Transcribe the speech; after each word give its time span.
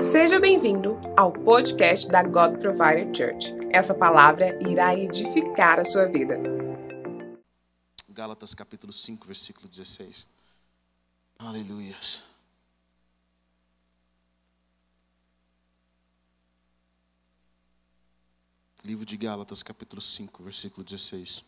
Seja 0.00 0.40
bem-vindo 0.40 0.98
ao 1.14 1.30
podcast 1.30 2.08
da 2.08 2.22
God 2.22 2.58
Provider 2.58 3.14
Church. 3.14 3.52
Essa 3.70 3.94
palavra 3.94 4.58
irá 4.66 4.96
edificar 4.96 5.78
a 5.78 5.84
sua 5.84 6.06
vida. 6.06 6.38
Gálatas 8.08 8.54
capítulo 8.54 8.94
5, 8.94 9.26
versículo 9.26 9.68
16. 9.68 10.26
Aleluias. 11.38 12.24
Livro 18.82 19.04
de 19.04 19.18
Gálatas, 19.18 19.62
capítulo 19.62 20.00
5, 20.00 20.42
versículo 20.42 20.82
16. 20.82 21.44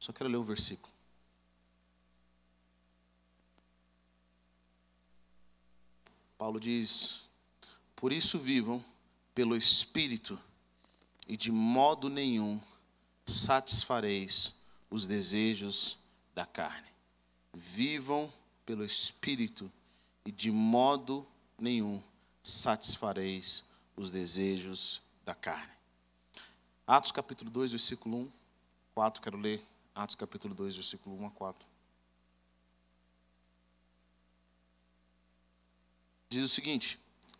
Só 0.00 0.12
quero 0.12 0.28
ler 0.28 0.38
o 0.38 0.42
versículo. 0.42 0.95
Paulo 6.38 6.60
diz: 6.60 7.22
Por 7.94 8.12
isso 8.12 8.38
vivam 8.38 8.84
pelo 9.34 9.56
Espírito, 9.56 10.38
e 11.26 11.36
de 11.36 11.50
modo 11.50 12.08
nenhum 12.08 12.60
satisfareis 13.24 14.54
os 14.90 15.06
desejos 15.06 15.98
da 16.34 16.46
carne. 16.46 16.88
Vivam 17.52 18.32
pelo 18.64 18.84
Espírito, 18.84 19.70
e 20.24 20.30
de 20.30 20.50
modo 20.50 21.26
nenhum 21.58 22.02
satisfareis 22.42 23.64
os 23.96 24.10
desejos 24.10 25.02
da 25.24 25.34
carne. 25.34 25.72
Atos 26.86 27.10
capítulo 27.10 27.50
2, 27.50 27.72
versículo 27.72 28.16
1, 28.18 28.32
4, 28.94 29.22
quero 29.22 29.38
ler 29.38 29.60
Atos 29.94 30.14
capítulo 30.14 30.54
2, 30.54 30.76
versículo 30.76 31.16
1 31.16 31.26
a 31.26 31.30
4. 31.30 31.75
Diz 36.28 36.42
o 36.42 36.48
seguinte: 36.48 36.98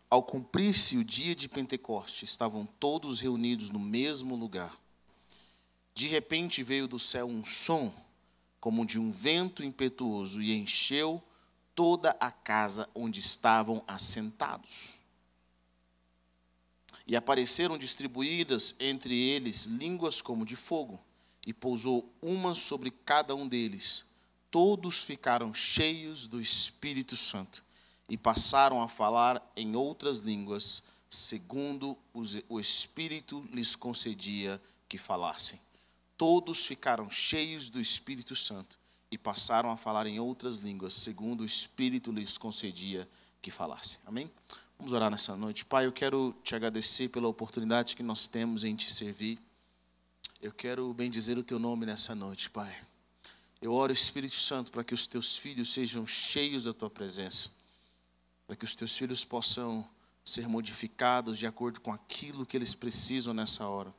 Ao 0.09 0.23
cumprir-se 0.23 0.97
o 0.97 1.05
dia 1.05 1.35
de 1.35 1.49
Pentecoste, 1.49 2.25
estavam 2.25 2.65
todos 2.79 3.21
reunidos 3.21 3.69
no 3.69 3.81
mesmo 3.81 4.37
lugar. 4.37 4.77
De 5.95 6.07
repente 6.07 6.63
veio 6.63 6.87
do 6.87 6.99
céu 6.99 7.27
um 7.27 7.45
som, 7.45 7.93
como 8.61 8.87
de 8.87 8.99
um 8.99 9.11
vento 9.11 9.65
impetuoso, 9.65 10.41
e 10.41 10.53
encheu 10.55 11.23
toda 11.75 12.11
a 12.21 12.31
casa 12.31 12.89
onde 12.95 13.19
estavam 13.19 13.83
assentados. 13.89 14.95
E 17.07 17.17
apareceram 17.17 17.79
distribuídas 17.79 18.75
entre 18.79 19.17
eles 19.17 19.65
línguas 19.65 20.21
como 20.21 20.45
de 20.45 20.55
fogo, 20.55 21.01
e 21.45 21.53
pousou 21.53 22.13
uma 22.21 22.55
sobre 22.55 22.91
cada 22.91 23.35
um 23.35 23.49
deles. 23.49 24.05
Todos 24.51 25.03
ficaram 25.03 25.53
cheios 25.53 26.27
do 26.27 26.41
Espírito 26.41 27.17
Santo 27.17 27.66
e 28.09 28.17
passaram 28.17 28.81
a 28.81 28.89
falar 28.89 29.43
em 29.57 29.75
outras 29.75 30.19
línguas, 30.19 30.83
segundo 31.11 31.99
o 32.49 32.61
Espírito 32.61 33.47
lhes 33.53 33.75
concedia 33.75 34.61
que 34.89 34.99
falassem. 34.99 35.59
Todos 36.17 36.65
ficaram 36.65 37.11
cheios 37.11 37.69
do 37.69 37.81
Espírito 37.81 38.35
Santo 38.37 38.79
e 39.11 39.19
passaram 39.19 39.71
a 39.71 39.77
falar 39.77 40.07
em 40.07 40.21
outras 40.21 40.59
línguas, 40.59 40.95
segundo 40.95 41.41
o 41.41 41.45
Espírito 41.45 42.13
lhes 42.13 42.39
concedia 42.39 43.09
que 43.43 43.51
falassem. 43.51 43.99
Amém? 44.07 44.31
Vamos 44.79 44.93
orar 44.93 45.11
nessa 45.11 45.37
noite. 45.37 45.65
Pai, 45.65 45.87
eu 45.87 45.93
quero 45.93 46.35
te 46.45 46.55
agradecer 46.55 47.09
pela 47.09 47.29
oportunidade 47.29 47.97
que 47.97 48.03
nós 48.03 48.29
temos 48.29 48.63
em 48.63 48.75
te 48.77 48.93
servir. 48.93 49.39
Eu 50.41 50.53
quero 50.53 50.93
bendizer 50.93 51.39
o 51.39 51.43
teu 51.43 51.59
nome 51.59 51.87
nessa 51.87 52.15
noite, 52.15 52.51
Pai. 52.51 52.77
Eu 53.61 53.73
oro, 53.73 53.93
Espírito 53.93 54.35
Santo, 54.35 54.71
para 54.71 54.85
que 54.85 54.95
os 54.95 55.07
teus 55.07 55.37
filhos 55.37 55.73
sejam 55.73 56.07
cheios 56.07 56.65
da 56.65 56.75
tua 56.75 56.91
presença 56.91 57.51
para 58.47 58.57
que 58.57 58.65
os 58.65 58.75
teus 58.75 58.97
filhos 58.97 59.25
possam 59.25 59.87
ser 60.25 60.49
modificados 60.49 61.39
de 61.39 61.47
acordo 61.47 61.81
com 61.81 61.93
aquilo 61.93 62.47
que 62.47 62.57
eles 62.57 62.75
precisam 62.75 63.35
nessa 63.35 63.67
hora. 63.67 63.95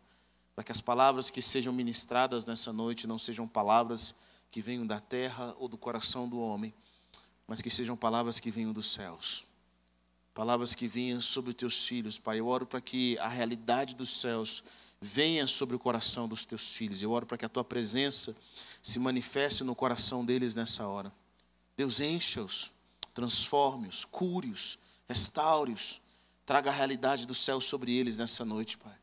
Para 0.55 0.63
que 0.63 0.71
as 0.71 0.81
palavras 0.81 1.29
que 1.29 1.41
sejam 1.41 1.71
ministradas 1.73 2.45
nessa 2.45 2.73
noite 2.73 3.07
não 3.07 3.17
sejam 3.17 3.47
palavras 3.47 4.15
que 4.49 4.61
venham 4.61 4.85
da 4.85 4.99
terra 4.99 5.55
ou 5.59 5.67
do 5.67 5.77
coração 5.77 6.27
do 6.27 6.39
homem, 6.39 6.73
mas 7.47 7.61
que 7.61 7.69
sejam 7.69 7.95
palavras 7.95 8.39
que 8.39 8.49
venham 8.51 8.73
dos 8.73 8.91
céus. 8.91 9.45
Palavras 10.33 10.75
que 10.75 10.87
venham 10.87 11.19
sobre 11.21 11.51
os 11.51 11.55
teus 11.55 11.85
filhos, 11.85 12.17
Pai. 12.19 12.39
Eu 12.39 12.47
oro 12.47 12.65
para 12.65 12.81
que 12.81 13.17
a 13.19 13.27
realidade 13.27 13.95
dos 13.95 14.09
céus 14.09 14.63
venha 15.01 15.47
sobre 15.47 15.75
o 15.75 15.79
coração 15.79 16.27
dos 16.27 16.45
teus 16.45 16.69
filhos. 16.69 17.01
Eu 17.01 17.11
oro 17.11 17.25
para 17.25 17.37
que 17.37 17.45
a 17.45 17.49
tua 17.49 17.63
presença 17.63 18.35
se 18.81 18.99
manifeste 18.99 19.63
no 19.63 19.75
coração 19.75 20.25
deles 20.25 20.55
nessa 20.55 20.87
hora. 20.87 21.11
Deus, 21.75 21.99
encha-os 21.99 22.71
transforme-os, 23.17 24.05
cure-os, 24.05 24.77
restaure-os, 25.09 25.99
traga 26.45 26.69
a 26.69 26.73
realidade 26.73 27.25
do 27.25 27.33
céu 27.33 27.59
sobre 27.59 27.91
eles 27.91 28.19
nessa 28.19 28.45
noite, 28.45 28.77
Pai. 28.77 28.95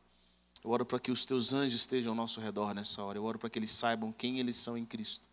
Eu 0.63 0.69
oro 0.69 0.85
para 0.85 1.01
que 1.01 1.11
os 1.11 1.25
teus 1.25 1.51
anjos 1.51 1.81
estejam 1.81 2.13
ao 2.13 2.15
nosso 2.15 2.39
redor 2.39 2.73
nessa 2.73 3.03
hora. 3.03 3.17
Eu 3.17 3.25
oro 3.25 3.37
para 3.37 3.49
que 3.49 3.59
eles 3.59 3.73
saibam 3.73 4.13
quem 4.13 4.39
eles 4.39 4.55
são 4.55 4.77
em 4.77 4.85
Cristo 4.85 5.27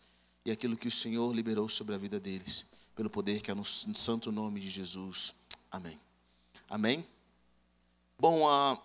e 0.44 0.50
aquilo 0.50 0.76
que 0.76 0.88
o 0.88 0.90
Senhor 0.90 1.32
liberou 1.32 1.68
sobre 1.68 1.94
a 1.94 1.98
vida 1.98 2.18
deles, 2.18 2.66
pelo 2.96 3.08
poder 3.08 3.40
que 3.40 3.52
é 3.52 3.54
no 3.54 3.64
santo 3.64 4.32
nome 4.32 4.58
de 4.58 4.68
Jesus. 4.68 5.32
Amém. 5.70 6.00
Amém. 6.68 7.06
Bom, 8.18 8.48
há 8.48 8.76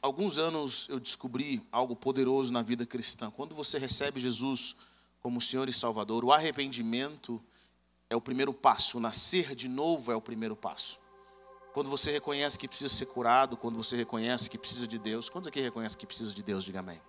alguns 0.00 0.38
anos 0.38 0.86
eu 0.88 0.98
descobri 0.98 1.62
algo 1.70 1.94
poderoso 1.94 2.50
na 2.50 2.62
vida 2.62 2.86
cristã. 2.86 3.30
Quando 3.30 3.54
você 3.54 3.78
recebe 3.78 4.18
Jesus 4.18 4.76
como 5.20 5.42
Senhor 5.42 5.68
e 5.68 5.74
Salvador, 5.74 6.24
o 6.24 6.32
arrependimento 6.32 7.38
é 8.10 8.16
o 8.16 8.20
primeiro 8.20 8.52
passo, 8.52 8.98
nascer 8.98 9.54
de 9.54 9.68
novo 9.68 10.10
é 10.10 10.16
o 10.16 10.20
primeiro 10.20 10.56
passo. 10.56 10.98
Quando 11.72 11.88
você 11.88 12.10
reconhece 12.10 12.58
que 12.58 12.66
precisa 12.66 12.92
ser 12.92 13.06
curado, 13.06 13.56
quando 13.56 13.76
você 13.76 13.96
reconhece 13.96 14.50
que 14.50 14.58
precisa 14.58 14.88
de 14.88 14.98
Deus, 14.98 15.28
quantos 15.28 15.46
aqui 15.46 15.60
reconhecem 15.60 15.96
que 15.96 16.04
precisa 16.04 16.34
de 16.34 16.42
Deus, 16.42 16.64
diga 16.64 16.80
amém. 16.80 17.00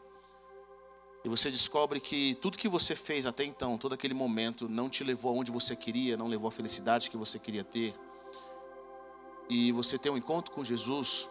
E 1.25 1.29
você 1.29 1.49
descobre 1.49 1.99
que 1.99 2.35
tudo 2.35 2.57
que 2.57 2.69
você 2.69 2.95
fez 2.95 3.25
até 3.25 3.43
então, 3.43 3.77
todo 3.77 3.93
aquele 3.93 4.13
momento, 4.13 4.69
não 4.69 4.87
te 4.87 5.03
levou 5.03 5.31
aonde 5.31 5.51
você 5.51 5.75
queria, 5.75 6.15
não 6.15 6.27
levou 6.27 6.47
a 6.47 6.51
felicidade 6.51 7.09
que 7.09 7.17
você 7.17 7.39
queria 7.39 7.63
ter. 7.63 7.95
E 9.49 9.71
você 9.71 9.97
tem 9.97 10.11
um 10.11 10.17
encontro 10.17 10.53
com 10.53 10.63
Jesus, 10.63 11.27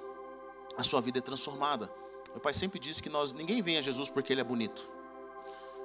a 0.76 0.82
sua 0.82 1.00
vida 1.00 1.18
é 1.18 1.22
transformada. 1.22 1.92
Meu 2.30 2.40
pai 2.40 2.52
sempre 2.52 2.80
disse 2.80 3.00
que 3.00 3.08
nós 3.08 3.32
ninguém 3.32 3.62
vem 3.62 3.78
a 3.78 3.82
Jesus 3.82 4.08
porque 4.08 4.32
ele 4.32 4.40
é 4.40 4.44
bonito. 4.44 4.88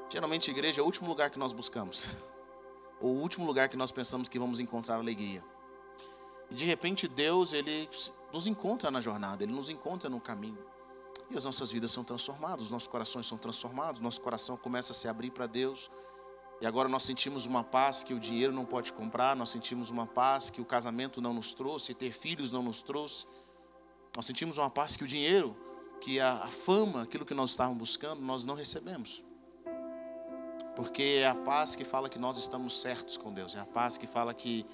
Geralmente 0.09 0.49
a 0.49 0.53
igreja 0.53 0.81
é 0.81 0.83
o 0.83 0.85
último 0.85 1.07
lugar 1.07 1.29
que 1.29 1.37
nós 1.37 1.53
buscamos. 1.53 2.09
o 2.99 3.07
último 3.07 3.45
lugar 3.45 3.69
que 3.69 3.77
nós 3.77 3.91
pensamos 3.91 4.29
que 4.29 4.39
vamos 4.39 4.59
encontrar 4.59 4.95
alegria. 4.95 5.43
E 6.49 6.55
de 6.55 6.65
repente 6.65 7.07
Deus, 7.07 7.53
ele 7.53 7.89
nos 8.31 8.47
encontra 8.47 8.91
na 8.91 9.01
jornada, 9.01 9.43
ele 9.43 9.53
nos 9.53 9.69
encontra 9.69 10.09
no 10.09 10.19
caminho. 10.19 10.63
E 11.29 11.35
as 11.35 11.43
nossas 11.43 11.71
vidas 11.71 11.91
são 11.91 12.03
transformadas, 12.03 12.65
os 12.65 12.71
nossos 12.71 12.87
corações 12.87 13.25
são 13.25 13.37
transformados, 13.37 13.99
nosso 13.99 14.21
coração 14.21 14.55
começa 14.55 14.91
a 14.91 14.95
se 14.95 15.07
abrir 15.07 15.31
para 15.31 15.47
Deus. 15.47 15.89
E 16.61 16.67
agora 16.67 16.87
nós 16.87 17.03
sentimos 17.03 17.45
uma 17.45 17.63
paz 17.63 18.03
que 18.03 18.13
o 18.13 18.19
dinheiro 18.19 18.53
não 18.53 18.63
pode 18.63 18.93
comprar, 18.93 19.35
nós 19.35 19.49
sentimos 19.49 19.89
uma 19.89 20.07
paz 20.07 20.49
que 20.49 20.61
o 20.61 20.65
casamento 20.65 21.19
não 21.19 21.33
nos 21.33 21.53
trouxe, 21.53 21.93
ter 21.93 22.11
filhos 22.11 22.51
não 22.51 22.61
nos 22.61 22.81
trouxe. 22.81 23.25
Nós 24.15 24.25
sentimos 24.25 24.57
uma 24.57 24.69
paz 24.69 24.95
que 24.95 25.03
o 25.03 25.07
dinheiro, 25.07 25.57
que 25.99 26.19
a, 26.19 26.43
a 26.43 26.47
fama, 26.47 27.01
aquilo 27.01 27.25
que 27.25 27.33
nós 27.33 27.49
estávamos 27.49 27.79
buscando, 27.79 28.21
nós 28.21 28.45
não 28.45 28.55
recebemos. 28.55 29.24
Porque 30.75 31.19
é 31.19 31.27
a 31.27 31.35
paz 31.35 31.75
que 31.75 31.85
fala 31.85 32.09
que 32.09 32.19
nós 32.19 32.37
estamos 32.37 32.81
certos 32.81 33.15
com 33.15 33.33
Deus, 33.33 33.55
é 33.55 33.59
a 33.59 33.65
paz 33.65 33.97
que 33.97 34.05
fala 34.05 34.33
que, 34.33 34.65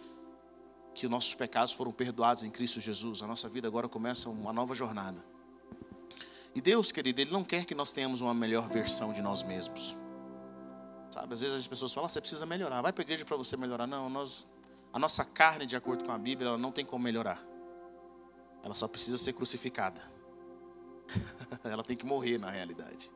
que 0.95 1.05
os 1.05 1.11
nossos 1.11 1.33
pecados 1.35 1.73
foram 1.73 1.91
perdoados 1.91 2.43
em 2.43 2.49
Cristo 2.49 2.79
Jesus. 2.81 3.21
A 3.21 3.27
nossa 3.27 3.47
vida 3.47 3.67
agora 3.67 3.87
começa 3.87 4.29
uma 4.29 4.51
nova 4.51 4.73
jornada. 4.73 5.23
E 6.53 6.59
Deus, 6.59 6.91
querido, 6.91 7.21
Ele 7.21 7.31
não 7.31 7.43
quer 7.43 7.65
que 7.65 7.75
nós 7.75 7.91
tenhamos 7.91 8.19
uma 8.19 8.33
melhor 8.33 8.67
versão 8.67 9.13
de 9.13 9.21
nós 9.21 9.43
mesmos. 9.43 9.95
Sabe, 11.11 11.33
às 11.33 11.41
vezes 11.41 11.57
as 11.57 11.67
pessoas 11.67 11.93
falam, 11.93 12.07
ah, 12.07 12.09
você 12.09 12.19
precisa 12.19 12.45
melhorar, 12.45 12.81
vai 12.81 12.91
para 12.91 13.01
a 13.01 13.05
igreja 13.05 13.23
para 13.23 13.37
você 13.37 13.55
melhorar. 13.55 13.85
Não, 13.85 14.09
nós, 14.09 14.47
a 14.91 14.99
nossa 14.99 15.23
carne, 15.23 15.65
de 15.65 15.75
acordo 15.75 16.03
com 16.03 16.11
a 16.11 16.17
Bíblia, 16.17 16.49
ela 16.49 16.57
não 16.57 16.71
tem 16.71 16.83
como 16.83 17.03
melhorar. 17.03 17.41
Ela 18.63 18.73
só 18.73 18.87
precisa 18.87 19.17
ser 19.17 19.33
crucificada. 19.33 20.01
ela 21.63 21.83
tem 21.83 21.95
que 21.95 22.05
morrer 22.05 22.37
na 22.37 22.49
realidade. 22.49 23.11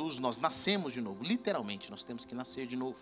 Jesus, 0.00 0.18
nós 0.18 0.38
nascemos 0.38 0.92
de 0.94 1.00
novo, 1.00 1.22
literalmente, 1.22 1.90
nós 1.90 2.02
temos 2.02 2.24
que 2.24 2.34
nascer 2.34 2.66
de 2.66 2.76
novo. 2.76 2.98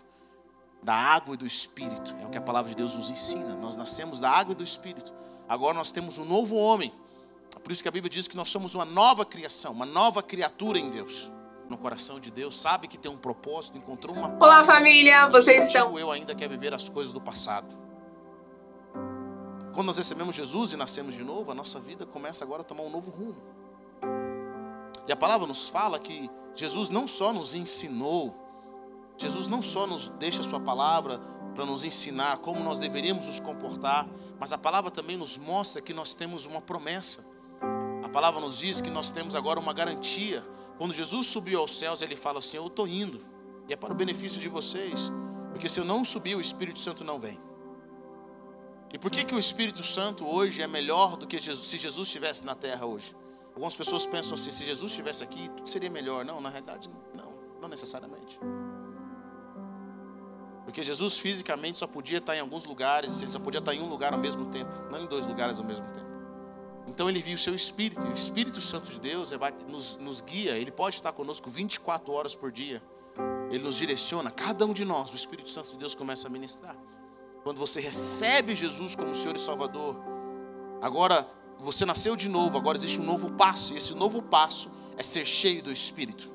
Da 0.83 0.93
água 0.93 1.33
e 1.33 1.37
do 1.37 1.45
Espírito, 1.45 2.15
é 2.21 2.25
o 2.25 2.29
que 2.29 2.37
a 2.37 2.41
palavra 2.41 2.69
de 2.69 2.75
Deus 2.75 2.95
nos 2.95 3.09
ensina. 3.09 3.55
Nós 3.55 3.75
nascemos 3.75 4.19
da 4.19 4.29
água 4.29 4.53
e 4.53 4.55
do 4.55 4.63
Espírito. 4.63 5.13
Agora 5.47 5.73
nós 5.73 5.91
temos 5.91 6.17
um 6.17 6.25
novo 6.25 6.55
homem. 6.55 6.93
É 7.55 7.59
por 7.59 7.71
isso 7.71 7.81
que 7.81 7.89
a 7.89 7.91
Bíblia 7.91 8.09
diz 8.09 8.27
que 8.27 8.37
nós 8.37 8.49
somos 8.49 8.75
uma 8.75 8.85
nova 8.85 9.25
criação, 9.25 9.73
uma 9.73 9.85
nova 9.85 10.21
criatura 10.23 10.77
em 10.79 10.89
Deus. 10.89 11.29
No 11.69 11.77
coração 11.77 12.19
de 12.19 12.31
Deus, 12.31 12.59
sabe 12.59 12.87
que 12.87 12.97
tem 12.97 13.11
um 13.11 13.17
propósito, 13.17 13.77
encontrou 13.77 14.15
uma 14.15 14.29
paz. 14.29 14.41
Olá, 14.41 14.63
família, 14.63 15.29
vocês 15.29 15.67
estão. 15.67 15.99
Eu 15.99 16.11
ainda 16.11 16.33
quer 16.33 16.49
viver 16.49 16.73
as 16.73 16.89
coisas 16.89 17.13
do 17.13 17.21
passado. 17.21 17.67
Quando 19.73 19.87
nós 19.87 19.97
recebemos 19.97 20.35
Jesus 20.35 20.73
e 20.73 20.77
nascemos 20.77 21.13
de 21.13 21.23
novo, 21.23 21.51
a 21.51 21.55
nossa 21.55 21.79
vida 21.79 22.05
começa 22.05 22.43
agora 22.43 22.61
a 22.61 22.65
tomar 22.65 22.83
um 22.83 22.89
novo 22.89 23.11
rumo. 23.11 23.41
E 25.09 25.11
a 25.11 25.17
palavra 25.17 25.45
nos 25.45 25.67
fala 25.67 25.99
que 25.99 26.29
Jesus 26.55 26.89
não 26.89 27.05
só 27.05 27.33
nos 27.33 27.53
ensinou 27.53 28.49
Jesus 29.19 29.47
não 29.47 29.61
só 29.61 29.85
nos 29.85 30.07
deixa 30.07 30.39
a 30.39 30.43
sua 30.43 30.61
palavra 30.61 31.19
para 31.53 31.65
nos 31.65 31.83
ensinar 31.83 32.37
como 32.37 32.63
nós 32.63 32.79
deveríamos 32.79 33.27
nos 33.27 33.37
comportar, 33.37 34.07
mas 34.39 34.53
a 34.53 34.57
palavra 34.57 34.89
também 34.89 35.17
nos 35.17 35.37
mostra 35.37 35.81
que 35.81 35.93
nós 35.93 36.15
temos 36.15 36.45
uma 36.45 36.61
promessa. 36.61 37.25
A 38.01 38.07
palavra 38.07 38.39
nos 38.39 38.59
diz 38.59 38.79
que 38.79 38.89
nós 38.89 39.11
temos 39.11 39.35
agora 39.35 39.59
uma 39.59 39.73
garantia. 39.73 40.41
Quando 40.77 40.93
Jesus 40.93 41.27
subiu 41.27 41.59
aos 41.59 41.77
céus, 41.77 42.01
ele 42.01 42.15
fala 42.15 42.39
assim: 42.39 42.55
Eu 42.55 42.67
estou 42.67 42.87
indo, 42.87 43.19
e 43.67 43.73
é 43.73 43.75
para 43.75 43.91
o 43.91 43.95
benefício 43.95 44.39
de 44.39 44.47
vocês, 44.47 45.11
porque 45.51 45.67
se 45.67 45.81
eu 45.81 45.83
não 45.83 46.05
subir, 46.05 46.35
o 46.35 46.41
Espírito 46.41 46.79
Santo 46.79 47.03
não 47.03 47.19
vem. 47.19 47.37
E 48.93 48.97
por 48.97 49.11
que, 49.11 49.25
que 49.25 49.35
o 49.35 49.39
Espírito 49.39 49.83
Santo 49.83 50.25
hoje 50.25 50.61
é 50.61 50.67
melhor 50.67 51.17
do 51.17 51.27
que 51.27 51.37
Jesus, 51.37 51.67
se 51.67 51.77
Jesus 51.77 52.07
estivesse 52.07 52.45
na 52.45 52.55
terra 52.55 52.85
hoje? 52.85 53.13
Algumas 53.49 53.75
pessoas 53.75 54.05
pensam 54.05 54.35
assim: 54.35 54.51
se 54.51 54.63
Jesus 54.65 54.91
estivesse 54.91 55.23
aqui, 55.23 55.49
tudo 55.49 55.69
seria 55.69 55.89
melhor. 55.89 56.23
Não, 56.25 56.39
na 56.39 56.49
realidade, 56.49 56.89
não, 57.15 57.33
não 57.61 57.69
necessariamente. 57.69 58.39
Porque 60.63 60.83
Jesus 60.83 61.17
fisicamente 61.17 61.79
só 61.79 61.87
podia 61.87 62.19
estar 62.19 62.35
em 62.35 62.39
alguns 62.39 62.63
lugares, 62.63 63.21
ele 63.21 63.31
só 63.31 63.39
podia 63.39 63.57
estar 63.57 63.73
em 63.73 63.81
um 63.81 63.89
lugar 63.89 64.13
ao 64.13 64.19
mesmo 64.19 64.45
tempo, 64.47 64.71
não 64.91 65.01
em 65.01 65.07
dois 65.07 65.25
lugares 65.25 65.59
ao 65.59 65.65
mesmo 65.65 65.87
tempo. 65.87 66.09
Então 66.87 67.09
ele 67.09 67.21
viu 67.21 67.35
o 67.35 67.39
seu 67.39 67.55
Espírito, 67.55 68.05
e 68.05 68.09
o 68.09 68.13
Espírito 68.13 68.61
Santo 68.61 68.91
de 68.91 68.99
Deus 68.99 69.31
nos, 69.67 69.97
nos 69.97 70.21
guia, 70.21 70.57
ele 70.57 70.71
pode 70.71 70.95
estar 70.95 71.11
conosco 71.11 71.49
24 71.49 72.13
horas 72.13 72.35
por 72.35 72.51
dia. 72.51 72.81
Ele 73.49 73.63
nos 73.63 73.77
direciona, 73.77 74.29
cada 74.29 74.65
um 74.65 74.73
de 74.73 74.85
nós, 74.85 75.11
o 75.11 75.15
Espírito 75.15 75.49
Santo 75.49 75.71
de 75.71 75.79
Deus 75.79 75.95
começa 75.95 76.27
a 76.27 76.31
ministrar. 76.31 76.75
Quando 77.43 77.57
você 77.57 77.81
recebe 77.81 78.55
Jesus 78.55 78.95
como 78.95 79.15
Senhor 79.15 79.35
e 79.35 79.39
Salvador, 79.39 79.99
agora 80.81 81.27
você 81.59 81.85
nasceu 81.85 82.15
de 82.15 82.29
novo, 82.29 82.57
agora 82.57 82.77
existe 82.77 82.99
um 82.99 83.03
novo 83.03 83.31
passo, 83.31 83.73
e 83.73 83.77
esse 83.77 83.93
novo 83.93 84.21
passo 84.21 84.69
é 84.97 85.03
ser 85.03 85.25
cheio 85.25 85.61
do 85.61 85.71
Espírito. 85.71 86.29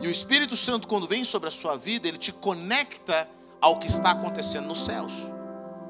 E 0.00 0.06
o 0.06 0.10
Espírito 0.10 0.56
Santo, 0.56 0.88
quando 0.88 1.06
vem 1.06 1.24
sobre 1.24 1.48
a 1.48 1.52
sua 1.52 1.76
vida, 1.76 2.08
ele 2.08 2.18
te 2.18 2.32
conecta 2.32 3.28
ao 3.60 3.78
que 3.78 3.86
está 3.86 4.12
acontecendo 4.12 4.66
nos 4.66 4.84
céus. 4.84 5.26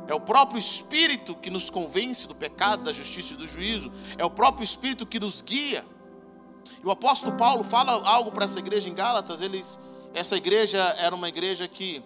É 0.06 0.14
o 0.14 0.20
próprio 0.20 0.58
Espírito 0.58 1.36
que 1.36 1.50
nos 1.50 1.70
convence 1.70 2.26
do 2.26 2.34
pecado, 2.34 2.82
da 2.82 2.92
justiça 2.92 3.34
e 3.34 3.36
do 3.36 3.46
juízo. 3.46 3.92
É 4.18 4.24
o 4.24 4.30
próprio 4.30 4.64
Espírito 4.64 5.06
que 5.06 5.20
nos 5.20 5.40
guia. 5.40 5.84
E 6.82 6.86
o 6.86 6.90
apóstolo 6.90 7.36
Paulo 7.36 7.62
fala 7.62 7.92
algo 8.08 8.32
para 8.32 8.44
essa 8.44 8.58
igreja 8.58 8.88
em 8.88 8.94
Gálatas. 8.94 9.40
Eles, 9.40 9.78
essa 10.12 10.36
igreja 10.36 10.78
era 10.98 11.14
uma 11.14 11.28
igreja 11.28 11.68
que 11.68 12.02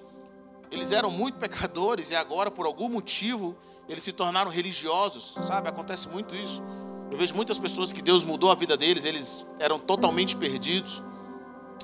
eles 0.70 0.92
eram 0.92 1.10
muito 1.10 1.38
pecadores 1.38 2.10
e 2.10 2.16
agora, 2.16 2.50
por 2.50 2.66
algum 2.66 2.90
motivo, 2.90 3.56
eles 3.88 4.02
se 4.04 4.12
tornaram 4.12 4.50
religiosos, 4.50 5.34
sabe? 5.46 5.68
Acontece 5.68 6.08
muito 6.08 6.34
isso. 6.34 6.62
Eu 7.10 7.18
vejo 7.18 7.34
muitas 7.34 7.58
pessoas 7.58 7.92
que 7.92 8.02
Deus 8.02 8.24
mudou 8.24 8.50
a 8.50 8.54
vida 8.54 8.76
deles, 8.76 9.04
eles 9.04 9.46
eram 9.58 9.78
totalmente 9.78 10.36
perdidos. 10.36 11.02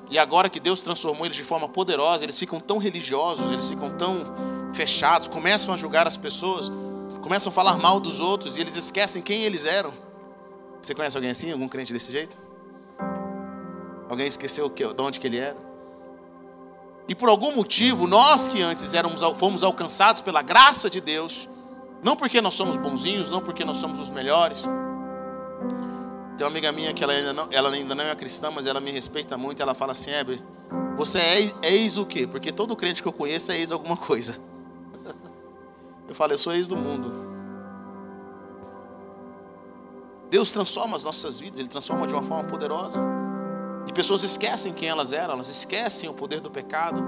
E 0.09 0.19
agora 0.19 0.49
que 0.49 0.59
Deus 0.59 0.81
transformou 0.81 1.25
eles 1.25 1.37
de 1.37 1.43
forma 1.43 1.69
poderosa, 1.69 2.25
eles 2.25 2.37
ficam 2.37 2.59
tão 2.59 2.77
religiosos, 2.77 3.51
eles 3.51 3.69
ficam 3.69 3.95
tão 3.97 4.25
fechados, 4.73 5.27
começam 5.27 5.73
a 5.73 5.77
julgar 5.77 6.07
as 6.07 6.17
pessoas, 6.17 6.71
começam 7.21 7.49
a 7.49 7.53
falar 7.53 7.77
mal 7.77 7.99
dos 7.99 8.19
outros 8.19 8.57
e 8.57 8.61
eles 8.61 8.75
esquecem 8.75 9.21
quem 9.21 9.43
eles 9.43 9.65
eram. 9.65 9.93
Você 10.81 10.95
conhece 10.95 11.15
alguém 11.15 11.31
assim? 11.31 11.51
Algum 11.51 11.67
crente 11.67 11.93
desse 11.93 12.11
jeito? 12.11 12.37
Alguém 14.09 14.27
esqueceu 14.27 14.67
de 14.67 15.01
onde 15.01 15.19
que 15.19 15.27
ele 15.27 15.37
era? 15.37 15.57
E 17.07 17.15
por 17.15 17.29
algum 17.29 17.55
motivo, 17.55 18.07
nós 18.07 18.47
que 18.47 18.61
antes 18.61 18.93
éramos, 18.93 19.21
fomos 19.37 19.63
alcançados 19.63 20.21
pela 20.21 20.41
graça 20.41 20.89
de 20.89 20.99
Deus, 20.99 21.47
não 22.03 22.15
porque 22.15 22.41
nós 22.41 22.53
somos 22.53 22.77
bonzinhos, 22.77 23.29
não 23.29 23.41
porque 23.41 23.63
nós 23.63 23.77
somos 23.77 23.99
os 23.99 24.09
melhores, 24.09 24.65
tem 26.41 26.47
uma 26.47 26.51
amiga 26.51 26.71
minha 26.71 26.91
que 26.91 27.03
ela 27.03 27.13
ainda 27.13 27.33
não, 27.33 27.47
ela 27.51 27.69
ainda 27.69 27.93
não 27.93 28.03
é 28.03 28.15
cristã, 28.15 28.49
mas 28.49 28.65
ela 28.65 28.79
me 28.79 28.91
respeita 28.91 29.37
muito. 29.37 29.61
Ela 29.61 29.75
fala 29.75 29.91
assim: 29.91 30.09
Heber, 30.09 30.41
você 30.97 31.19
é 31.19 31.51
ex 31.61 31.97
o 31.97 32.05
quê? 32.05 32.25
Porque 32.25 32.51
todo 32.51 32.75
crente 32.75 33.01
que 33.01 33.07
eu 33.07 33.13
conheço 33.13 33.51
é 33.51 33.57
ex 33.57 33.71
alguma 33.71 33.95
coisa. 33.95 34.39
Eu 36.09 36.15
falo, 36.15 36.33
eu 36.33 36.37
sou 36.37 36.53
ex 36.53 36.67
do 36.67 36.75
mundo. 36.75 37.09
Deus 40.29 40.51
transforma 40.51 40.97
as 40.97 41.05
nossas 41.05 41.39
vidas, 41.39 41.59
Ele 41.59 41.69
transforma 41.69 42.05
de 42.05 42.13
uma 42.13 42.21
forma 42.23 42.43
poderosa. 42.49 42.99
E 43.87 43.93
pessoas 43.93 44.21
esquecem 44.21 44.73
quem 44.73 44.89
elas 44.89 45.13
eram, 45.13 45.35
elas 45.35 45.47
esquecem 45.47 46.09
o 46.09 46.13
poder 46.13 46.41
do 46.41 46.51
pecado. 46.51 47.01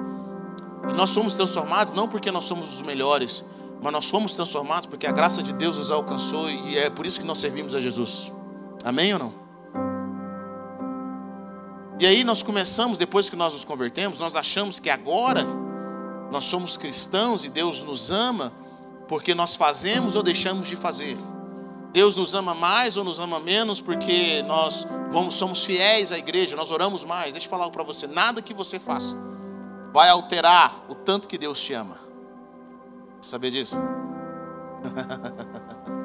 E 0.89 0.93
nós 0.93 1.09
somos 1.09 1.33
transformados 1.33 1.93
não 1.93 2.07
porque 2.07 2.31
nós 2.31 2.45
somos 2.45 2.73
os 2.75 2.81
melhores, 2.81 3.43
mas 3.83 3.91
nós 3.91 4.09
fomos 4.09 4.33
transformados 4.33 4.85
porque 4.85 5.05
a 5.05 5.11
graça 5.11 5.43
de 5.43 5.51
Deus 5.51 5.77
nos 5.77 5.91
alcançou 5.91 6.49
e 6.49 6.77
é 6.77 6.89
por 6.89 7.05
isso 7.05 7.19
que 7.19 7.25
nós 7.25 7.37
servimos 7.37 7.75
a 7.75 7.81
Jesus. 7.81 8.31
Amém 8.85 9.11
ou 9.11 9.19
não? 9.19 9.33
E 11.99 12.07
aí 12.07 12.23
nós 12.23 12.41
começamos, 12.41 12.97
depois 12.97 13.29
que 13.29 13.35
nós 13.35 13.51
nos 13.51 13.65
convertemos, 13.65 14.19
nós 14.19 14.37
achamos 14.37 14.79
que 14.79 14.89
agora 14.89 15.45
nós 16.31 16.45
somos 16.45 16.77
cristãos 16.77 17.43
e 17.43 17.49
Deus 17.49 17.83
nos 17.83 18.09
ama 18.09 18.53
porque 19.07 19.35
nós 19.35 19.57
fazemos 19.57 20.15
ou 20.15 20.23
deixamos 20.23 20.69
de 20.69 20.77
fazer. 20.77 21.17
Deus 21.91 22.15
nos 22.15 22.33
ama 22.33 22.55
mais 22.55 22.95
ou 22.95 23.03
nos 23.03 23.19
ama 23.19 23.39
menos 23.39 23.81
porque 23.81 24.41
nós 24.43 24.87
vamos, 25.11 25.35
somos 25.35 25.65
fiéis 25.65 26.11
à 26.11 26.17
igreja, 26.17 26.55
nós 26.55 26.71
oramos 26.71 27.03
mais. 27.03 27.33
Deixa 27.33 27.47
eu 27.47 27.51
falar 27.51 27.65
algo 27.65 27.75
para 27.75 27.83
você: 27.83 28.07
nada 28.07 28.41
que 28.41 28.53
você 28.53 28.79
faça 28.79 29.15
vai 29.93 30.09
alterar 30.09 30.85
o 30.89 30.95
tanto 30.95 31.27
que 31.27 31.37
Deus 31.37 31.59
te 31.59 31.73
ama. 31.73 32.02
Sabia 33.23 33.49
disso? 33.49 33.77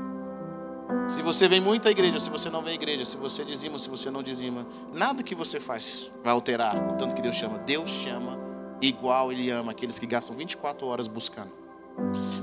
Se 1.09 1.21
você 1.23 1.49
vem 1.49 1.61
muito 1.61 1.89
à 1.89 1.91
igreja, 1.91 2.21
se 2.21 2.29
você 2.29 2.51
não 2.51 2.61
vem 2.63 2.73
à 2.73 2.75
igreja, 2.75 3.03
se 3.03 3.17
você 3.17 3.43
dizima, 3.43 3.79
se 3.79 3.89
você 3.89 4.11
não 4.11 4.23
dizima, 4.23 4.67
nada 4.93 5.23
que 5.23 5.35
você 5.35 5.59
faz 5.59 6.13
vai 6.23 6.35
alterar 6.35 6.77
o 6.77 6.97
tanto 6.97 7.15
que 7.17 7.23
Deus 7.23 7.35
chama. 7.35 7.59
Deus 7.61 7.89
chama 7.91 8.39
igual 8.83 9.33
Ele 9.33 9.49
ama 9.51 9.73
aqueles 9.73 9.99
que 9.99 10.07
gastam 10.07 10.37
24 10.37 10.87
horas 10.87 11.09
buscando. 11.09 11.51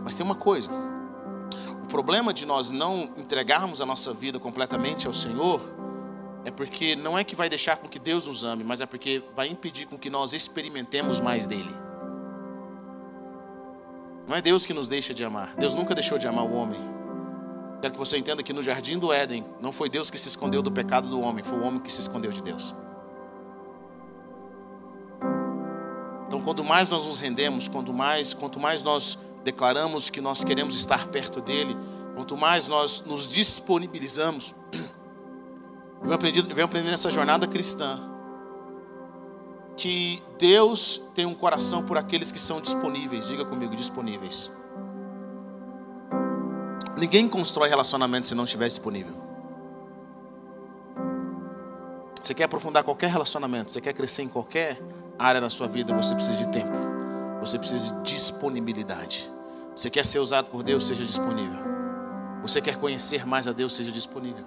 Mas 0.03 0.15
tem 0.15 0.25
uma 0.25 0.33
coisa: 0.33 0.71
o 1.83 1.87
problema 1.87 2.33
de 2.33 2.43
nós 2.45 2.71
não 2.71 3.03
entregarmos 3.17 3.81
a 3.81 3.85
nossa 3.85 4.11
vida 4.15 4.39
completamente 4.39 5.05
ao 5.05 5.13
Senhor 5.13 5.61
é 6.43 6.49
porque 6.49 6.95
não 6.95 7.17
é 7.17 7.23
que 7.23 7.35
vai 7.35 7.49
deixar 7.49 7.77
com 7.77 7.87
que 7.87 7.99
Deus 7.99 8.25
nos 8.25 8.43
ame, 8.43 8.63
mas 8.63 8.81
é 8.81 8.87
porque 8.87 9.21
vai 9.35 9.47
impedir 9.47 9.85
com 9.85 9.97
que 9.97 10.09
nós 10.09 10.33
experimentemos 10.33 11.19
mais 11.19 11.45
dele. 11.45 11.84
Não 14.27 14.35
é 14.35 14.41
Deus 14.41 14.65
que 14.65 14.73
nos 14.73 14.87
deixa 14.87 15.13
de 15.13 15.23
amar. 15.23 15.55
Deus 15.55 15.75
nunca 15.75 15.93
deixou 15.93 16.17
de 16.17 16.27
amar 16.27 16.45
o 16.45 16.53
homem. 16.53 16.79
Quero 17.81 17.93
que 17.93 17.99
você 17.99 18.17
entenda 18.17 18.41
que 18.41 18.53
no 18.53 18.63
jardim 18.63 18.97
do 18.97 19.13
Éden, 19.13 19.45
não 19.61 19.71
foi 19.71 19.89
Deus 19.89 20.09
que 20.09 20.17
se 20.17 20.27
escondeu 20.27 20.61
do 20.61 20.71
pecado 20.71 21.07
do 21.07 21.19
homem, 21.19 21.43
foi 21.43 21.59
o 21.59 21.63
homem 21.63 21.79
que 21.79 21.91
se 21.91 22.01
escondeu 22.01 22.31
de 22.31 22.41
Deus. 22.41 22.73
Então, 26.27 26.41
quanto 26.41 26.63
mais 26.63 26.89
nós 26.89 27.05
nos 27.05 27.19
rendemos, 27.19 27.67
quanto 27.67 27.93
mais, 27.93 28.33
quanto 28.33 28.59
mais 28.59 28.81
nós 28.81 29.19
declaramos 29.43 30.09
que 30.09 30.19
nós 30.19 30.43
queremos 30.43 30.75
estar 30.75 31.07
perto 31.09 31.39
dele, 31.39 31.77
quanto 32.15 32.35
mais 32.35 32.67
nós 32.67 33.05
nos 33.05 33.27
disponibilizamos, 33.27 34.55
eu 34.73 36.01
venho 36.01 36.13
aprendendo, 36.15 36.49
eu 36.49 36.55
venho 36.55 36.65
aprendendo 36.65 36.91
nessa 36.91 37.11
jornada 37.11 37.45
cristã 37.45 38.14
que 39.75 40.23
Deus 40.39 41.01
tem 41.13 41.25
um 41.25 41.33
coração 41.33 41.85
por 41.85 41.97
aqueles 41.97 42.31
que 42.31 42.39
são 42.39 42.61
disponíveis. 42.61 43.27
Diga 43.27 43.45
comigo, 43.45 43.75
disponíveis. 43.75 44.51
Ninguém 46.97 47.27
constrói 47.27 47.67
relacionamento 47.67 48.25
se 48.25 48.35
não 48.35 48.45
estiver 48.45 48.67
disponível. 48.67 49.13
Você 52.21 52.33
quer 52.33 52.45
aprofundar 52.45 52.83
qualquer 52.83 53.09
relacionamento, 53.09 53.71
você 53.71 53.79
quer 53.79 53.93
crescer 53.93 54.23
em 54.23 54.29
qualquer 54.29 54.81
área 55.19 55.39
da 55.39 55.49
sua 55.49 55.67
vida, 55.67 55.93
você 55.93 56.15
precisa 56.15 56.37
de 56.37 56.47
tempo. 56.47 56.71
Você 57.39 57.59
precisa 57.59 58.01
de 58.01 58.13
disponibilidade. 58.13 59.29
Você 59.75 59.89
quer 59.89 60.05
ser 60.05 60.19
usado 60.19 60.49
por 60.49 60.63
Deus, 60.63 60.87
seja 60.87 61.03
disponível. 61.03 61.59
Você 62.41 62.61
quer 62.61 62.77
conhecer 62.77 63.25
mais 63.25 63.47
a 63.47 63.51
Deus, 63.51 63.75
seja 63.75 63.91
disponível. 63.91 64.45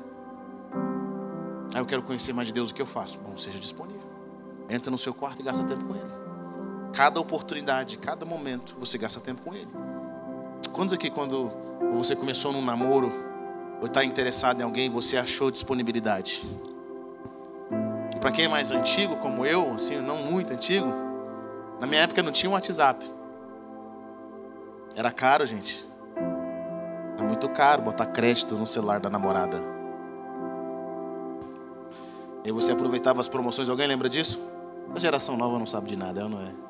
Ah, 1.74 1.78
eu 1.78 1.86
quero 1.86 2.02
conhecer 2.02 2.32
mais 2.32 2.48
de 2.48 2.54
Deus, 2.54 2.70
o 2.70 2.74
que 2.74 2.80
eu 2.80 2.86
faço? 2.86 3.18
Bom, 3.18 3.36
seja 3.36 3.58
disponível. 3.58 4.07
Entra 4.68 4.90
no 4.90 4.98
seu 4.98 5.14
quarto 5.14 5.40
e 5.40 5.42
gasta 5.42 5.66
tempo 5.66 5.84
com 5.84 5.94
Ele. 5.94 6.12
Cada 6.92 7.20
oportunidade, 7.20 7.96
cada 7.98 8.26
momento, 8.26 8.76
você 8.78 8.98
gasta 8.98 9.20
tempo 9.20 9.42
com 9.42 9.54
Ele. 9.54 9.68
Quantos 10.72 10.94
aqui, 10.94 11.10
quando 11.10 11.50
você 11.94 12.14
começou 12.14 12.52
num 12.52 12.64
namoro, 12.64 13.12
ou 13.80 13.86
está 13.86 14.04
interessado 14.04 14.60
em 14.60 14.64
alguém, 14.64 14.90
você 14.90 15.16
achou 15.16 15.50
disponibilidade. 15.50 16.46
Para 18.20 18.32
quem 18.32 18.46
é 18.46 18.48
mais 18.48 18.70
antigo, 18.70 19.16
como 19.16 19.46
eu, 19.46 19.72
assim, 19.72 19.96
não 19.98 20.18
muito 20.18 20.52
antigo, 20.52 20.92
na 21.80 21.86
minha 21.86 22.02
época 22.02 22.22
não 22.22 22.32
tinha 22.32 22.50
um 22.50 22.54
WhatsApp. 22.54 23.04
Era 24.96 25.12
caro, 25.12 25.46
gente. 25.46 25.86
É 27.18 27.22
muito 27.22 27.48
caro 27.50 27.82
botar 27.82 28.06
crédito 28.06 28.56
no 28.56 28.66
celular 28.66 28.98
da 28.98 29.08
namorada. 29.08 29.58
E 32.44 32.50
você 32.50 32.72
aproveitava 32.72 33.20
as 33.20 33.28
promoções. 33.28 33.68
Alguém 33.68 33.86
lembra 33.86 34.08
disso? 34.08 34.57
A 34.94 34.98
geração 34.98 35.36
nova 35.36 35.58
não 35.58 35.66
sabe 35.66 35.88
de 35.88 35.96
nada, 35.96 36.20
ela 36.20 36.28
não 36.28 36.40
é? 36.40 36.68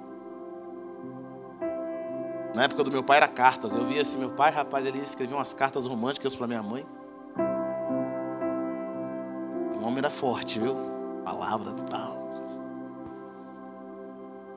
Na 2.54 2.64
época 2.64 2.82
do 2.82 2.90
meu 2.90 3.02
pai 3.04 3.18
era 3.18 3.28
cartas. 3.28 3.76
Eu 3.76 3.84
via 3.87 4.02
assim, 4.02 4.18
meu 4.18 4.30
pai, 4.30 4.50
rapaz, 4.50 4.84
ele 4.84 4.98
escrevia 4.98 5.37
umas 5.37 5.54
cartas 5.54 5.87
românticas 5.87 6.34
para 6.34 6.46
minha 6.46 6.62
mãe. 6.62 6.84
O 9.80 9.84
homem 9.84 9.98
era 9.98 10.10
forte, 10.10 10.58
viu? 10.58 10.75
Palavra 11.25 11.72
tal. 11.88 12.18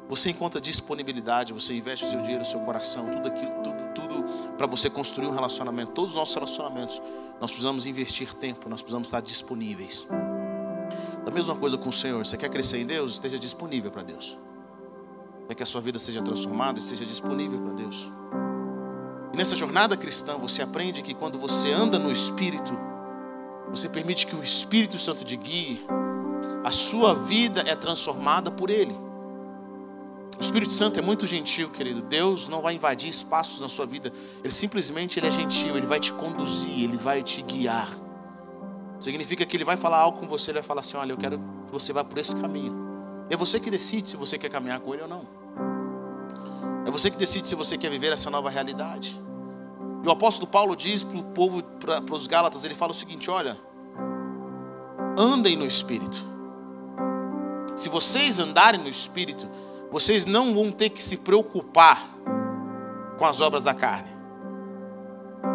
você 0.10 0.30
encontra 0.30 0.60
disponibilidade, 0.60 1.53
você 1.53 1.74
investe 1.74 2.06
o 2.06 2.08
seu 2.08 2.22
dinheiro, 2.22 2.41
o 2.41 2.46
seu 2.46 2.60
coração, 2.62 3.10
tudo 3.12 3.27
aquilo, 3.27 3.51
tudo, 3.63 3.94
tudo 3.94 4.24
para 4.58 4.68
você 4.68 4.89
construir 4.89 5.27
um 5.27 5.32
relacionamento. 5.32 5.91
Todos 5.91 6.12
os 6.12 6.18
nossos 6.18 6.34
relacionamentos, 6.34 7.01
nós 7.39 7.51
precisamos 7.51 7.86
investir 7.86 8.34
tempo, 8.34 8.68
nós 8.68 8.82
precisamos 8.82 9.08
estar 9.08 9.22
disponíveis. 9.22 10.08
Da 11.25 11.32
mesma 11.32 11.56
coisa 11.56 11.78
com 11.78 11.90
o 11.90 11.94
Senhor, 11.94 12.25
você 12.25 12.36
quer 12.36 12.50
crescer 12.50 12.80
em 12.80 12.86
Deus? 12.86 13.13
Esteja 13.13 13.38
disponível 13.38 13.92
para 13.92 14.04
Deus. 14.04 14.38
Quer 15.48 15.56
que 15.56 15.63
a 15.63 15.66
sua 15.66 15.82
vida 15.82 16.00
seja 16.00 16.22
transformada? 16.22 16.80
Esteja 16.80 17.06
disponível 17.06 17.60
para 17.62 17.74
Deus. 17.74 18.08
E 19.34 19.38
nessa 19.38 19.56
jornada 19.56 19.96
cristã, 19.96 20.38
você 20.38 20.62
aprende 20.62 21.01
que 21.01 21.13
quando 21.13 21.38
você 21.38 21.72
anda 21.72 22.00
no 22.00 22.12
Espírito, 22.12 22.74
você 23.70 23.88
permite 23.88 24.25
que 24.25 24.36
o 24.36 24.44
Espírito 24.44 24.98
Santo 24.98 25.24
te 25.24 25.38
guie, 25.38 25.86
a 26.63 26.72
sua 26.72 27.13
vida 27.13 27.63
é 27.68 27.75
transformada 27.75 28.51
por 28.51 28.70
Ele. 28.70 28.96
O 30.38 30.42
Espírito 30.42 30.74
Santo 30.74 31.00
é 31.00 31.01
muito 31.04 31.28
gentil, 31.28 31.70
querido. 31.70 32.01
Deus 32.01 32.50
não 32.50 32.62
vai 32.62 32.74
invadir 32.74 33.10
espaços 33.10 33.62
na 33.62 33.70
sua 33.70 33.86
vida. 33.86 34.12
Ele 34.44 34.51
simplesmente 34.51 35.20
ele 35.20 35.28
é 35.28 35.32
gentil, 35.32 35.78
ele 35.78 35.86
vai 35.86 36.00
te 36.00 36.12
conduzir, 36.13 36.84
ele 36.84 36.98
vai 36.98 37.22
te 37.22 37.42
guiar. 37.44 37.88
Significa 39.01 39.46
que 39.46 39.58
ele 39.58 39.65
vai 39.65 39.75
falar 39.75 39.98
algo 39.98 40.20
com 40.20 40.27
você, 40.27 40.51
ele 40.51 40.60
vai 40.60 40.67
falar 40.67 40.81
assim: 40.81 40.96
"Olha, 40.96 41.12
eu 41.12 41.17
quero 41.17 41.39
que 41.65 41.72
você 41.72 41.91
vá 41.91 42.03
por 42.03 42.17
esse 42.20 42.36
caminho". 42.36 42.74
É 43.29 43.36
você 43.36 43.60
que 43.60 43.72
decide 43.72 44.12
se 44.12 44.15
você 44.15 44.38
quer 44.38 44.50
caminhar 44.50 44.79
com 44.79 44.93
ele 44.93 45.03
ou 45.03 45.10
não. 45.10 45.27
É 46.86 46.91
você 46.91 47.10
que 47.10 47.17
decide 47.17 47.48
se 47.48 47.55
você 47.55 47.77
quer 47.77 47.89
viver 47.89 48.12
essa 48.12 48.29
nova 48.29 48.50
realidade. 48.50 49.20
E 50.03 50.08
o 50.08 50.12
apóstolo 50.12 50.48
Paulo 50.48 50.75
diz 50.75 51.03
para 51.03 51.20
o 51.20 51.24
povo, 51.24 51.63
para 51.63 52.13
os 52.13 52.27
Gálatas, 52.27 52.63
ele 52.63 52.74
fala 52.75 52.91
o 52.91 52.96
seguinte: 52.96 53.29
olha, 53.31 53.58
andem 55.17 55.55
no 55.55 55.65
Espírito. 55.65 56.17
Se 57.75 57.89
vocês 57.89 58.39
andarem 58.39 58.81
no 58.81 58.89
Espírito, 58.89 59.48
vocês 59.91 60.25
não 60.25 60.53
vão 60.53 60.72
ter 60.72 60.89
que 60.89 61.01
se 61.01 61.17
preocupar 61.17 62.00
com 63.17 63.25
as 63.25 63.41
obras 63.41 63.63
da 63.63 63.74
carne. 63.74 64.10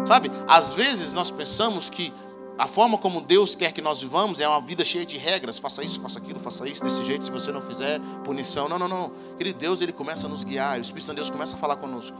Sabe, 0.05 0.31
às 0.47 0.73
vezes 0.73 1.13
nós 1.13 1.31
pensamos 1.31 1.89
que 1.89 2.13
a 2.57 2.65
forma 2.65 2.97
como 2.97 3.21
Deus 3.21 3.53
quer 3.53 3.71
que 3.71 3.81
nós 3.81 4.01
vivamos 4.01 4.39
é 4.39 4.47
uma 4.47 4.59
vida 4.59 4.83
cheia 4.83 5.05
de 5.05 5.17
regras. 5.17 5.59
Faça 5.59 5.83
isso, 5.83 6.01
faça 6.01 6.17
aquilo, 6.17 6.39
faça 6.39 6.67
isso, 6.67 6.83
desse 6.83 7.05
jeito. 7.05 7.23
Se 7.23 7.29
você 7.29 7.51
não 7.51 7.61
fizer, 7.61 7.99
punição. 8.23 8.67
Não, 8.67 8.79
não, 8.79 8.87
não. 8.87 9.11
Querido 9.37 9.59
Deus, 9.59 9.81
Ele 9.81 9.93
começa 9.93 10.25
a 10.25 10.29
nos 10.29 10.43
guiar. 10.43 10.79
O 10.79 10.81
Espírito 10.81 11.05
Santo 11.05 11.15
de 11.17 11.21
Deus 11.21 11.29
começa 11.29 11.55
a 11.55 11.59
falar 11.59 11.75
conosco. 11.75 12.17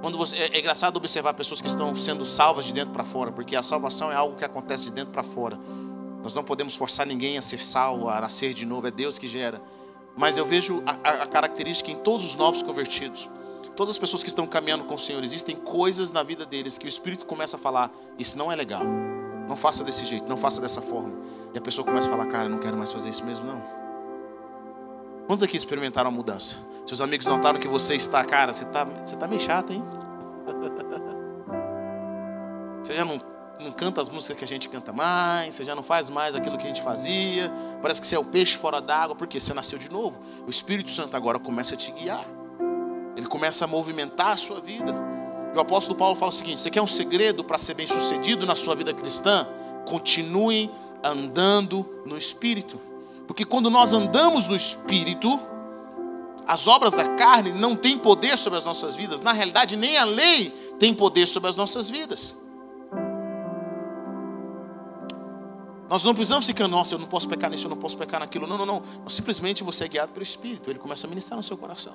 Quando 0.00 0.16
você, 0.16 0.36
é, 0.36 0.56
é 0.56 0.60
engraçado 0.60 0.96
observar 0.96 1.34
pessoas 1.34 1.60
que 1.60 1.66
estão 1.66 1.96
sendo 1.96 2.24
salvas 2.24 2.66
de 2.66 2.72
dentro 2.72 2.92
para 2.92 3.04
fora, 3.04 3.32
porque 3.32 3.56
a 3.56 3.62
salvação 3.62 4.12
é 4.12 4.14
algo 4.14 4.36
que 4.36 4.44
acontece 4.44 4.84
de 4.84 4.92
dentro 4.92 5.12
para 5.12 5.24
fora. 5.24 5.58
Nós 6.22 6.34
não 6.34 6.44
podemos 6.44 6.76
forçar 6.76 7.04
ninguém 7.04 7.36
a 7.36 7.42
ser 7.42 7.60
salvo, 7.60 8.08
a 8.08 8.20
nascer 8.20 8.54
de 8.54 8.64
novo. 8.64 8.86
É 8.86 8.92
Deus 8.92 9.18
que 9.18 9.26
gera. 9.26 9.60
Mas 10.16 10.38
eu 10.38 10.46
vejo 10.46 10.84
a, 10.86 10.92
a, 10.92 11.22
a 11.24 11.26
característica 11.26 11.90
em 11.90 11.96
todos 11.96 12.24
os 12.24 12.36
novos 12.36 12.62
convertidos. 12.62 13.28
Todas 13.74 13.90
as 13.90 13.98
pessoas 13.98 14.22
que 14.22 14.28
estão 14.28 14.46
caminhando 14.46 14.84
com 14.84 14.94
o 14.94 14.98
Senhor, 14.98 15.24
existem 15.24 15.56
coisas 15.56 16.12
na 16.12 16.22
vida 16.22 16.46
deles 16.46 16.78
que 16.78 16.86
o 16.86 16.88
Espírito 16.88 17.26
começa 17.26 17.56
a 17.56 17.58
falar: 17.58 17.90
Isso 18.16 18.38
não 18.38 18.52
é 18.52 18.54
legal. 18.54 18.84
Não 19.48 19.56
faça 19.56 19.84
desse 19.84 20.06
jeito, 20.06 20.28
não 20.28 20.36
faça 20.36 20.60
dessa 20.60 20.80
forma. 20.80 21.18
E 21.52 21.58
a 21.58 21.60
pessoa 21.60 21.84
começa 21.84 22.08
a 22.08 22.10
falar: 22.10 22.26
Cara, 22.26 22.48
não 22.48 22.58
quero 22.58 22.76
mais 22.76 22.92
fazer 22.92 23.10
isso 23.10 23.24
mesmo, 23.24 23.46
não. 23.46 23.62
Quantos 25.26 25.42
aqui 25.42 25.56
experimentaram 25.56 26.08
a 26.08 26.12
mudança? 26.12 26.58
Seus 26.86 27.00
amigos 27.00 27.26
notaram 27.26 27.58
que 27.58 27.68
você 27.68 27.94
está, 27.94 28.22
cara, 28.24 28.52
você 28.52 28.64
está, 28.64 28.84
você 28.84 29.14
está 29.14 29.26
meio 29.26 29.40
chato, 29.40 29.72
hein? 29.72 29.82
Você 32.84 32.92
já 32.92 33.04
não 33.06 33.18
não 33.60 33.72
canta 33.72 34.00
as 34.00 34.08
músicas 34.08 34.36
que 34.36 34.44
a 34.44 34.48
gente 34.48 34.68
canta 34.68 34.92
mais, 34.92 35.54
você 35.54 35.64
já 35.64 35.74
não 35.74 35.82
faz 35.82 36.10
mais 36.10 36.34
aquilo 36.34 36.58
que 36.58 36.64
a 36.64 36.66
gente 36.66 36.82
fazia, 36.82 37.50
parece 37.80 38.00
que 38.00 38.06
você 38.06 38.16
é 38.16 38.18
o 38.18 38.24
peixe 38.24 38.56
fora 38.56 38.80
d'água, 38.80 39.14
porque 39.14 39.38
você 39.40 39.54
nasceu 39.54 39.78
de 39.78 39.90
novo. 39.90 40.20
O 40.46 40.50
Espírito 40.50 40.90
Santo 40.90 41.16
agora 41.16 41.38
começa 41.38 41.74
a 41.74 41.78
te 41.78 41.90
guiar, 41.92 42.24
ele 43.16 43.26
começa 43.26 43.64
a 43.64 43.68
movimentar 43.68 44.32
a 44.32 44.36
sua 44.36 44.60
vida. 44.60 44.92
E 45.54 45.56
o 45.56 45.60
apóstolo 45.60 45.96
Paulo 45.96 46.16
fala 46.16 46.30
o 46.30 46.32
seguinte: 46.32 46.60
você 46.60 46.70
quer 46.70 46.82
um 46.82 46.86
segredo 46.86 47.44
para 47.44 47.56
ser 47.56 47.74
bem 47.74 47.86
sucedido 47.86 48.44
na 48.44 48.54
sua 48.54 48.74
vida 48.74 48.92
cristã? 48.92 49.46
Continue 49.86 50.70
andando 51.02 51.86
no 52.04 52.18
Espírito, 52.18 52.80
porque 53.26 53.44
quando 53.44 53.70
nós 53.70 53.92
andamos 53.92 54.48
no 54.48 54.56
Espírito, 54.56 55.38
as 56.46 56.66
obras 56.66 56.92
da 56.92 57.16
carne 57.16 57.52
não 57.52 57.76
têm 57.76 57.98
poder 57.98 58.36
sobre 58.36 58.58
as 58.58 58.64
nossas 58.64 58.96
vidas, 58.96 59.20
na 59.20 59.32
realidade, 59.32 59.76
nem 59.76 59.96
a 59.96 60.04
lei 60.04 60.50
tem 60.78 60.92
poder 60.92 61.26
sobre 61.26 61.48
as 61.48 61.56
nossas 61.56 61.88
vidas. 61.88 62.42
Nós 65.88 66.02
não 66.02 66.14
precisamos 66.14 66.46
ficar, 66.46 66.66
nossa, 66.66 66.94
eu 66.94 66.98
não 66.98 67.06
posso 67.06 67.28
pecar 67.28 67.48
nisso, 67.50 67.66
eu 67.66 67.70
não 67.70 67.76
posso 67.76 67.96
pecar 67.96 68.18
naquilo. 68.18 68.46
Não, 68.46 68.58
não, 68.58 68.66
não. 68.66 68.82
Simplesmente 69.06 69.62
você 69.62 69.84
é 69.84 69.88
guiado 69.88 70.12
pelo 70.12 70.22
Espírito. 70.22 70.68
Ele 70.68 70.78
começa 70.78 71.06
a 71.06 71.08
ministrar 71.08 71.36
no 71.36 71.42
seu 71.42 71.56
coração. 71.56 71.94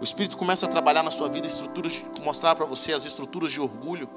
O 0.00 0.04
Espírito 0.04 0.36
começa 0.36 0.66
a 0.66 0.68
trabalhar 0.68 1.02
na 1.02 1.10
sua 1.10 1.28
vida 1.28 1.46
estruturas, 1.46 2.02
mostrar 2.22 2.54
para 2.54 2.64
você 2.64 2.92
as 2.92 3.04
estruturas 3.04 3.52
de 3.52 3.60
orgulho. 3.60 4.08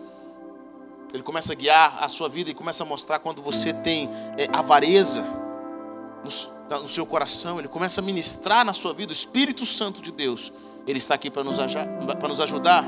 Ele 1.14 1.22
começa 1.22 1.54
a 1.54 1.56
guiar 1.56 2.02
a 2.02 2.08
sua 2.08 2.30
vida 2.30 2.50
e 2.50 2.54
começa 2.54 2.84
a 2.84 2.86
mostrar 2.86 3.20
quando 3.20 3.42
você 3.42 3.74
tem 3.74 4.10
é, 4.38 4.48
avareza 4.52 5.22
no, 6.24 6.80
no 6.80 6.88
seu 6.88 7.06
coração. 7.06 7.60
Ele 7.60 7.68
começa 7.68 8.02
a 8.02 8.04
ministrar 8.04 8.66
na 8.66 8.74
sua 8.74 8.94
vida. 8.94 9.12
O 9.12 9.14
Espírito 9.14 9.66
Santo 9.66 10.02
de 10.02 10.12
Deus, 10.12 10.52
ele 10.88 10.98
está 10.98 11.16
aqui 11.16 11.30
para 11.30 11.44
nos, 11.44 11.58
nos 11.58 12.40
ajudar 12.40 12.84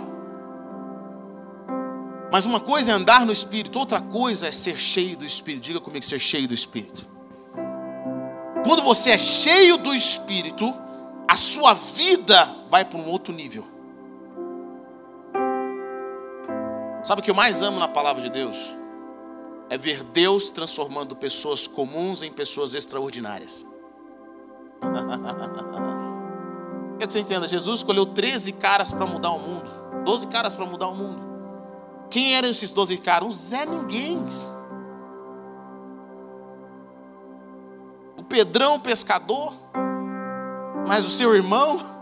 mas 2.35 2.45
uma 2.45 2.59
coisa 2.59 2.91
é 2.91 2.93
andar 2.93 3.25
no 3.25 3.31
Espírito, 3.31 3.79
outra 3.79 4.01
coisa 4.01 4.47
é 4.47 4.51
ser 4.51 4.77
cheio 4.77 5.15
do 5.15 5.25
Espírito. 5.25 5.63
Diga 5.63 5.79
comigo, 5.79 6.03
ser 6.03 6.19
cheio 6.19 6.45
do 6.49 6.53
Espírito. 6.53 7.05
Quando 8.65 8.83
você 8.83 9.11
é 9.11 9.17
cheio 9.17 9.77
do 9.77 9.95
Espírito, 9.95 10.73
a 11.25 11.37
sua 11.37 11.73
vida 11.73 12.53
vai 12.69 12.85
para 12.85 12.97
um 12.97 13.07
outro 13.07 13.33
nível. 13.33 13.65
Sabe 17.03 17.21
o 17.21 17.23
que 17.23 17.29
eu 17.29 17.35
mais 17.35 17.61
amo 17.61 17.79
na 17.79 17.87
palavra 17.87 18.21
de 18.21 18.29
Deus? 18.29 18.73
É 19.69 19.77
ver 19.77 20.03
Deus 20.03 20.49
transformando 20.49 21.15
pessoas 21.15 21.67
comuns 21.67 22.21
em 22.21 22.31
pessoas 22.31 22.73
extraordinárias. 22.73 23.65
Quero 26.97 27.07
que 27.07 27.13
você 27.13 27.19
entenda, 27.19 27.47
Jesus 27.47 27.79
escolheu 27.79 28.05
13 28.05 28.53
caras 28.53 28.91
para 28.91 29.05
mudar 29.05 29.31
o 29.31 29.39
mundo, 29.39 29.69
12 30.05 30.27
caras 30.27 30.55
para 30.55 30.65
mudar 30.65 30.87
o 30.87 30.95
mundo. 30.95 31.25
Quem 32.09 32.35
eram 32.35 32.47
esses 32.49 32.71
doze 32.71 32.97
caras? 32.97 33.27
Os 33.29 33.35
Zé 33.35 33.65
Ninguém. 33.65 34.17
O 38.17 38.23
Pedrão, 38.23 38.79
pescador. 38.79 39.53
Mas 40.87 41.05
o 41.05 41.09
seu 41.09 41.35
irmão. 41.35 41.94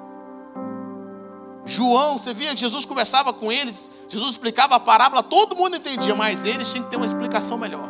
João, 1.65 2.17
você 2.17 2.33
via 2.33 2.55
Jesus 2.55 2.83
conversava 2.85 3.33
com 3.33 3.51
eles, 3.51 3.89
Jesus 4.09 4.31
explicava 4.31 4.75
a 4.75 4.79
parábola, 4.79 5.23
todo 5.23 5.55
mundo 5.55 5.77
entendia, 5.77 6.13
mas 6.13 6.45
eles 6.45 6.69
tinham 6.71 6.83
que 6.83 6.91
ter 6.91 6.97
uma 6.97 7.05
explicação 7.05 7.57
melhor. 7.57 7.87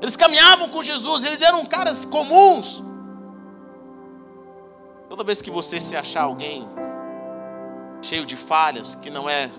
Eles 0.00 0.16
caminhavam 0.16 0.68
com 0.68 0.82
Jesus, 0.82 1.24
eles 1.24 1.40
eram 1.40 1.64
caras 1.66 2.04
comuns. 2.04 2.82
Toda 5.08 5.22
vez 5.22 5.40
que 5.40 5.50
você 5.50 5.80
se 5.80 5.96
achar 5.96 6.22
alguém 6.22 6.66
cheio 8.02 8.26
de 8.26 8.34
falhas, 8.34 8.94
que 8.94 9.10
não 9.10 9.28
é 9.28 9.50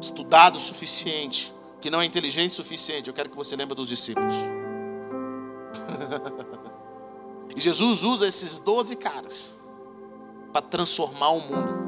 estudado 0.00 0.56
o 0.56 0.60
suficiente, 0.60 1.54
que 1.80 1.90
não 1.90 2.00
é 2.00 2.04
inteligente 2.04 2.50
o 2.50 2.54
suficiente, 2.54 3.08
eu 3.08 3.14
quero 3.14 3.28
que 3.30 3.36
você 3.36 3.54
lembre 3.54 3.74
dos 3.74 3.88
discípulos. 3.88 4.34
e 7.54 7.60
Jesus 7.60 8.02
usa 8.02 8.26
esses 8.26 8.58
12 8.58 8.96
caras 8.96 9.61
para 10.52 10.62
transformar 10.62 11.30
o 11.30 11.40
mundo. 11.40 11.82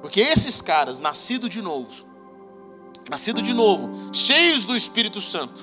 Porque 0.00 0.20
esses 0.20 0.60
caras, 0.60 0.98
nascidos 0.98 1.48
de 1.48 1.62
novo, 1.62 2.04
nascidos 3.08 3.42
de 3.42 3.52
novo, 3.52 4.12
cheios 4.12 4.64
do 4.64 4.74
Espírito 4.74 5.20
Santo, 5.20 5.62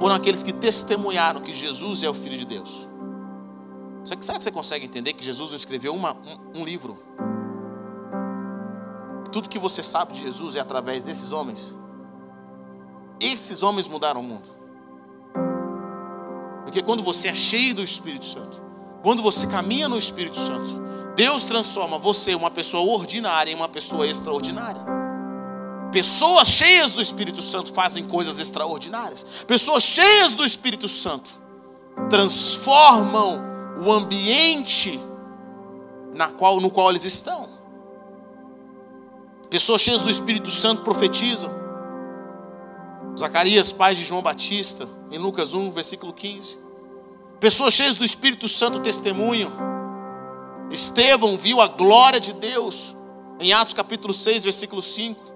foram 0.00 0.16
aqueles 0.16 0.42
que 0.42 0.52
testemunharam 0.52 1.40
que 1.40 1.52
Jesus 1.52 2.02
é 2.02 2.08
o 2.08 2.14
Filho 2.14 2.36
de 2.36 2.44
Deus. 2.44 2.88
Será 4.04 4.18
que 4.38 4.44
você 4.44 4.50
consegue 4.50 4.84
entender 4.84 5.12
que 5.14 5.24
Jesus 5.24 5.50
não 5.50 5.56
escreveu 5.56 5.94
uma, 5.94 6.14
um, 6.14 6.60
um 6.60 6.64
livro? 6.64 7.02
Tudo 9.32 9.48
que 9.48 9.58
você 9.58 9.82
sabe 9.82 10.12
de 10.12 10.20
Jesus 10.20 10.56
é 10.56 10.60
através 10.60 11.04
desses 11.04 11.32
homens. 11.32 11.74
Esses 13.18 13.62
homens 13.62 13.88
mudaram 13.88 14.20
o 14.20 14.24
mundo. 14.24 14.48
Porque 16.64 16.82
quando 16.82 17.02
você 17.02 17.28
é 17.28 17.34
cheio 17.34 17.74
do 17.74 17.82
Espírito 17.82 18.26
Santo, 18.26 18.63
quando 19.04 19.22
você 19.22 19.46
caminha 19.46 19.86
no 19.86 19.98
Espírito 19.98 20.38
Santo, 20.38 20.82
Deus 21.14 21.44
transforma 21.44 21.98
você, 21.98 22.34
uma 22.34 22.50
pessoa 22.50 22.82
ordinária, 22.90 23.52
em 23.52 23.54
uma 23.54 23.68
pessoa 23.68 24.06
extraordinária. 24.06 24.82
Pessoas 25.92 26.48
cheias 26.48 26.94
do 26.94 27.02
Espírito 27.02 27.42
Santo 27.42 27.70
fazem 27.74 28.04
coisas 28.04 28.40
extraordinárias. 28.40 29.44
Pessoas 29.46 29.82
cheias 29.82 30.34
do 30.34 30.42
Espírito 30.42 30.88
Santo 30.88 31.34
transformam 32.08 33.42
o 33.86 33.92
ambiente 33.92 34.98
na 36.14 36.28
qual, 36.30 36.58
no 36.58 36.70
qual 36.70 36.88
eles 36.88 37.04
estão. 37.04 37.50
Pessoas 39.50 39.82
cheias 39.82 40.00
do 40.00 40.08
Espírito 40.08 40.50
Santo 40.50 40.80
profetizam. 40.80 41.50
Zacarias, 43.18 43.70
pai 43.70 43.94
de 43.94 44.02
João 44.02 44.22
Batista, 44.22 44.88
em 45.10 45.18
Lucas 45.18 45.52
1, 45.52 45.70
versículo 45.72 46.14
15. 46.14 46.63
Pessoas 47.40 47.74
cheias 47.74 47.96
do 47.96 48.04
Espírito 48.04 48.48
Santo 48.48 48.80
testemunham. 48.80 49.52
Estevão 50.70 51.36
viu 51.36 51.60
a 51.60 51.68
glória 51.68 52.18
de 52.20 52.32
Deus 52.32 52.94
em 53.38 53.52
Atos 53.52 53.74
capítulo 53.74 54.14
6, 54.14 54.44
versículo 54.44 54.80
5. 54.80 55.32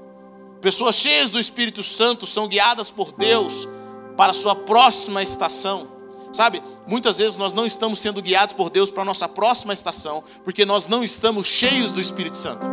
Pessoas 0.61 0.97
cheias 0.97 1.31
do 1.31 1.39
Espírito 1.39 1.83
Santo 1.83 2.27
são 2.27 2.49
guiadas 2.49 2.91
por 2.91 3.13
Deus 3.13 3.69
para 4.17 4.33
a 4.33 4.35
sua 4.35 4.55
próxima 4.55 5.23
estação. 5.23 5.87
Sabe, 6.33 6.63
muitas 6.87 7.19
vezes 7.19 7.37
nós 7.37 7.55
não 7.55 7.65
estamos 7.65 8.01
sendo 8.01 8.21
guiados 8.21 8.53
por 8.53 8.69
Deus 8.69 8.91
para 8.91 9.03
a 9.03 9.07
nossa 9.07 9.29
próxima 9.29 9.73
estação, 9.73 10.23
porque 10.45 10.65
nós 10.65 10.89
não 10.89 11.05
estamos 11.05 11.47
cheios 11.47 11.93
do 11.93 12.01
Espírito 12.01 12.37
Santo. 12.37 12.67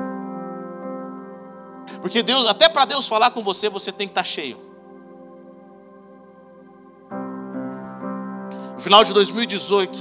Porque 2.01 2.22
Deus, 2.22 2.48
até 2.48 2.67
para 2.67 2.86
Deus 2.86 3.08
falar 3.08 3.32
com 3.32 3.44
você, 3.44 3.70
você 3.70 3.91
tem 3.91 4.08
que 4.08 4.12
estar 4.12 4.24
cheio. 4.24 4.58
Final 8.86 9.04
de 9.04 9.13
2018, 9.15 9.98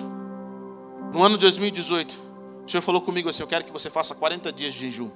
no 1.10 1.22
ano 1.22 1.38
de 1.38 1.40
2018, 1.40 2.20
o 2.66 2.70
Senhor 2.70 2.82
falou 2.82 3.00
comigo 3.00 3.30
assim: 3.30 3.42
Eu 3.42 3.46
quero 3.46 3.64
que 3.64 3.72
você 3.72 3.88
faça 3.88 4.14
40 4.14 4.52
dias 4.52 4.74
de 4.74 4.80
jejum. 4.80 5.10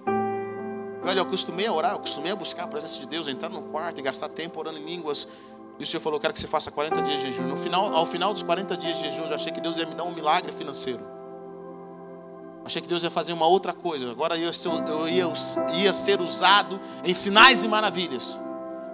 Olha, 1.04 1.18
eu 1.18 1.26
costumei 1.26 1.66
a 1.66 1.72
orar, 1.72 1.92
eu 1.92 1.98
costumei 1.98 2.32
a 2.32 2.37
buscar 2.37 2.64
a 2.64 2.66
presença 2.66 2.98
de 2.98 3.06
Deus, 3.06 3.28
entrar 3.28 3.50
no 3.50 3.60
quarto 3.64 3.98
e 3.98 4.02
gastar 4.02 4.30
tempo 4.30 4.58
orando 4.58 4.78
em 4.78 4.84
línguas. 4.87 5.28
E 5.78 5.82
o 5.82 5.87
Senhor 5.87 6.00
falou: 6.00 6.16
Eu 6.16 6.20
quero 6.22 6.32
que 6.32 6.40
você 6.40 6.46
faça 6.46 6.70
40 6.70 7.02
dias 7.02 7.20
de 7.20 7.26
jejum. 7.26 7.46
No 7.46 7.58
final, 7.58 7.94
ao 7.94 8.06
final 8.06 8.32
dos 8.32 8.42
40 8.42 8.75
dias 8.75 8.96
de 8.96 9.10
jejum, 9.10 9.26
eu 9.26 9.34
achei 9.34 9.52
que 9.52 9.60
Deus 9.60 9.76
ia 9.76 9.84
me 9.84 9.94
dar 9.94 10.04
um 10.04 10.12
milagre 10.12 10.50
financeiro. 10.50 11.00
Achei 12.64 12.80
que 12.80 12.88
Deus 12.88 13.02
ia 13.02 13.10
fazer 13.10 13.34
uma 13.34 13.46
outra 13.46 13.75
coisa. 13.75 14.10
Agora 14.10 14.34
eu 14.38 14.50
eu 14.88 15.08
ia, 15.10 15.30
ia 15.75 15.92
ser 15.92 16.22
usado 16.22 16.80
em 17.04 17.12
sinais 17.12 17.64
e 17.64 17.68
maravilhas. 17.68 18.34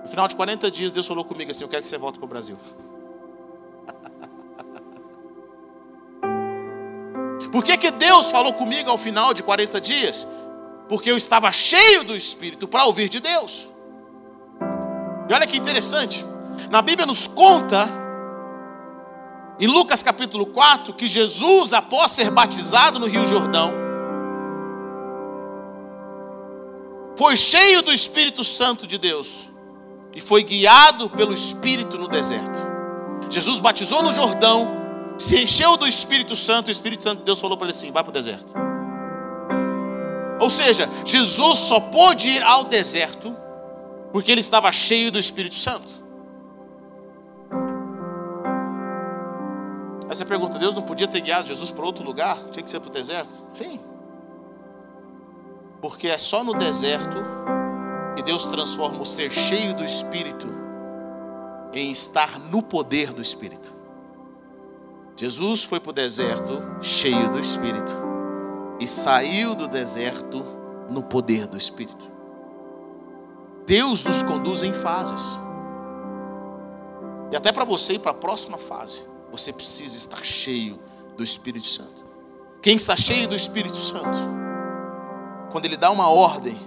No 0.02 0.08
final 0.08 0.26
de 0.26 0.34
40 0.34 0.68
dias, 0.68 0.90
Deus 0.90 1.06
falou 1.06 1.24
comigo 1.24 1.52
assim: 1.52 1.62
Eu 1.62 1.68
quero 1.68 1.82
que 1.82 1.88
você 1.88 1.96
volte 1.96 2.18
para 2.18 2.26
o 2.26 2.28
Brasil. 2.28 2.58
Por 7.54 7.62
que, 7.62 7.78
que 7.78 7.92
Deus 7.92 8.32
falou 8.32 8.52
comigo 8.54 8.90
ao 8.90 8.98
final 8.98 9.32
de 9.32 9.40
40 9.40 9.80
dias? 9.80 10.26
Porque 10.88 11.08
eu 11.08 11.16
estava 11.16 11.52
cheio 11.52 12.02
do 12.02 12.16
Espírito 12.16 12.66
para 12.66 12.82
ouvir 12.82 13.08
de 13.08 13.20
Deus. 13.20 13.68
E 15.28 15.32
olha 15.32 15.46
que 15.46 15.56
interessante, 15.56 16.26
na 16.68 16.82
Bíblia 16.82 17.06
nos 17.06 17.28
conta, 17.28 17.88
em 19.60 19.68
Lucas 19.68 20.02
capítulo 20.02 20.46
4, 20.46 20.94
que 20.94 21.06
Jesus, 21.06 21.72
após 21.72 22.10
ser 22.10 22.28
batizado 22.28 22.98
no 22.98 23.06
Rio 23.06 23.24
Jordão, 23.24 23.72
foi 27.16 27.36
cheio 27.36 27.82
do 27.82 27.92
Espírito 27.92 28.42
Santo 28.42 28.84
de 28.84 28.98
Deus 28.98 29.48
e 30.12 30.20
foi 30.20 30.42
guiado 30.42 31.08
pelo 31.10 31.32
Espírito 31.32 31.96
no 31.98 32.08
deserto. 32.08 32.66
Jesus 33.30 33.60
batizou 33.60 34.02
no 34.02 34.10
Jordão, 34.10 34.83
se 35.18 35.42
encheu 35.42 35.76
do 35.76 35.86
Espírito 35.86 36.34
Santo, 36.34 36.68
o 36.68 36.70
Espírito 36.70 37.02
Santo 37.02 37.20
de 37.20 37.24
Deus 37.24 37.40
falou 37.40 37.56
para 37.56 37.66
ele 37.66 37.76
assim: 37.76 37.90
vai 37.90 38.02
para 38.02 38.10
o 38.10 38.12
deserto. 38.12 38.54
Ou 40.40 40.50
seja, 40.50 40.88
Jesus 41.04 41.58
só 41.58 41.80
pôde 41.80 42.28
ir 42.28 42.42
ao 42.42 42.64
deserto 42.64 43.34
porque 44.12 44.30
ele 44.30 44.40
estava 44.40 44.70
cheio 44.70 45.10
do 45.10 45.18
Espírito 45.18 45.54
Santo. 45.54 46.02
Aí 50.08 50.14
você 50.14 50.24
pergunta: 50.24 50.58
Deus 50.58 50.74
não 50.74 50.82
podia 50.82 51.08
ter 51.08 51.20
guiado 51.20 51.48
Jesus 51.48 51.70
para 51.70 51.84
outro 51.84 52.04
lugar? 52.04 52.36
Tinha 52.50 52.62
que 52.62 52.70
ser 52.70 52.80
para 52.80 52.90
o 52.90 52.92
deserto? 52.92 53.46
Sim. 53.50 53.80
Porque 55.80 56.08
é 56.08 56.18
só 56.18 56.42
no 56.42 56.54
deserto 56.54 57.18
que 58.16 58.22
Deus 58.22 58.46
transforma 58.46 59.02
o 59.02 59.06
ser 59.06 59.30
cheio 59.30 59.74
do 59.74 59.84
Espírito 59.84 60.48
em 61.72 61.90
estar 61.90 62.38
no 62.38 62.62
poder 62.62 63.12
do 63.12 63.20
Espírito. 63.20 63.83
Jesus 65.16 65.64
foi 65.64 65.78
para 65.78 65.90
o 65.90 65.92
deserto 65.92 66.60
cheio 66.80 67.30
do 67.30 67.38
Espírito 67.38 67.94
e 68.80 68.86
saiu 68.86 69.54
do 69.54 69.68
deserto 69.68 70.44
no 70.90 71.02
poder 71.02 71.46
do 71.46 71.56
Espírito. 71.56 72.10
Deus 73.66 74.04
nos 74.04 74.22
conduz 74.22 74.62
em 74.62 74.72
fases. 74.72 75.38
E 77.30 77.36
até 77.36 77.52
para 77.52 77.64
você 77.64 77.94
ir 77.94 77.98
para 78.00 78.10
a 78.10 78.14
próxima 78.14 78.58
fase, 78.58 79.04
você 79.30 79.52
precisa 79.52 79.96
estar 79.96 80.24
cheio 80.24 80.78
do 81.16 81.22
Espírito 81.22 81.66
Santo. 81.66 82.04
Quem 82.60 82.76
está 82.76 82.96
cheio 82.96 83.28
do 83.28 83.34
Espírito 83.34 83.76
Santo, 83.76 84.18
quando 85.50 85.64
ele 85.64 85.76
dá 85.76 85.90
uma 85.90 86.08
ordem, 86.08 86.58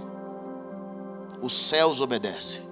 os 1.42 1.54
céus 1.54 2.02
obedecem. 2.02 2.67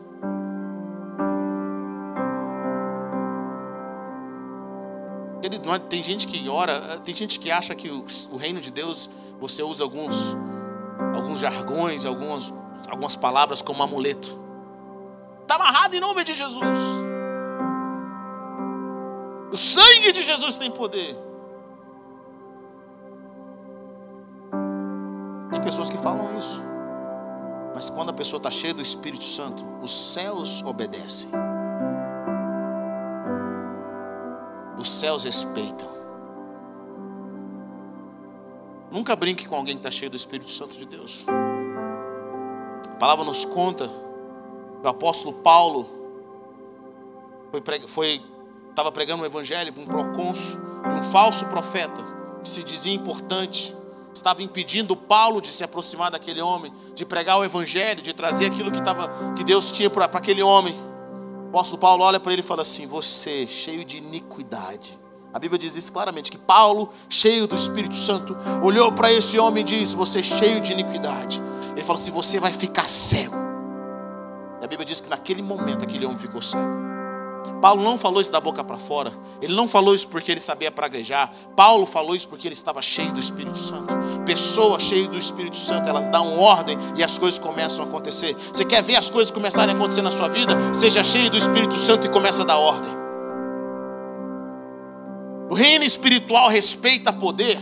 É, 5.74 5.80
tem 5.80 6.04
gente 6.04 6.28
que 6.28 6.48
ora, 6.50 7.00
tem 7.00 7.16
gente 7.16 7.40
que 7.40 7.50
acha 7.50 7.74
que 7.74 7.90
o, 7.90 8.06
o 8.32 8.38
reino 8.38 8.60
de 8.60 8.72
Deus 8.72 9.10
você 9.40 9.64
usa 9.64 9.84
alguns, 9.84 10.36
alguns 11.16 11.40
jargões, 11.40 12.06
algumas, 12.06 12.54
algumas 12.88 13.16
palavras 13.16 13.62
como 13.62 13.82
amuleto. 13.82 14.40
Está 15.42 15.56
amarrado 15.56 15.96
em 15.96 16.00
nome 16.00 16.24
de 16.24 16.34
Jesus. 16.34 16.78
O 19.52 19.58
sangue 19.58 20.12
de 20.12 20.24
Jesus 20.26 20.58
tem 20.58 20.70
poder. 20.70 21.16
Tem 25.52 25.62
pessoas 25.62 25.90
que 25.90 25.98
falam 25.98 26.38
isso. 26.38 26.62
Mas 27.74 27.90
quando 27.90 28.10
a 28.10 28.14
pessoa 28.14 28.38
está 28.38 28.50
cheia 28.50 28.74
do 28.74 28.82
Espírito 28.82 29.24
Santo, 29.24 29.64
os 29.82 30.14
céus 30.14 30.62
obedecem. 30.64 31.30
Os 34.86 34.92
céus 34.92 35.24
respeitam. 35.24 35.90
Nunca 38.92 39.16
brinque 39.16 39.48
com 39.48 39.56
alguém 39.56 39.76
que 39.76 39.80
está 39.80 39.90
cheio 39.90 40.12
do 40.12 40.16
Espírito 40.16 40.50
Santo 40.52 40.78
de 40.78 40.86
Deus. 40.86 41.26
A 42.94 42.96
palavra 42.98 43.26
nos 43.26 43.44
conta 43.44 43.88
que 43.88 44.86
o 44.86 44.88
apóstolo 44.88 45.34
Paulo 45.34 45.90
foi, 47.88 48.22
estava 48.70 48.92
pregando 48.92 49.24
o 49.24 49.26
evangelho 49.26 49.74
para 49.74 49.82
um 49.82 49.86
procônsul 49.86 50.60
um 50.86 51.02
falso 51.02 51.48
profeta 51.48 52.04
que 52.44 52.48
se 52.48 52.64
dizia 52.64 52.94
importante 52.94 53.76
estava 54.14 54.44
impedindo 54.44 54.96
Paulo 54.96 55.42
de 55.42 55.48
se 55.48 55.64
aproximar 55.64 56.12
daquele 56.12 56.42
homem, 56.42 56.72
de 56.94 57.04
pregar 57.06 57.38
o 57.40 57.44
evangelho, 57.44 58.02
de 58.02 58.14
trazer 58.14 58.46
aquilo 58.46 58.72
que, 58.72 58.78
estava, 58.78 59.10
que 59.36 59.44
Deus 59.44 59.72
tinha 59.72 59.90
para 59.90 60.06
aquele 60.06 60.44
homem 60.44 60.74
apóstolo 61.56 61.80
Paulo 61.80 62.04
olha 62.04 62.20
para 62.20 62.34
ele 62.34 62.42
e 62.42 62.46
fala 62.46 62.64
assim: 62.64 62.86
Você, 62.86 63.48
cheio 63.48 63.86
de 63.86 63.98
iniquidade. 63.98 65.00
A 65.34 65.40
Bíblia 65.40 65.58
diz 65.58 65.78
isso 65.78 65.92
claramente: 65.94 66.30
que 66.30 66.38
Paulo, 66.38 66.92
cheio 67.08 67.48
do 67.48 67.56
Espírito 67.56 67.96
Santo, 67.96 68.38
olhou 68.62 68.92
para 68.92 69.10
esse 69.10 69.40
homem 69.40 69.62
e 69.62 69.66
disse: 69.66 69.96
Você, 69.96 70.22
cheio 70.22 70.60
de 70.60 70.74
iniquidade. 70.74 71.42
Ele 71.72 71.82
fala 71.82 71.98
assim: 71.98 72.12
Você 72.12 72.42
vai 72.42 72.52
ficar 72.52 72.90
cego. 72.90 73.38
E 74.62 74.66
a 74.66 74.68
Bíblia 74.68 74.86
diz 74.86 75.00
que 75.00 75.10
naquele 75.10 75.42
momento 75.42 75.84
aquele 75.84 76.06
homem 76.06 76.18
ficou 76.18 76.42
cego. 76.42 76.95
Paulo 77.62 77.84
não 77.84 77.98
falou 77.98 78.22
isso 78.22 78.32
da 78.32 78.40
boca 78.40 78.64
para 78.64 78.78
fora. 78.78 79.12
Ele 79.42 79.56
não 79.56 79.68
falou 79.68 79.96
isso 79.96 80.08
porque 80.08 80.32
ele 80.32 80.40
sabia 80.40 80.72
praguejar. 80.72 81.32
Paulo 81.56 81.86
falou 81.86 82.16
isso 82.16 82.28
porque 82.28 82.48
ele 82.48 82.54
estava 82.54 82.82
cheio 82.82 83.12
do 83.12 83.20
Espírito 83.20 83.58
Santo. 83.58 83.96
Pessoas 84.26 84.84
cheias 84.84 85.08
do 85.08 85.18
Espírito 85.18 85.56
Santo, 85.56 85.90
elas 85.90 86.08
dão 86.08 86.38
ordem 86.40 86.78
e 86.96 87.04
as 87.04 87.18
coisas 87.18 87.40
começam 87.40 87.86
a 87.86 87.88
acontecer. 87.88 88.36
Você 88.36 88.66
quer 88.66 88.84
ver 88.84 88.96
as 88.96 89.10
coisas 89.10 89.32
começarem 89.32 89.74
a 89.74 89.78
acontecer 89.78 90.02
na 90.02 90.12
sua 90.12 90.28
vida? 90.28 90.54
Seja 90.74 91.04
cheio 91.04 91.30
do 91.30 91.38
Espírito 91.38 91.78
Santo 91.78 92.06
e 92.06 92.10
comece 92.10 92.42
a 92.42 92.46
dar 92.46 92.58
ordem. 92.58 92.92
O 95.50 95.54
reino 95.54 95.84
espiritual 95.84 96.50
respeita 96.50 97.14
poder. 97.14 97.58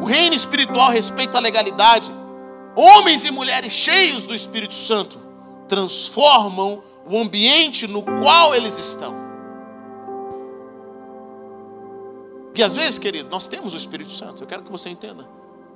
O 0.00 0.04
reino 0.04 0.34
espiritual 0.34 0.90
respeita 0.90 1.38
a 1.38 1.40
legalidade. 1.40 2.10
Homens 2.74 3.24
e 3.24 3.30
mulheres 3.30 3.72
cheios 3.72 4.24
do 4.26 4.34
Espírito 4.34 4.74
Santo 4.74 5.18
transformam 5.68 6.82
o 7.06 7.18
ambiente 7.18 7.86
no 7.86 8.02
qual 8.02 8.54
eles 8.54 8.78
estão. 8.78 9.14
E 12.54 12.62
às 12.62 12.74
vezes, 12.74 12.98
querido, 12.98 13.28
nós 13.30 13.46
temos 13.46 13.74
o 13.74 13.76
Espírito 13.76 14.10
Santo, 14.10 14.42
eu 14.42 14.46
quero 14.46 14.62
que 14.62 14.70
você 14.70 14.90
entenda. 14.90 15.28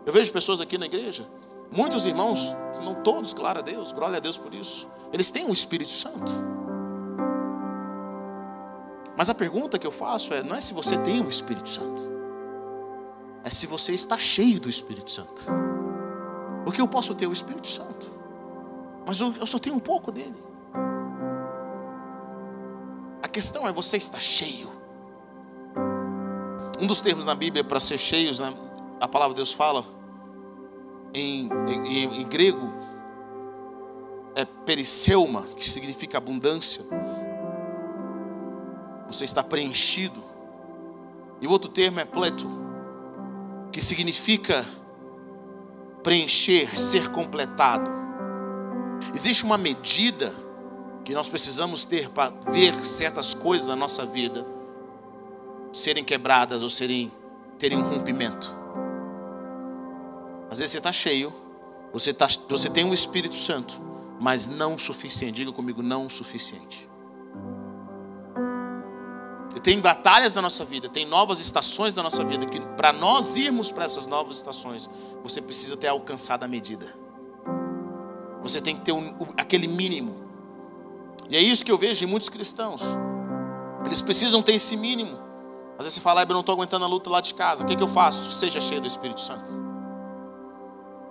Eu 0.04 0.12
vejo 0.12 0.32
pessoas 0.32 0.60
aqui 0.60 0.76
na 0.76 0.86
igreja, 0.86 1.26
muitos 1.70 2.04
irmãos, 2.04 2.54
não 2.82 2.94
todos, 2.94 3.32
claro 3.32 3.60
a 3.60 3.62
Deus, 3.62 3.90
glória 3.90 4.18
a 4.18 4.20
Deus 4.20 4.36
por 4.36 4.52
isso, 4.52 4.86
eles 5.12 5.30
têm 5.30 5.46
o 5.46 5.52
Espírito 5.52 5.90
Santo. 5.90 6.32
Mas 9.16 9.30
a 9.30 9.34
pergunta 9.34 9.78
que 9.78 9.86
eu 9.86 9.92
faço 9.92 10.34
é: 10.34 10.42
não 10.42 10.56
é 10.56 10.60
se 10.60 10.74
você 10.74 10.98
tem 10.98 11.22
o 11.22 11.30
Espírito 11.30 11.68
Santo, 11.68 12.02
é 13.44 13.50
se 13.50 13.66
você 13.66 13.94
está 13.94 14.18
cheio 14.18 14.60
do 14.60 14.68
Espírito 14.68 15.10
Santo. 15.10 15.46
Porque 16.64 16.80
eu 16.80 16.88
posso 16.88 17.14
ter 17.14 17.26
o 17.26 17.32
Espírito 17.32 17.68
Santo, 17.68 18.10
mas 19.06 19.20
eu 19.20 19.46
só 19.46 19.58
tenho 19.58 19.76
um 19.76 19.80
pouco 19.80 20.10
dele 20.10 20.34
questão 23.28 23.66
é 23.66 23.72
você 23.72 23.96
está 23.96 24.18
cheio. 24.18 24.70
Um 26.80 26.86
dos 26.86 27.00
termos 27.00 27.24
na 27.24 27.34
Bíblia 27.34 27.64
para 27.64 27.80
ser 27.80 27.98
cheios, 27.98 28.40
né, 28.40 28.52
a 29.00 29.08
palavra 29.08 29.34
de 29.34 29.38
Deus 29.38 29.52
fala 29.52 29.84
em, 31.14 31.48
em, 31.68 32.20
em 32.20 32.28
grego 32.28 32.72
é 34.34 34.44
periseuma, 34.44 35.42
que 35.56 35.68
significa 35.68 36.18
abundância. 36.18 36.84
Você 39.06 39.24
está 39.24 39.42
preenchido. 39.42 40.22
E 41.40 41.46
o 41.46 41.50
outro 41.50 41.70
termo 41.70 42.00
é 42.00 42.04
pleto, 42.04 42.48
que 43.70 43.80
significa 43.80 44.64
preencher, 46.02 46.76
ser 46.78 47.10
completado. 47.12 47.90
Existe 49.14 49.44
uma 49.44 49.56
medida 49.56 50.34
que 51.04 51.14
nós 51.14 51.28
precisamos 51.28 51.84
ter 51.84 52.08
para 52.08 52.32
ver 52.50 52.84
certas 52.84 53.34
coisas 53.34 53.68
na 53.68 53.76
nossa 53.76 54.06
vida 54.06 54.46
serem 55.72 56.04
quebradas 56.04 56.62
ou 56.62 56.68
serem 56.68 57.12
terem 57.58 57.78
um 57.78 57.88
rompimento. 57.88 58.54
Às 60.50 60.58
vezes 60.58 60.72
você 60.72 60.78
está 60.78 60.92
cheio, 60.92 61.32
você, 61.92 62.12
tá, 62.12 62.28
você 62.48 62.68
tem 62.68 62.84
um 62.84 62.92
Espírito 62.92 63.34
Santo, 63.34 63.80
mas 64.20 64.48
não 64.48 64.74
o 64.74 64.78
suficiente. 64.78 65.34
Diga 65.34 65.52
comigo, 65.52 65.82
não 65.82 66.06
o 66.06 66.10
suficiente. 66.10 66.88
E 69.54 69.60
tem 69.60 69.80
batalhas 69.80 70.34
na 70.34 70.42
nossa 70.42 70.64
vida, 70.64 70.88
tem 70.88 71.06
novas 71.06 71.40
estações 71.40 71.94
da 71.94 72.02
nossa 72.02 72.24
vida, 72.24 72.44
que 72.46 72.60
para 72.60 72.92
nós 72.92 73.36
irmos 73.36 73.70
para 73.70 73.84
essas 73.84 74.06
novas 74.06 74.36
estações, 74.36 74.90
você 75.22 75.40
precisa 75.40 75.76
ter 75.76 75.88
alcançado 75.88 76.42
a 76.42 76.48
medida. 76.48 76.94
Você 78.42 78.60
tem 78.60 78.76
que 78.76 78.82
ter 78.82 78.92
um, 78.92 79.14
aquele 79.36 79.68
mínimo. 79.68 80.23
E 81.28 81.36
é 81.36 81.40
isso 81.40 81.64
que 81.64 81.72
eu 81.72 81.78
vejo 81.78 82.04
em 82.04 82.08
muitos 82.08 82.28
cristãos. 82.28 82.82
Eles 83.84 84.00
precisam 84.00 84.42
ter 84.42 84.54
esse 84.54 84.76
mínimo. 84.76 85.18
Às 85.78 85.86
vezes 85.86 85.94
você 85.94 86.00
fala, 86.00 86.22
eu 86.22 86.28
não 86.28 86.40
estou 86.40 86.54
aguentando 86.54 86.84
a 86.84 86.88
luta 86.88 87.10
lá 87.10 87.20
de 87.20 87.34
casa. 87.34 87.64
O 87.64 87.66
que, 87.66 87.76
que 87.76 87.82
eu 87.82 87.88
faço? 87.88 88.30
Seja 88.30 88.60
cheio 88.60 88.80
do 88.80 88.86
Espírito 88.86 89.20
Santo. 89.20 89.50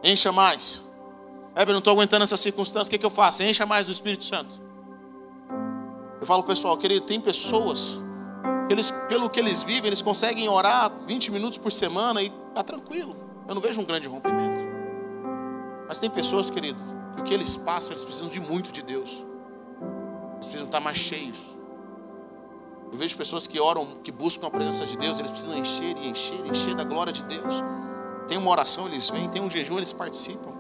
Encha 0.04 0.32
mais. 0.32 0.90
eu 1.56 1.66
não 1.68 1.80
estou 1.80 1.94
aguentando 1.94 2.24
essa 2.24 2.38
circunstância. 2.38 2.88
O 2.88 2.92
que, 2.92 2.98
que 2.98 3.06
eu 3.06 3.10
faço? 3.10 3.44
Encha 3.44 3.66
mais 3.66 3.88
do 3.88 3.92
Espírito 3.92 4.24
Santo. 4.24 4.62
Eu 6.20 6.26
falo, 6.26 6.44
pessoal, 6.44 6.78
querido, 6.78 7.06
tem 7.06 7.20
pessoas, 7.20 8.00
eles, 8.70 8.92
pelo 9.10 9.30
que 9.30 9.40
eles 9.40 9.62
vivem, 9.62 9.88
eles 9.88 10.02
conseguem 10.02 10.48
orar 10.48 10.90
20 11.06 11.32
minutos 11.32 11.58
por 11.58 11.72
semana 11.72 12.22
e 12.22 12.32
está 12.50 12.64
tranquilo. 12.64 13.16
Eu 13.46 13.54
não 13.54 13.62
vejo 13.62 13.82
um 13.82 13.84
grande 13.84 14.08
rompimento. 14.08 14.64
Mas 15.86 16.00
tem 16.00 16.10
pessoas, 16.10 16.50
querido, 16.50 16.82
que 17.16 17.22
o 17.22 17.24
que 17.26 17.34
eles 17.34 17.58
passam, 17.58 17.92
eles 17.92 18.06
precisam 18.06 18.30
de 18.30 18.40
muito 18.40 18.72
de 18.72 18.82
Deus. 18.82 19.24
Precisam 20.46 20.68
estar 20.68 20.80
mais 20.80 20.98
cheios. 20.98 21.40
Eu 22.92 22.98
vejo 22.98 23.18
pessoas 23.18 23.48
que 23.48 23.60
oram, 23.60 23.98
que 24.04 24.12
buscam 24.12 24.48
a 24.48 24.52
presença 24.52 24.86
de 24.86 24.98
Deus, 24.98 25.18
eles 25.18 25.32
precisam 25.32 25.58
encher 25.58 25.98
e 25.98 26.08
encher, 26.08 26.46
encher 26.46 26.76
da 26.76 26.84
glória 26.84 27.12
de 27.12 27.24
Deus. 27.24 27.64
Tem 28.28 28.38
uma 28.38 28.52
oração, 28.52 28.86
eles 28.88 29.10
vêm, 29.10 29.28
tem 29.30 29.42
um 29.42 29.50
jejum, 29.50 29.78
eles 29.78 29.92
participam. 29.92 30.54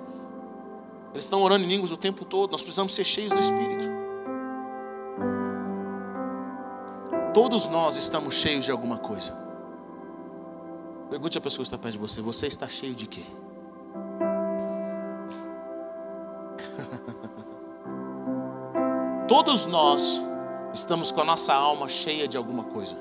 Eles 1.13 1.26
estão 1.26 1.41
orando 1.43 1.63
em 1.63 1.67
línguas 1.67 1.91
o 1.91 1.98
tempo 1.98 2.26
todo. 2.26 2.52
Nós 2.52 2.63
precisamos 2.63 2.93
ser 2.96 3.04
cheios 3.04 3.32
do 3.32 3.39
Espírito. 3.39 3.86
Todos 7.34 7.67
nós 7.67 7.96
estamos 7.96 8.34
cheios 8.34 8.65
de 8.65 8.72
alguma 8.72 8.98
coisa. 8.98 9.32
Pergunte 11.10 11.38
a 11.38 11.41
pessoa 11.41 11.63
que 11.63 11.67
está 11.67 11.78
perto 11.78 11.93
de 11.93 12.00
você: 12.00 12.19
você 12.19 12.48
está 12.48 12.67
cheio 12.67 12.96
de 12.96 13.06
quê? 13.06 13.24
Todos 19.27 19.65
nós 19.65 20.21
estamos 20.73 21.09
com 21.09 21.21
a 21.21 21.23
nossa 21.23 21.53
alma 21.53 21.88
cheia 21.88 22.27
de 22.27 22.36
alguma 22.36 22.65
coisa. 22.65 22.95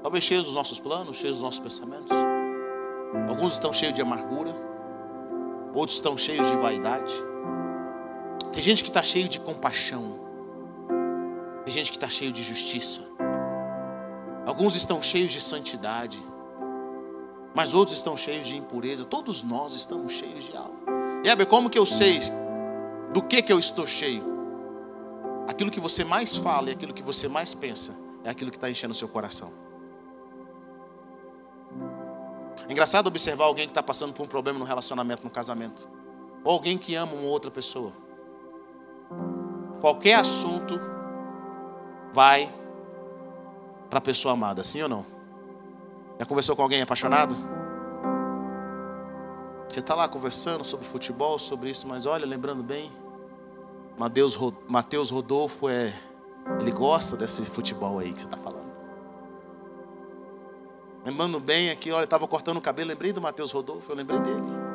Talvez 0.00 0.22
cheios 0.22 0.46
dos 0.46 0.54
nossos 0.54 0.78
planos, 0.78 1.16
cheios 1.16 1.38
dos 1.38 1.42
nossos 1.42 1.58
pensamentos. 1.58 2.16
Alguns 3.28 3.54
estão 3.54 3.72
cheios 3.72 3.94
de 3.94 4.00
amargura, 4.00 4.54
outros 5.74 5.96
estão 5.96 6.16
cheios 6.16 6.46
de 6.48 6.56
vaidade. 6.56 7.12
Tem 8.52 8.62
gente 8.62 8.84
que 8.84 8.90
está 8.90 9.02
cheio 9.02 9.28
de 9.28 9.40
compaixão, 9.40 10.20
tem 11.64 11.74
gente 11.74 11.90
que 11.90 11.96
está 11.96 12.08
cheio 12.08 12.32
de 12.32 12.42
justiça. 12.42 13.00
Alguns 14.46 14.76
estão 14.76 15.02
cheios 15.02 15.32
de 15.32 15.40
santidade, 15.40 16.22
mas 17.54 17.74
outros 17.74 17.96
estão 17.96 18.16
cheios 18.16 18.46
de 18.46 18.56
impureza. 18.56 19.04
Todos 19.04 19.42
nós 19.42 19.74
estamos 19.74 20.12
cheios 20.12 20.44
de 20.44 20.56
algo. 20.56 20.78
E 21.24 21.28
Heber, 21.28 21.46
como 21.46 21.68
que 21.68 21.78
eu 21.78 21.84
sei 21.84 22.20
do 23.12 23.20
que 23.20 23.42
que 23.42 23.52
eu 23.52 23.58
estou 23.58 23.86
cheio? 23.86 24.29
Aquilo 25.50 25.68
que 25.68 25.80
você 25.80 26.04
mais 26.04 26.36
fala 26.36 26.68
e 26.68 26.72
aquilo 26.72 26.94
que 26.94 27.02
você 27.02 27.26
mais 27.26 27.54
pensa 27.54 27.98
é 28.22 28.30
aquilo 28.30 28.52
que 28.52 28.56
está 28.56 28.70
enchendo 28.70 28.92
o 28.92 28.94
seu 28.94 29.08
coração. 29.08 29.52
É 32.68 32.70
engraçado 32.70 33.08
observar 33.08 33.46
alguém 33.46 33.66
que 33.66 33.72
está 33.72 33.82
passando 33.82 34.12
por 34.12 34.22
um 34.22 34.28
problema 34.28 34.60
no 34.60 34.64
relacionamento, 34.64 35.24
no 35.24 35.30
casamento, 35.30 35.88
ou 36.44 36.52
alguém 36.52 36.78
que 36.78 36.94
ama 36.94 37.14
uma 37.14 37.28
outra 37.28 37.50
pessoa. 37.50 37.90
Qualquer 39.80 40.20
assunto 40.20 40.80
vai 42.12 42.48
para 43.88 43.98
a 43.98 44.02
pessoa 44.02 44.34
amada, 44.34 44.62
sim 44.62 44.82
ou 44.82 44.88
não? 44.88 45.04
Já 46.16 46.26
conversou 46.26 46.54
com 46.54 46.62
alguém 46.62 46.80
apaixonado? 46.80 47.34
Você 49.68 49.80
está 49.80 49.96
lá 49.96 50.06
conversando 50.06 50.62
sobre 50.62 50.86
futebol, 50.86 51.40
sobre 51.40 51.70
isso, 51.70 51.88
mas 51.88 52.06
olha, 52.06 52.24
lembrando 52.24 52.62
bem, 52.62 52.92
Mateus, 53.98 55.10
Rodolfo 55.10 55.68
é. 55.68 55.94
Ele 56.60 56.70
gosta 56.70 57.16
desse 57.16 57.44
futebol 57.44 57.98
aí 57.98 58.12
que 58.12 58.20
você 58.20 58.26
está 58.26 58.36
falando. 58.36 58.70
Lembrando 61.04 61.38
bem 61.40 61.70
aqui, 61.70 61.90
olha, 61.92 62.04
estava 62.04 62.26
cortando 62.26 62.58
o 62.58 62.60
cabelo, 62.60 62.88
lembrei 62.88 63.12
do 63.12 63.20
Mateus 63.20 63.52
Rodolfo, 63.52 63.90
eu 63.90 63.96
lembrei 63.96 64.20
dele. 64.20 64.70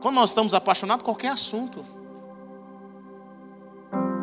Quando 0.00 0.14
nós 0.14 0.30
estamos 0.30 0.54
apaixonados, 0.54 1.04
qualquer 1.04 1.28
assunto. 1.28 1.84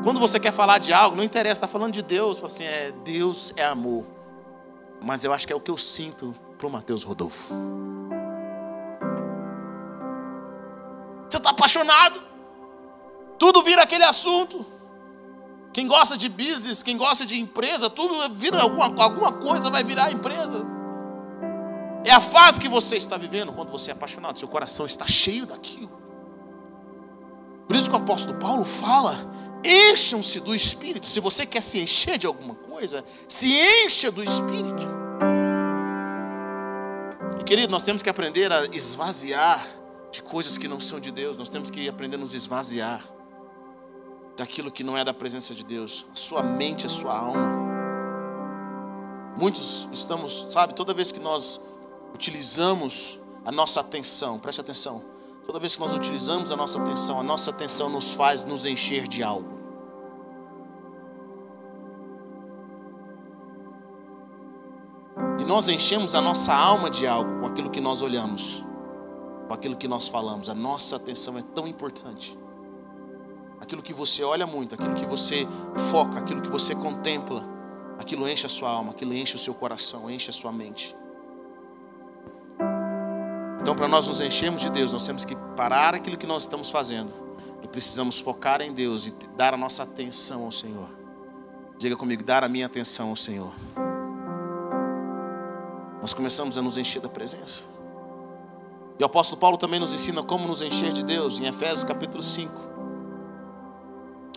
Quando 0.03 0.19
você 0.19 0.39
quer 0.39 0.53
falar 0.53 0.77
de 0.77 0.93
algo, 0.93 1.15
não 1.15 1.23
interessa, 1.23 1.65
está 1.65 1.67
falando 1.67 1.93
de 1.93 2.01
Deus, 2.01 2.43
assim, 2.43 2.63
é, 2.63 2.91
Deus 3.03 3.53
é 3.57 3.65
amor. 3.65 4.05
Mas 5.01 5.23
eu 5.23 5.33
acho 5.33 5.45
que 5.45 5.51
é 5.51 5.55
o 5.55 5.59
que 5.59 5.71
eu 5.71 5.77
sinto 5.77 6.33
para 6.57 6.67
o 6.67 6.69
Mateus 6.69 7.03
Rodolfo. 7.03 7.53
Está 11.45 11.51
apaixonado. 11.51 12.19
Tudo 13.37 13.61
vira 13.61 13.83
aquele 13.83 14.03
assunto. 14.03 14.65
Quem 15.71 15.87
gosta 15.87 16.17
de 16.17 16.29
business, 16.29 16.81
quem 16.81 16.97
gosta 16.97 17.25
de 17.25 17.39
empresa, 17.39 17.89
tudo 17.89 18.33
vira 18.33 18.61
alguma, 18.61 18.85
alguma 19.03 19.31
coisa, 19.31 19.69
vai 19.69 19.83
virar 19.83 20.11
empresa. 20.11 20.65
É 22.03 22.11
a 22.11 22.19
fase 22.19 22.59
que 22.59 22.69
você 22.69 22.95
está 22.95 23.17
vivendo 23.17 23.51
quando 23.51 23.71
você 23.71 23.91
é 23.91 23.93
apaixonado, 23.93 24.39
seu 24.39 24.47
coração 24.47 24.85
está 24.85 25.05
cheio 25.05 25.45
daquilo. 25.45 25.91
Por 27.67 27.75
isso 27.75 27.89
que 27.89 27.95
o 27.95 27.99
apóstolo 27.99 28.39
Paulo 28.39 28.63
fala: 28.63 29.17
encham-se 29.63 30.39
do 30.39 30.55
Espírito. 30.55 31.05
Se 31.05 31.19
você 31.19 31.45
quer 31.45 31.61
se 31.61 31.79
encher 31.79 32.17
de 32.17 32.25
alguma 32.25 32.55
coisa, 32.55 33.03
se 33.27 33.47
encha 33.83 34.11
do 34.11 34.23
Espírito. 34.23 34.87
E 37.39 37.43
querido, 37.43 37.71
nós 37.71 37.83
temos 37.83 38.01
que 38.01 38.09
aprender 38.09 38.51
a 38.51 38.65
esvaziar 38.67 39.61
de 40.15 40.21
coisas 40.21 40.57
que 40.57 40.67
não 40.67 40.79
são 40.79 40.99
de 40.99 41.11
Deus. 41.11 41.37
Nós 41.37 41.49
temos 41.49 41.69
que 41.69 41.87
aprender 41.87 42.15
a 42.15 42.19
nos 42.19 42.33
esvaziar 42.33 43.03
daquilo 44.35 44.71
que 44.71 44.83
não 44.83 44.97
é 44.97 45.03
da 45.03 45.13
presença 45.13 45.53
de 45.53 45.63
Deus. 45.63 46.05
A 46.13 46.15
sua 46.15 46.41
mente, 46.43 46.85
a 46.85 46.89
sua 46.89 47.17
alma. 47.17 47.65
Muitos 49.37 49.87
estamos, 49.91 50.47
sabe, 50.49 50.73
toda 50.73 50.93
vez 50.93 51.11
que 51.11 51.19
nós 51.19 51.59
utilizamos 52.13 53.19
a 53.43 53.51
nossa 53.51 53.81
atenção, 53.81 54.39
preste 54.39 54.61
atenção. 54.61 55.03
Toda 55.45 55.59
vez 55.59 55.75
que 55.75 55.81
nós 55.81 55.93
utilizamos 55.93 56.51
a 56.51 56.55
nossa 56.55 56.81
atenção, 56.81 57.19
a 57.19 57.23
nossa 57.23 57.51
atenção 57.51 57.89
nos 57.89 58.13
faz 58.13 58.45
nos 58.45 58.65
encher 58.65 59.07
de 59.07 59.21
algo. 59.21 59.53
E 65.39 65.45
nós 65.45 65.67
enchemos 65.67 66.15
a 66.15 66.21
nossa 66.21 66.53
alma 66.53 66.89
de 66.89 67.05
algo 67.05 67.41
com 67.41 67.45
aquilo 67.45 67.69
que 67.69 67.81
nós 67.81 68.01
olhamos 68.01 68.65
com 69.47 69.53
aquilo 69.53 69.75
que 69.75 69.87
nós 69.87 70.07
falamos. 70.07 70.49
A 70.49 70.55
nossa 70.55 70.95
atenção 70.95 71.37
é 71.37 71.41
tão 71.41 71.67
importante. 71.67 72.37
Aquilo 73.59 73.81
que 73.81 73.93
você 73.93 74.23
olha 74.23 74.45
muito, 74.45 74.75
aquilo 74.75 74.93
que 74.93 75.05
você 75.05 75.47
foca, 75.91 76.19
aquilo 76.19 76.41
que 76.41 76.49
você 76.49 76.75
contempla, 76.75 77.43
aquilo 77.97 78.27
enche 78.27 78.45
a 78.45 78.49
sua 78.49 78.69
alma, 78.69 78.91
aquilo 78.91 79.13
enche 79.13 79.35
o 79.35 79.39
seu 79.39 79.53
coração, 79.53 80.09
enche 80.09 80.29
a 80.29 80.33
sua 80.33 80.51
mente. 80.51 80.95
Então, 83.61 83.75
para 83.75 83.87
nós 83.87 84.07
nos 84.07 84.21
enchermos 84.21 84.61
de 84.61 84.69
Deus, 84.69 84.91
nós 84.91 85.05
temos 85.05 85.25
que 85.25 85.35
parar 85.55 85.95
aquilo 85.95 86.17
que 86.17 86.27
nós 86.27 86.43
estamos 86.43 86.69
fazendo 86.69 87.11
e 87.63 87.67
precisamos 87.67 88.19
focar 88.19 88.61
em 88.61 88.71
Deus 88.71 89.07
e 89.07 89.13
dar 89.35 89.55
a 89.55 89.57
nossa 89.57 89.81
atenção 89.81 90.43
ao 90.43 90.51
Senhor. 90.51 90.87
Diga 91.77 91.95
comigo, 91.95 92.23
dar 92.23 92.43
a 92.43 92.49
minha 92.49 92.67
atenção 92.67 93.09
ao 93.09 93.15
Senhor. 93.15 93.51
Nós 95.99 96.13
começamos 96.13 96.57
a 96.57 96.61
nos 96.61 96.77
encher 96.77 97.01
da 97.01 97.09
presença. 97.09 97.74
E 98.97 99.03
o 99.03 99.05
apóstolo 99.05 99.39
Paulo 99.39 99.57
também 99.57 99.79
nos 99.79 99.93
ensina 99.93 100.23
como 100.23 100.47
nos 100.47 100.61
encher 100.61 100.93
de 100.93 101.03
Deus, 101.03 101.39
em 101.39 101.45
Efésios 101.45 101.83
capítulo 101.83 102.23
5, 102.23 102.51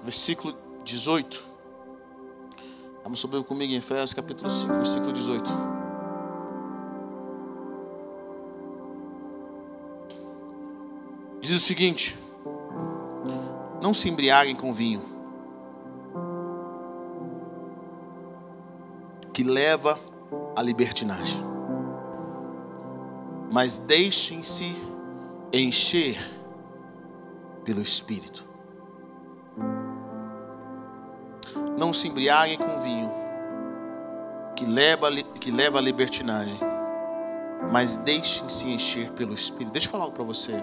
versículo 0.02 0.54
18. 0.84 1.46
Vamos 3.04 3.20
subir 3.20 3.42
comigo 3.44 3.72
em 3.72 3.76
Efésios 3.76 4.12
capítulo 4.12 4.50
5, 4.50 4.72
versículo 4.74 5.12
18. 5.12 5.50
Diz 11.40 11.54
o 11.54 11.58
seguinte: 11.60 12.18
Não 13.80 13.94
se 13.94 14.08
embriaguem 14.08 14.56
com 14.56 14.72
vinho, 14.72 15.02
que 19.32 19.44
leva 19.44 19.98
à 20.56 20.60
libertinagem. 20.62 21.47
Mas 23.50 23.76
deixem-se 23.78 24.76
encher 25.52 26.18
pelo 27.64 27.80
Espírito. 27.82 28.46
Não 31.78 31.92
se 31.92 32.08
embriaguem 32.08 32.58
com 32.58 32.80
vinho, 32.80 33.11
que 34.56 34.64
leva, 34.66 35.11
que 35.40 35.50
leva 35.50 35.78
à 35.78 35.80
libertinagem, 35.80 36.58
mas 37.70 37.94
deixem-se 37.94 38.68
encher 38.68 39.12
pelo 39.12 39.32
Espírito. 39.32 39.72
Deixa 39.72 39.87
eu 39.87 39.92
falar 39.92 40.04
algo 40.04 40.14
para 40.14 40.24
você. 40.24 40.62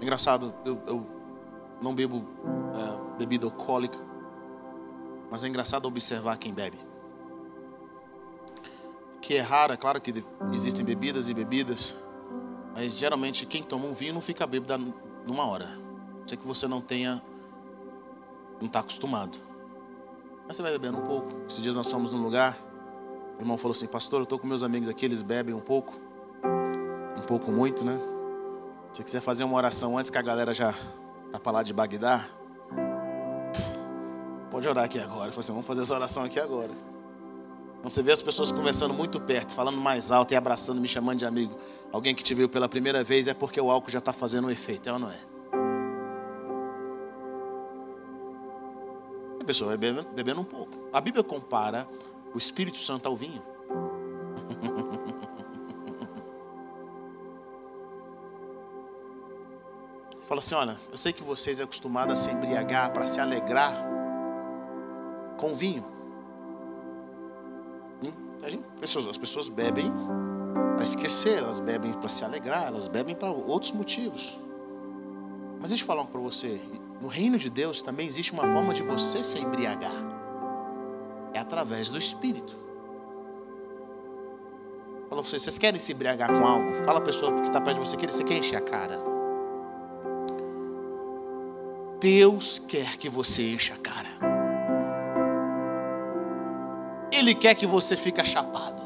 Engraçado, 0.00 0.52
eu, 0.64 0.80
eu 0.86 1.06
não 1.80 1.94
bebo 1.94 2.16
uh, 2.16 3.16
bebida 3.16 3.46
alcoólica, 3.46 3.98
mas 5.30 5.44
é 5.44 5.48
engraçado 5.48 5.86
observar 5.86 6.36
quem 6.36 6.52
bebe. 6.52 6.78
Que 9.22 9.36
é 9.36 9.40
raro, 9.40 9.72
é 9.72 9.76
claro 9.76 10.00
que 10.00 10.12
existem 10.52 10.84
bebidas 10.84 11.28
e 11.28 11.34
bebidas, 11.34 11.96
mas 12.74 12.98
geralmente 12.98 13.46
quem 13.46 13.62
toma 13.62 13.86
um 13.86 13.94
vinho 13.94 14.12
não 14.12 14.20
fica 14.20 14.44
bêbado 14.46 14.92
numa 15.24 15.46
hora. 15.46 15.78
Sei 16.26 16.36
que 16.36 16.44
você 16.46 16.66
não 16.66 16.80
tenha, 16.80 17.22
não 18.60 18.66
está 18.66 18.80
acostumado. 18.80 19.38
Mas 20.46 20.56
você 20.56 20.62
vai 20.62 20.72
bebendo 20.72 20.98
um 20.98 21.02
pouco. 21.02 21.30
Esses 21.48 21.62
dias 21.62 21.76
nós 21.76 21.88
fomos 21.90 22.12
num 22.12 22.20
lugar, 22.20 22.58
o 23.38 23.42
irmão 23.42 23.56
falou 23.56 23.72
assim, 23.72 23.86
pastor, 23.86 24.18
eu 24.20 24.24
estou 24.24 24.40
com 24.40 24.46
meus 24.46 24.64
amigos 24.64 24.88
aqui, 24.88 25.04
eles 25.04 25.22
bebem 25.22 25.54
um 25.54 25.60
pouco. 25.60 25.94
Um 27.16 27.22
pouco 27.22 27.52
muito, 27.52 27.84
né? 27.84 27.96
Se 28.90 28.98
você 28.98 29.04
quiser 29.04 29.20
fazer 29.20 29.44
uma 29.44 29.56
oração 29.56 29.96
antes 29.96 30.10
que 30.10 30.18
a 30.18 30.22
galera 30.22 30.52
já 30.52 30.74
vá 31.30 31.38
para 31.38 31.52
lá 31.52 31.62
de 31.62 31.72
Bagdá, 31.72 32.26
pode 34.50 34.66
orar 34.66 34.84
aqui 34.84 34.98
agora. 34.98 35.28
Eu 35.28 35.32
falei 35.32 35.38
assim, 35.38 35.52
vamos 35.52 35.66
fazer 35.66 35.82
essa 35.82 35.94
oração 35.94 36.24
aqui 36.24 36.40
agora. 36.40 36.91
Quando 37.82 37.92
você 37.92 38.02
vê 38.02 38.12
as 38.12 38.22
pessoas 38.22 38.52
conversando 38.52 38.94
muito 38.94 39.20
perto, 39.20 39.52
falando 39.54 39.76
mais 39.76 40.12
alto 40.12 40.32
e 40.32 40.36
abraçando, 40.36 40.80
me 40.80 40.86
chamando 40.86 41.18
de 41.18 41.26
amigo, 41.26 41.58
alguém 41.90 42.14
que 42.14 42.22
te 42.22 42.32
viu 42.32 42.48
pela 42.48 42.68
primeira 42.68 43.02
vez 43.02 43.26
é 43.26 43.34
porque 43.34 43.60
o 43.60 43.72
álcool 43.72 43.90
já 43.90 43.98
está 43.98 44.12
fazendo 44.12 44.46
um 44.46 44.50
efeito, 44.50 44.88
é 44.88 44.92
ou 44.92 45.00
não 45.00 45.10
é? 45.10 45.18
A 49.40 49.44
pessoa 49.44 49.70
vai 49.70 49.76
bebendo, 49.76 50.08
bebendo 50.10 50.40
um 50.40 50.44
pouco. 50.44 50.70
A 50.92 51.00
Bíblia 51.00 51.24
compara 51.24 51.88
o 52.32 52.38
Espírito 52.38 52.78
Santo 52.78 53.08
ao 53.08 53.16
vinho. 53.16 53.42
Fala 60.20 60.38
assim: 60.38 60.54
olha, 60.54 60.76
eu 60.92 60.96
sei 60.96 61.12
que 61.12 61.24
vocês 61.24 61.58
é 61.58 61.64
acostumados 61.64 62.12
a 62.12 62.16
se 62.16 62.30
embriagar 62.30 62.92
para 62.92 63.08
se 63.08 63.18
alegrar 63.18 63.74
com 65.36 65.52
vinho. 65.52 65.91
Hum? 68.42 68.62
as 68.82 69.18
pessoas 69.18 69.48
bebem 69.48 69.92
para 70.74 70.82
esquecer, 70.84 71.38
elas 71.38 71.60
bebem 71.60 71.92
para 71.92 72.08
se 72.08 72.24
alegrar, 72.24 72.66
elas 72.66 72.88
bebem 72.88 73.14
para 73.14 73.30
outros 73.30 73.70
motivos. 73.70 74.36
Mas 75.60 75.70
deixa 75.70 75.84
eu 75.84 75.86
falar 75.86 76.04
para 76.06 76.20
você: 76.20 76.60
no 77.00 77.06
reino 77.06 77.38
de 77.38 77.48
Deus 77.48 77.82
também 77.82 78.06
existe 78.06 78.32
uma 78.32 78.42
forma 78.42 78.74
de 78.74 78.82
você 78.82 79.22
se 79.22 79.38
embriagar. 79.38 79.92
É 81.32 81.38
através 81.38 81.90
do 81.90 81.96
Espírito. 81.96 82.60
Fala 85.08 85.22
vocês, 85.22 85.42
vocês 85.42 85.58
querem 85.58 85.78
se 85.78 85.92
embriagar 85.92 86.28
com 86.28 86.44
algo? 86.46 86.84
Fala 86.84 86.98
a 86.98 87.02
pessoa 87.02 87.32
que 87.40 87.48
está 87.48 87.60
perto 87.60 87.80
de 87.80 87.88
você, 87.88 87.96
que 87.96 88.06
você 88.06 88.24
quer 88.24 88.38
encher 88.38 88.56
a 88.56 88.60
cara. 88.60 88.98
Deus 92.00 92.58
quer 92.58 92.96
que 92.96 93.08
você 93.08 93.52
encha 93.52 93.74
a 93.74 93.78
cara. 93.78 94.31
Ele 97.22 97.34
quer 97.34 97.54
que 97.54 97.66
você 97.66 97.96
fique 97.96 98.22
chapado. 98.24 98.82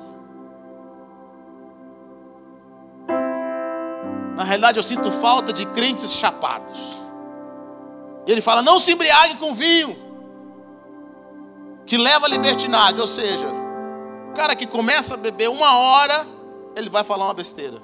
Na 4.37 4.45
realidade, 4.45 4.79
eu 4.79 4.83
sinto 4.83 5.11
falta 5.11 5.55
de 5.55 5.65
crentes 5.65 6.13
chapados. 6.13 6.99
E 8.27 8.31
ele 8.31 8.43
fala: 8.43 8.61
não 8.61 8.79
se 8.79 8.93
embriague 8.93 9.39
com 9.39 9.55
vinho, 9.55 9.97
que 11.87 11.97
leva 11.97 12.27
à 12.27 12.29
libertinagem. 12.29 13.01
Ou 13.01 13.07
seja, 13.07 13.49
o 14.29 14.35
cara 14.35 14.55
que 14.55 14.67
começa 14.67 15.15
a 15.15 15.17
beber 15.17 15.49
uma 15.49 15.75
hora, 15.79 16.27
ele 16.77 16.91
vai 16.91 17.03
falar 17.03 17.25
uma 17.25 17.35
besteira. 17.35 17.79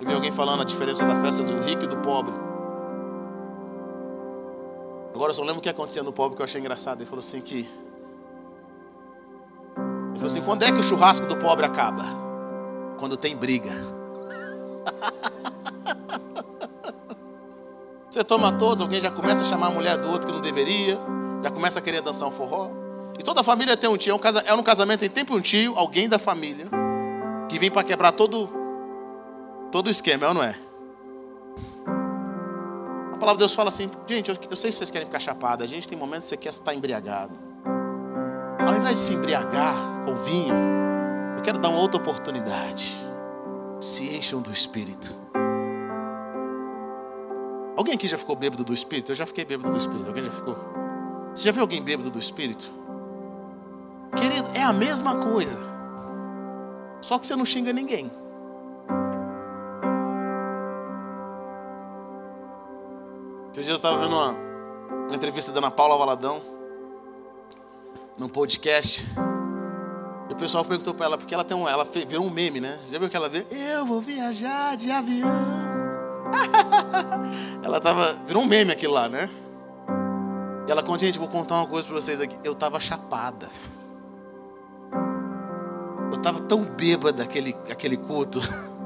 Eu 0.00 0.06
vi 0.06 0.14
alguém 0.14 0.30
falando 0.30 0.60
a 0.60 0.64
diferença 0.64 1.04
da 1.04 1.20
festa 1.20 1.42
do 1.42 1.60
rico 1.60 1.82
e 1.82 1.88
do 1.88 1.96
pobre. 1.96 2.47
Agora 5.14 5.30
eu 5.30 5.34
só 5.34 5.42
lembro 5.42 5.58
o 5.58 5.62
que 5.62 5.68
acontecia 5.68 6.02
no 6.02 6.12
pobre 6.12 6.36
que 6.36 6.42
eu 6.42 6.44
achei 6.44 6.60
engraçado. 6.60 7.00
Ele 7.00 7.06
falou 7.06 7.20
assim 7.20 7.40
que. 7.40 7.60
Ele 7.60 7.68
falou 10.14 10.26
assim: 10.26 10.42
quando 10.42 10.62
é 10.62 10.72
que 10.72 10.78
o 10.78 10.82
churrasco 10.82 11.26
do 11.26 11.36
pobre 11.36 11.64
acaba? 11.66 12.04
Quando 12.98 13.16
tem 13.16 13.36
briga. 13.36 13.70
Você 18.10 18.24
toma 18.24 18.52
todos, 18.58 18.82
alguém 18.82 19.00
já 19.00 19.10
começa 19.10 19.42
a 19.42 19.44
chamar 19.44 19.68
a 19.68 19.70
mulher 19.70 19.96
do 19.96 20.10
outro 20.10 20.26
que 20.26 20.32
não 20.32 20.40
deveria, 20.40 20.98
já 21.42 21.50
começa 21.50 21.78
a 21.78 21.82
querer 21.82 22.00
dançar 22.00 22.28
um 22.28 22.32
forró. 22.32 22.70
E 23.18 23.22
toda 23.22 23.42
a 23.42 23.44
família 23.44 23.76
tem 23.76 23.88
um 23.90 23.96
tio, 23.96 24.12
é 24.46 24.54
um 24.54 24.62
casamento, 24.62 25.00
tem 25.00 25.10
sempre 25.14 25.34
um 25.34 25.40
tio, 25.40 25.74
alguém 25.76 26.08
da 26.08 26.18
família, 26.18 26.66
que 27.48 27.58
vem 27.58 27.70
para 27.70 27.84
quebrar 27.84 28.12
todo 28.12 28.48
Todo 29.70 29.88
o 29.88 29.90
esquema, 29.90 30.24
é 30.24 30.28
ou 30.28 30.34
não 30.34 30.42
é? 30.42 30.54
A 33.18 33.20
palavra 33.20 33.38
de 33.38 33.40
Deus 33.40 33.54
fala 33.54 33.68
assim, 33.68 33.90
gente, 34.06 34.30
eu, 34.30 34.36
sei 34.56 34.70
que 34.70 34.76
vocês 34.76 34.92
querem 34.92 35.04
ficar 35.04 35.18
chapados, 35.18 35.64
a 35.64 35.66
gente 35.66 35.88
tem 35.88 35.98
momentos 35.98 36.26
que 36.26 36.28
você 36.28 36.36
quer 36.36 36.50
estar 36.50 36.72
embriagado. 36.72 37.34
Ao 38.60 38.76
invés 38.76 38.94
de 38.94 39.00
se 39.00 39.12
embriagar 39.12 39.74
com 40.04 40.14
vinho, 40.14 40.54
eu 41.36 41.42
quero 41.42 41.58
dar 41.58 41.68
uma 41.68 41.80
outra 41.80 42.00
oportunidade. 42.00 42.96
Se 43.80 44.04
encham 44.16 44.40
do 44.40 44.52
Espírito. 44.52 45.12
Alguém 47.76 47.94
aqui 47.94 48.06
já 48.06 48.16
ficou 48.16 48.36
bêbado 48.36 48.62
do 48.62 48.72
Espírito? 48.72 49.10
Eu 49.10 49.16
já 49.16 49.26
fiquei 49.26 49.44
bêbado 49.44 49.72
do 49.72 49.76
Espírito. 49.76 50.06
Alguém 50.06 50.22
já 50.22 50.30
ficou? 50.30 50.54
Você 51.34 51.42
já 51.42 51.50
viu 51.50 51.62
alguém 51.62 51.82
bêbado 51.82 52.12
do 52.12 52.20
Espírito? 52.20 52.72
Querido, 54.16 54.48
é 54.54 54.62
a 54.62 54.72
mesma 54.72 55.16
coisa. 55.16 55.58
Só 57.00 57.18
que 57.18 57.26
você 57.26 57.34
não 57.34 57.44
xinga 57.44 57.72
ninguém. 57.72 58.08
Esses 63.58 63.66
dias 63.66 63.82
eu 63.82 63.88
estava 63.88 63.98
vendo 63.98 64.14
uma, 64.14 64.30
uma 65.06 65.16
entrevista 65.16 65.50
da 65.50 65.58
Ana 65.58 65.68
Paula 65.68 65.98
Valadão, 65.98 66.40
num 68.16 68.28
podcast. 68.28 69.04
E 70.30 70.32
o 70.32 70.36
pessoal 70.36 70.64
perguntou 70.64 70.94
para 70.94 71.06
ela, 71.06 71.18
porque 71.18 71.34
ela 71.34 71.42
tem 71.42 71.56
um, 71.56 71.68
ela 71.68 71.84
virou 71.84 72.24
um 72.24 72.30
meme, 72.30 72.60
né? 72.60 72.78
Já 72.88 73.00
viu 73.00 73.08
que 73.08 73.16
ela 73.16 73.28
veio? 73.28 73.44
Eu 73.50 73.84
vou 73.84 74.00
viajar 74.00 74.76
de 74.76 74.92
avião. 74.92 75.28
ela 77.60 77.80
tava, 77.80 78.12
virou 78.28 78.44
um 78.44 78.46
meme 78.46 78.70
aquilo 78.70 78.94
lá, 78.94 79.08
né? 79.08 79.28
E 80.68 80.70
ela 80.70 80.80
conta, 80.84 81.04
gente, 81.04 81.18
vou 81.18 81.26
contar 81.26 81.56
uma 81.56 81.66
coisa 81.66 81.84
para 81.88 81.96
vocês 81.96 82.20
aqui. 82.20 82.38
Eu 82.44 82.54
tava 82.54 82.78
chapada. 82.78 83.50
Eu 86.12 86.18
tava 86.18 86.42
tão 86.42 86.62
bêbada 86.62 87.24
aquele, 87.24 87.56
aquele 87.68 87.96
culto. 87.96 88.38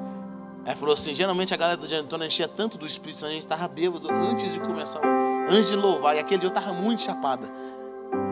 Ela 0.65 0.77
falou 0.77 0.95
assim: 0.95 1.15
geralmente 1.15 1.53
a 1.53 1.57
galera 1.57 1.77
do 1.77 1.95
Antônio 1.95 2.27
enchia 2.27 2.49
tanto 2.49 2.79
do 2.79 2.87
Espírito 2.87 3.19
Santo, 3.19 3.31
a 3.31 3.35
gente 3.35 3.43
estava 3.43 3.67
bêbado 3.69 4.09
antes 4.13 4.53
de 4.53 4.61
começar, 4.61 5.01
antes 5.49 5.69
de 5.69 5.77
louvar. 5.77 6.17
E 6.17 6.19
aquele 6.21 6.41
dia 6.41 6.49
eu 6.49 6.55
estava 6.55 6.73
muito 6.73 7.03
chapada. 7.03 7.51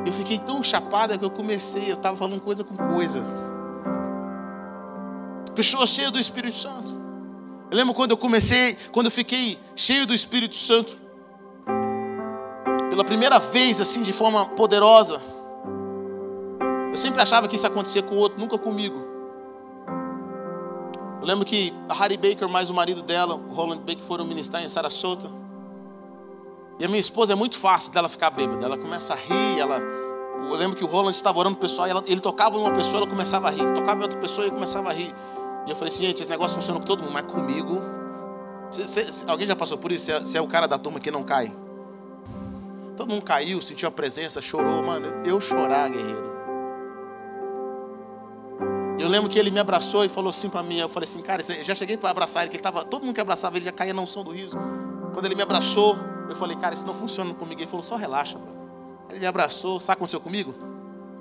Eu 0.06 0.12
fiquei 0.12 0.38
tão 0.38 0.62
chapada 0.62 1.16
que 1.18 1.24
eu 1.24 1.30
comecei, 1.30 1.90
eu 1.90 1.94
estava 1.94 2.16
falando 2.16 2.40
coisa 2.40 2.62
com 2.62 2.76
coisa. 2.76 3.22
Pessoas 5.54 5.90
cheias 5.90 6.10
do 6.10 6.18
Espírito 6.18 6.56
Santo. 6.56 7.00
Eu 7.70 7.76
lembro 7.76 7.94
quando 7.94 8.10
eu 8.10 8.16
comecei, 8.16 8.76
quando 8.92 9.06
eu 9.06 9.12
fiquei 9.12 9.58
cheio 9.76 10.06
do 10.06 10.14
Espírito 10.14 10.56
Santo, 10.56 10.96
pela 12.88 13.04
primeira 13.04 13.38
vez, 13.38 13.80
assim, 13.80 14.02
de 14.02 14.12
forma 14.12 14.44
poderosa. 14.46 15.20
Eu 16.90 16.96
sempre 16.96 17.22
achava 17.22 17.46
que 17.46 17.54
isso 17.54 17.66
acontecia 17.66 18.02
com 18.02 18.16
o 18.16 18.18
outro, 18.18 18.40
nunca 18.40 18.58
comigo. 18.58 19.19
Eu 21.20 21.26
lembro 21.26 21.44
que 21.44 21.72
a 21.88 21.94
Harry 21.94 22.16
Baker 22.16 22.48
mais 22.48 22.70
o 22.70 22.74
marido 22.74 23.02
dela, 23.02 23.35
o 23.35 23.52
Roland 23.52 23.80
Baker, 23.80 24.02
foram 24.02 24.24
ministrar 24.24 24.62
em 24.62 24.68
Sarasota. 24.68 25.30
E 26.78 26.85
a 26.85 26.88
minha 26.88 27.00
esposa 27.00 27.35
é 27.35 27.37
muito 27.37 27.59
fácil 27.59 27.92
dela 27.92 28.09
ficar 28.09 28.30
bêbada. 28.30 28.64
Ela 28.64 28.78
começa 28.78 29.12
a 29.12 29.16
rir, 29.16 29.59
ela... 29.59 29.78
Eu 29.78 30.56
lembro 30.56 30.76
que 30.76 30.83
o 30.83 30.87
Roland 30.87 31.12
estava 31.12 31.38
orando 31.38 31.56
o 31.56 31.61
pessoal, 31.61 31.87
ela... 31.87 32.02
ele 32.06 32.20
tocava 32.20 32.56
em 32.56 32.61
uma 32.61 32.72
pessoa, 32.72 33.02
ela 33.02 33.11
começava 33.11 33.48
a 33.48 33.50
rir. 33.50 33.70
Tocava 33.74 34.00
em 34.00 34.02
outra 34.02 34.18
pessoa 34.18 34.46
e 34.46 34.50
começava 34.50 34.88
a 34.88 34.92
rir. 34.92 35.14
E 35.66 35.70
eu 35.70 35.76
falei 35.76 35.92
assim, 35.92 36.06
gente, 36.06 36.22
esse 36.22 36.30
negócio 36.30 36.56
funciona 36.56 36.80
com 36.80 36.87
todo 36.87 37.02
mundo, 37.02 37.12
mas 37.12 37.24
comigo... 37.24 37.76
alguém 39.28 39.46
já 39.46 39.54
passou 39.54 39.76
por 39.76 39.92
isso? 39.92 40.11
É, 40.11 40.20
você 40.20 40.38
é 40.38 40.40
o 40.40 40.46
cara 40.46 40.66
da 40.66 40.78
turma 40.78 40.98
que 40.98 41.11
não 41.11 41.22
cai? 41.22 41.54
Todo 42.96 43.11
mundo 43.11 43.22
caiu, 43.22 43.61
sentiu 43.61 43.88
a 43.88 43.92
presença, 43.92 44.40
chorou. 44.40 44.83
Mano, 44.83 45.06
eu 45.26 45.38
chorar, 45.38 45.90
guerreiro. 45.90 46.29
Eu 49.00 49.08
lembro 49.08 49.30
que 49.30 49.38
ele 49.38 49.50
me 49.50 49.58
abraçou 49.58 50.04
e 50.04 50.08
falou 50.08 50.28
assim 50.30 50.50
para 50.50 50.62
mim, 50.62 50.78
eu 50.78 50.88
falei 50.88 51.08
assim, 51.08 51.22
cara, 51.22 51.42
já 51.42 51.74
cheguei 51.74 51.96
para 51.96 52.10
abraçar 52.10 52.42
ele, 52.42 52.50
que 52.50 52.56
ele 52.56 52.62
tava, 52.62 52.84
todo 52.84 53.02
mundo 53.02 53.14
que 53.14 53.20
abraçava 53.20 53.56
ele 53.56 53.64
já 53.64 53.72
caía 53.72 53.94
na 53.94 54.02
unção 54.02 54.22
do 54.22 54.30
riso. 54.30 54.56
Quando 55.12 55.24
ele 55.24 55.34
me 55.34 55.42
abraçou, 55.42 55.96
Eu 56.30 56.36
falei, 56.36 56.56
cara, 56.56 56.72
isso 56.72 56.86
não 56.86 56.94
funciona 56.94 57.34
comigo. 57.34 57.60
Ele 57.60 57.68
falou, 57.68 57.82
só 57.82 57.96
relaxa. 57.96 58.38
Ele 59.10 59.18
me 59.18 59.26
abraçou. 59.26 59.80
Sabe 59.80 59.94
o 59.94 59.96
que 59.96 59.98
aconteceu 59.98 60.20
comigo? 60.20 60.54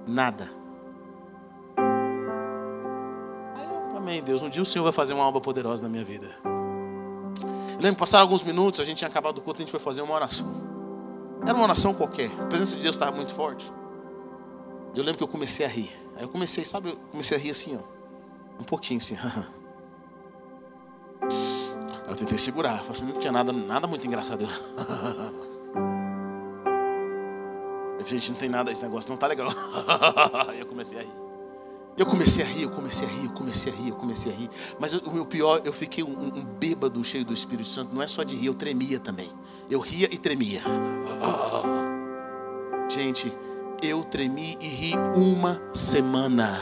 Nada. 0.06 0.52
Aí 3.56 3.66
eu, 3.66 3.98
amém, 3.98 4.22
Deus. 4.22 4.44
Um 4.44 4.50
dia 4.50 4.62
o 4.62 4.66
Senhor 4.66 4.84
vai 4.84 4.94
fazer 4.94 5.16
uma 5.16 5.24
obra 5.24 5.42
poderosa 5.42 5.82
na 5.82 5.90
minha 5.90 6.06
vida. 6.06 6.28
Eu 6.46 7.82
lembro 7.82 7.98
passaram 7.98 8.22
alguns 8.24 8.44
minutos, 8.44 8.80
a 8.80 8.84
gente 8.84 8.98
tinha 8.98 9.08
acabado 9.08 9.40
o 9.40 9.42
culto, 9.42 9.60
a 9.60 9.62
gente 9.62 9.72
foi 9.72 9.80
fazer 9.80 10.04
uma 10.04 10.14
oração. 10.14 10.48
Era 11.42 11.56
uma 11.56 11.64
oração 11.64 11.94
qualquer. 11.94 12.30
A 12.40 12.46
presença 12.46 12.76
de 12.76 12.84
Deus 12.84 12.96
estava 12.96 13.16
muito 13.16 13.34
forte. 13.34 13.72
Eu 14.94 15.02
lembro 15.02 15.18
que 15.18 15.24
eu 15.24 15.28
comecei 15.28 15.66
a 15.66 15.70
rir. 15.70 15.90
Aí 16.20 16.26
eu 16.26 16.30
comecei, 16.30 16.66
sabe, 16.66 16.90
eu 16.90 16.98
comecei 17.12 17.38
a 17.38 17.40
rir 17.40 17.52
assim, 17.52 17.78
ó. 17.78 17.82
Um 18.60 18.66
pouquinho 18.66 19.00
assim. 19.00 19.16
Eu 22.06 22.16
tentei 22.16 22.38
segurar. 22.38 22.84
Assim, 22.90 23.06
não 23.06 23.18
tinha 23.20 23.32
nada, 23.32 23.54
nada 23.54 23.88
muito 23.88 24.06
engraçado. 24.06 24.46
Eu, 27.98 28.06
gente, 28.06 28.32
não 28.32 28.38
tem 28.38 28.50
nada, 28.50 28.70
esse 28.70 28.82
negócio 28.82 29.10
não 29.10 29.16
tá 29.16 29.28
legal. 29.28 29.48
Eu 30.60 30.66
comecei 30.66 31.00
a 31.00 31.04
rir. 31.04 31.12
Eu 31.98 32.06
comecei 32.06 32.44
a 32.44 32.48
rir, 32.48 32.64
eu 32.64 32.70
comecei 32.72 33.06
a 33.06 33.10
rir, 33.10 33.26
eu 33.26 33.32
comecei 33.32 33.72
a 33.74 33.76
rir, 33.76 33.90
eu 33.90 33.96
comecei 33.96 34.32
a 34.32 34.36
rir. 34.36 34.50
Mas 34.80 34.94
o 34.94 35.12
meu 35.12 35.26
pior, 35.26 35.62
eu 35.66 35.74
fiquei 35.74 36.02
um, 36.02 36.28
um, 36.28 36.46
bêbado 36.46 37.04
cheio 37.04 37.26
do 37.26 37.34
Espírito 37.34 37.68
Santo. 37.68 37.94
Não 37.94 38.02
é 38.02 38.08
só 38.08 38.24
de 38.24 38.36
rir, 38.36 38.46
eu 38.46 38.54
tremia 38.54 39.02
também. 39.02 39.30
Eu 39.70 39.82
ria 39.82 40.08
e 40.10 40.18
tremia. 40.18 40.62
Gente, 42.90 43.34
eu 43.82 44.04
tremi 44.04 44.58
e 44.60 44.68
ri 44.68 44.94
uma 45.16 45.62
semana. 45.74 46.62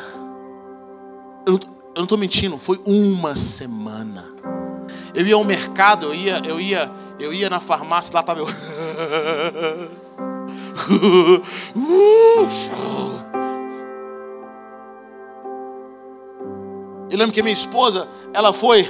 Eu 1.46 1.60
não 1.96 2.04
estou 2.04 2.18
mentindo, 2.18 2.58
foi 2.58 2.80
uma 2.86 3.36
semana. 3.36 4.24
Eu 5.14 5.26
ia 5.26 5.36
ao 5.36 5.44
mercado, 5.44 6.08
eu 6.08 6.16
ia, 6.16 6.40
eu 6.46 6.60
ia, 6.60 6.92
eu 7.20 7.34
ia 7.34 7.50
na 7.50 7.60
farmácia, 7.60 8.14
lá 8.14 8.22
estava 8.22 8.40
eu. 8.40 8.48
Eu 17.10 17.18
lembro 17.18 17.34
que 17.34 17.42
minha 17.42 17.54
esposa, 17.54 18.08
ela 18.34 18.52
foi, 18.52 18.88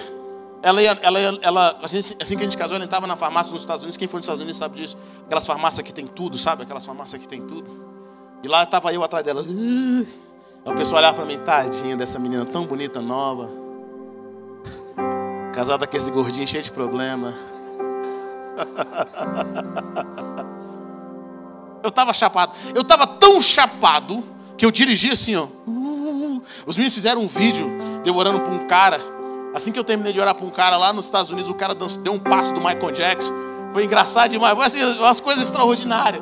ela 0.62 0.82
ia, 0.82 0.98
ela, 1.02 1.20
ela 1.20 1.80
assim, 1.84 2.00
assim 2.00 2.36
que 2.36 2.42
a 2.42 2.44
gente 2.44 2.58
casou, 2.58 2.76
ela 2.76 2.84
estava 2.86 3.06
na 3.06 3.16
farmácia 3.16 3.54
nos 3.54 3.62
Estados 3.62 3.84
Unidos. 3.84 3.96
Quem 3.96 4.08
foi 4.08 4.18
nos 4.18 4.26
Estados 4.26 4.42
Unidos 4.42 4.58
sabe 4.58 4.82
disso. 4.82 4.98
Aquelas 5.26 5.46
farmácias 5.46 5.86
que 5.86 5.94
tem 5.94 6.08
tudo, 6.08 6.38
sabe? 6.38 6.64
Aquelas 6.64 6.86
farmácias 6.86 7.22
que 7.22 7.28
tem 7.28 7.42
tudo. 7.42 7.97
E 8.44 8.48
lá 8.48 8.64
estava 8.64 8.94
eu 8.94 9.04
atrás 9.04 9.26
dela. 9.26 9.44
A 10.66 10.74
pessoa 10.74 11.00
olhava 11.00 11.18
para 11.18 11.26
mim, 11.26 11.40
tadinha 11.40 11.96
dessa 11.96 12.20
menina 12.20 12.46
tão 12.46 12.66
bonita, 12.66 13.02
nova. 13.02 13.50
Casada 15.54 15.88
com 15.88 15.96
esse 15.96 16.12
gordinho 16.12 16.48
cheio 16.48 16.64
de 16.64 16.72
problema. 16.72 17.34
Eu 21.84 21.90
estava 21.90 22.14
chapado. 22.14 22.52
Eu 22.76 22.82
estava 22.82 23.08
tão 23.08 23.42
chapado 23.42 24.22
que 24.58 24.66
eu 24.66 24.72
dirigi 24.72 25.12
assim, 25.12 25.38
ó. 25.38 25.48
Os 26.66 26.76
meninos 26.76 26.94
fizeram 26.94 27.22
um 27.22 27.28
vídeo 27.28 27.66
de 28.04 28.10
eu 28.10 28.18
orando 28.18 28.42
para 28.42 28.52
um 28.52 28.60
cara. 28.60 29.00
Assim 29.54 29.72
que 29.72 29.80
eu 29.80 29.86
terminei 29.86 30.12
de 30.12 30.20
orar 30.20 30.36
para 30.36 30.46
um 30.46 30.50
cara 30.50 30.76
lá 30.76 30.92
nos 30.92 31.06
Estados 31.06 31.32
Unidos, 31.32 31.50
o 31.50 31.54
cara 31.54 31.74
deu 31.74 32.12
um 32.12 32.20
passo 32.20 32.54
do 32.54 32.60
Michael 32.60 32.92
Jackson. 32.92 33.32
Foi 33.72 33.86
engraçado 33.86 34.32
demais. 34.32 34.54
Foi 34.56 34.66
assim, 34.66 34.84
umas 35.00 35.22
coisas 35.22 35.46
extraordinárias. 35.46 36.22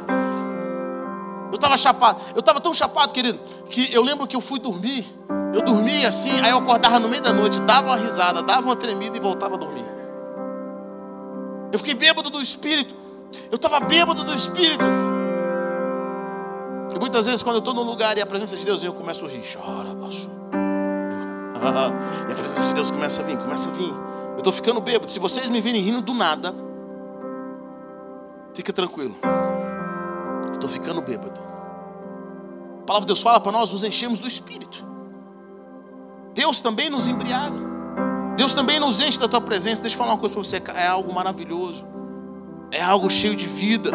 Eu 1.56 1.58
estava 1.58 1.78
chapado. 1.78 2.22
Eu 2.36 2.41
estava 2.41 2.60
tão 2.60 2.74
chapado, 2.74 3.13
querido, 3.13 3.39
que 3.70 3.94
eu 3.94 4.04
lembro 4.04 4.28
que 4.28 4.36
eu 4.36 4.41
fui 4.41 4.60
dormir. 4.60 5.08
Eu 5.54 5.62
dormia 5.62 6.10
assim, 6.10 6.38
aí 6.41 6.52
eu 6.52 6.58
acordava 6.58 7.00
no 7.00 7.08
meio 7.08 7.24
da 7.24 7.32
noite, 7.32 7.62
dava 7.62 7.88
uma 7.88 7.96
risada, 7.96 8.44
dava 8.44 8.68
uma 8.68 8.76
tremida 8.76 9.15
e 9.15 9.22
voltava 9.22 9.56
a 9.56 9.58
dormir. 9.58 9.86
Eu 11.72 11.80
fiquei 11.80 11.94
bêbado 11.94 12.30
do 12.30 12.41
espírito. 12.41 12.94
Eu 13.50 13.56
estava 13.56 13.80
bêbado 13.80 14.22
do 14.26 14.36
espírito. 14.36 14.84
E 16.94 17.00
muitas 17.00 17.26
vezes, 17.26 17.41
quando 17.41 17.56
eu 17.56 17.60
estou 17.60 17.74
num 17.74 17.84
lugar 17.84 18.18
e 18.18 18.22
a 18.22 18.26
presença 18.26 18.58
de 18.58 18.65
Deus 18.65 18.82
vem, 18.82 18.89
eu 18.89 18.94
começo 18.94 19.24
a 19.24 19.30
rir. 19.30 19.41
Chora, 19.41 19.96
baixo. 19.96 20.30
e 22.28 22.34
a 22.34 22.36
presença 22.36 22.68
de 22.68 22.74
Deus 22.74 22.91
começa 22.91 23.22
a 23.22 23.26
vir, 23.26 23.38
começa 23.38 23.70
a 23.70 23.72
vir. 23.72 23.94
Eu 24.34 24.39
estou 24.39 24.52
ficando 24.52 24.82
bêbado. 24.82 25.10
Se 25.10 25.20
vocês 25.20 25.50
me 25.50 25.62
virem 25.62 25.82
rindo 25.82 26.02
do 26.02 26.13
nada, 26.13 26.54
fica 28.54 28.74
tranquilo. 28.74 29.15
Estou 30.56 30.70
ficando 30.70 31.02
bêbado. 31.02 31.39
A 32.82 32.86
palavra 32.86 33.06
de 33.06 33.08
Deus 33.08 33.22
fala 33.22 33.39
para 33.39 33.52
nós 33.52 33.74
nos 33.74 33.84
enchemos 33.84 34.20
do 34.20 34.28
Espírito. 34.28 34.86
Deus 36.34 36.62
também 36.62 36.89
nos 36.89 37.08
embriaga. 37.08 37.60
Deus 38.36 38.54
também 38.54 38.80
nos 38.80 39.00
enche 39.00 39.20
da 39.20 39.28
tua 39.28 39.41
presença. 39.41 39.82
Deixa 39.82 39.96
eu 39.96 39.98
falar 39.98 40.13
uma 40.13 40.20
coisa 40.20 40.34
para 40.34 40.44
você: 40.44 40.62
é 40.76 40.88
algo 40.88 41.13
maravilhoso, 41.13 41.86
é 42.72 42.82
algo 42.82 43.10
cheio 43.10 43.36
de 43.36 43.48
vida. 43.48 43.91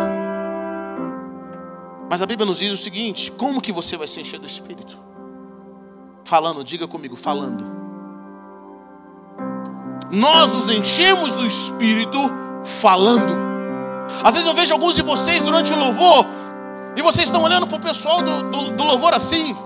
Mas 2.11 2.23
a 2.23 2.27
Bíblia 2.27 2.47
nos 2.47 2.59
diz 2.59 2.73
o 2.73 2.77
seguinte: 2.77 3.31
como 3.33 3.61
que 3.61 3.73
você 3.73 3.97
vai 3.97 4.07
se 4.07 4.21
encher 4.21 4.41
do 4.41 4.47
Espírito? 4.47 4.99
Falando, 6.25 6.65
diga 6.65 6.89
comigo, 6.89 7.17
falando. 7.17 7.65
Nós 10.11 10.53
nos 10.53 10.71
enchemos 10.71 11.35
do 11.37 11.47
Espírito 11.47 12.19
falando. 12.65 13.51
Às 14.25 14.35
vezes 14.35 14.49
eu 14.49 14.55
vejo 14.55 14.73
alguns 14.73 14.97
de 14.97 15.03
vocês 15.03 15.45
durante 15.45 15.73
o 15.73 15.79
louvor 15.79 16.27
e 16.97 17.03
vocês 17.03 17.25
estão 17.25 17.43
olhando 17.43 17.67
para 17.67 17.77
o 17.77 17.81
pessoal 17.81 18.23
do, 18.23 18.51
do, 18.51 18.71
do 18.71 18.85
louvor 18.85 19.15
assim. 19.15 19.57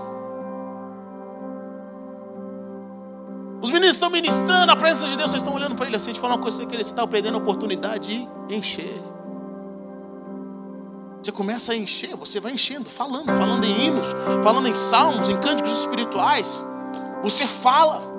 Os 3.61 3.71
meninos 3.71 3.95
estão 3.95 4.11
ministrando 4.11 4.71
a 4.71 4.75
presença 4.75 5.07
de 5.07 5.17
Deus, 5.17 5.31
vocês 5.31 5.41
estão 5.41 5.55
olhando 5.55 5.75
para 5.75 5.87
ele 5.87 5.95
assim, 5.95 6.11
de 6.11 6.19
falar 6.19 6.35
uma 6.35 6.41
coisa 6.41 6.65
que 6.65 6.75
ele 6.75 6.83
está 6.83 7.05
perdendo 7.07 7.35
a 7.35 7.37
oportunidade 7.39 8.27
de 8.47 8.55
encher. 8.55 9.01
Você 11.21 11.31
começa 11.31 11.73
a 11.73 11.75
encher, 11.75 12.15
você 12.15 12.39
vai 12.39 12.51
enchendo, 12.51 12.87
falando, 12.87 13.25
falando 13.25 13.65
em 13.65 13.87
hinos, 13.87 14.15
falando 14.43 14.67
em 14.67 14.73
salmos, 14.75 15.27
em 15.27 15.37
cânticos 15.37 15.79
espirituais. 15.79 16.63
Você 17.23 17.47
fala. 17.47 18.14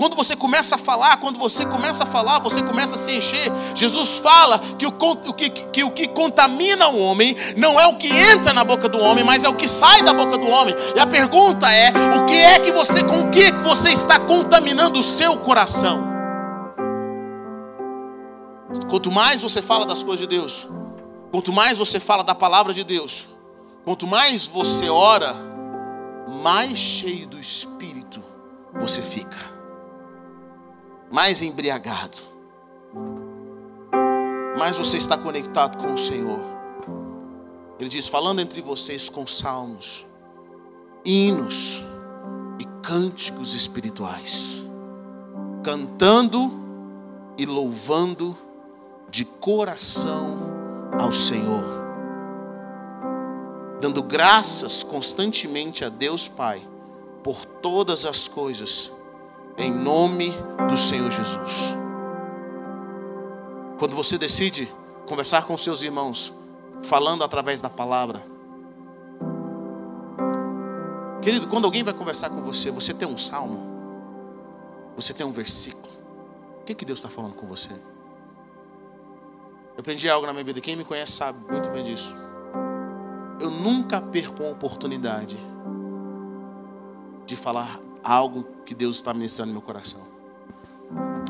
Quando 0.00 0.16
você 0.16 0.34
começa 0.34 0.76
a 0.76 0.78
falar, 0.78 1.18
quando 1.18 1.38
você 1.38 1.66
começa 1.66 2.04
a 2.04 2.06
falar, 2.06 2.38
você 2.38 2.62
começa 2.62 2.94
a 2.94 2.98
se 2.98 3.12
encher. 3.12 3.52
Jesus 3.74 4.16
fala 4.16 4.58
que 4.58 4.86
o, 4.86 4.92
que, 5.34 5.50
que 5.50 5.84
o 5.84 5.90
que 5.90 6.08
contamina 6.08 6.88
o 6.88 6.98
homem 6.98 7.36
não 7.54 7.78
é 7.78 7.86
o 7.86 7.98
que 7.98 8.10
entra 8.10 8.54
na 8.54 8.64
boca 8.64 8.88
do 8.88 8.98
homem, 8.98 9.22
mas 9.22 9.44
é 9.44 9.48
o 9.50 9.54
que 9.54 9.68
sai 9.68 10.02
da 10.02 10.14
boca 10.14 10.38
do 10.38 10.46
homem. 10.46 10.74
E 10.96 10.98
a 10.98 11.06
pergunta 11.06 11.70
é: 11.70 11.90
o 12.16 12.24
que 12.24 12.32
é 12.32 12.60
que 12.60 12.72
você, 12.72 13.04
com 13.04 13.28
o 13.28 13.30
que 13.30 13.52
você 13.62 13.90
está 13.90 14.18
contaminando 14.20 14.98
o 14.98 15.02
seu 15.02 15.36
coração? 15.36 16.02
Quanto 18.88 19.12
mais 19.12 19.42
você 19.42 19.60
fala 19.60 19.84
das 19.84 20.02
coisas 20.02 20.20
de 20.20 20.34
Deus, 20.34 20.66
quanto 21.30 21.52
mais 21.52 21.76
você 21.76 22.00
fala 22.00 22.24
da 22.24 22.34
palavra 22.34 22.72
de 22.72 22.84
Deus, 22.84 23.26
quanto 23.84 24.06
mais 24.06 24.46
você 24.46 24.88
ora, 24.88 25.36
mais 26.42 26.78
cheio 26.78 27.26
do 27.26 27.38
Espírito 27.38 28.18
você 28.80 29.02
fica 29.02 29.49
mais 31.10 31.42
embriagado, 31.42 32.18
mais 34.56 34.76
você 34.76 34.96
está 34.96 35.18
conectado 35.18 35.76
com 35.78 35.92
o 35.94 35.98
Senhor. 35.98 36.38
Ele 37.78 37.88
diz: 37.88 38.06
falando 38.06 38.40
entre 38.40 38.60
vocês 38.60 39.08
com 39.08 39.26
salmos, 39.26 40.06
hinos 41.04 41.82
e 42.60 42.64
cânticos 42.80 43.54
espirituais, 43.54 44.62
cantando 45.64 46.60
e 47.36 47.44
louvando 47.44 48.36
de 49.10 49.24
coração 49.24 50.38
ao 51.00 51.12
Senhor, 51.12 51.64
dando 53.80 54.02
graças 54.02 54.84
constantemente 54.84 55.84
a 55.84 55.88
Deus 55.88 56.28
Pai 56.28 56.64
por 57.24 57.44
todas 57.44 58.04
as 58.04 58.28
coisas 58.28 58.92
em 59.62 59.72
nome 59.72 60.32
do 60.68 60.76
Senhor 60.76 61.10
Jesus. 61.10 61.74
Quando 63.78 63.94
você 63.94 64.18
decide 64.18 64.70
conversar 65.06 65.44
com 65.44 65.56
seus 65.56 65.82
irmãos, 65.82 66.32
falando 66.82 67.24
através 67.24 67.60
da 67.60 67.70
palavra, 67.70 68.22
querido, 71.22 71.48
quando 71.48 71.64
alguém 71.64 71.82
vai 71.82 71.94
conversar 71.94 72.30
com 72.30 72.42
você, 72.42 72.70
você 72.70 72.94
tem 72.94 73.08
um 73.08 73.18
salmo, 73.18 73.68
você 74.96 75.12
tem 75.12 75.26
um 75.26 75.32
versículo, 75.32 75.88
o 76.60 76.64
que, 76.64 76.74
que 76.74 76.84
Deus 76.84 76.98
está 76.98 77.08
falando 77.08 77.34
com 77.34 77.46
você? 77.46 77.72
Eu 77.72 79.80
aprendi 79.80 80.08
algo 80.08 80.26
na 80.26 80.32
minha 80.32 80.44
vida, 80.44 80.60
quem 80.60 80.76
me 80.76 80.84
conhece 80.84 81.12
sabe 81.12 81.38
muito 81.50 81.70
bem 81.70 81.82
disso. 81.82 82.14
Eu 83.40 83.50
nunca 83.50 84.00
perco 84.00 84.44
a 84.44 84.50
oportunidade 84.50 85.38
de 87.24 87.34
falar 87.34 87.80
algo 88.02 88.44
que 88.64 88.74
Deus 88.74 88.96
está 88.96 89.12
ministrando 89.12 89.48
no 89.48 89.54
meu 89.54 89.62
coração. 89.62 90.00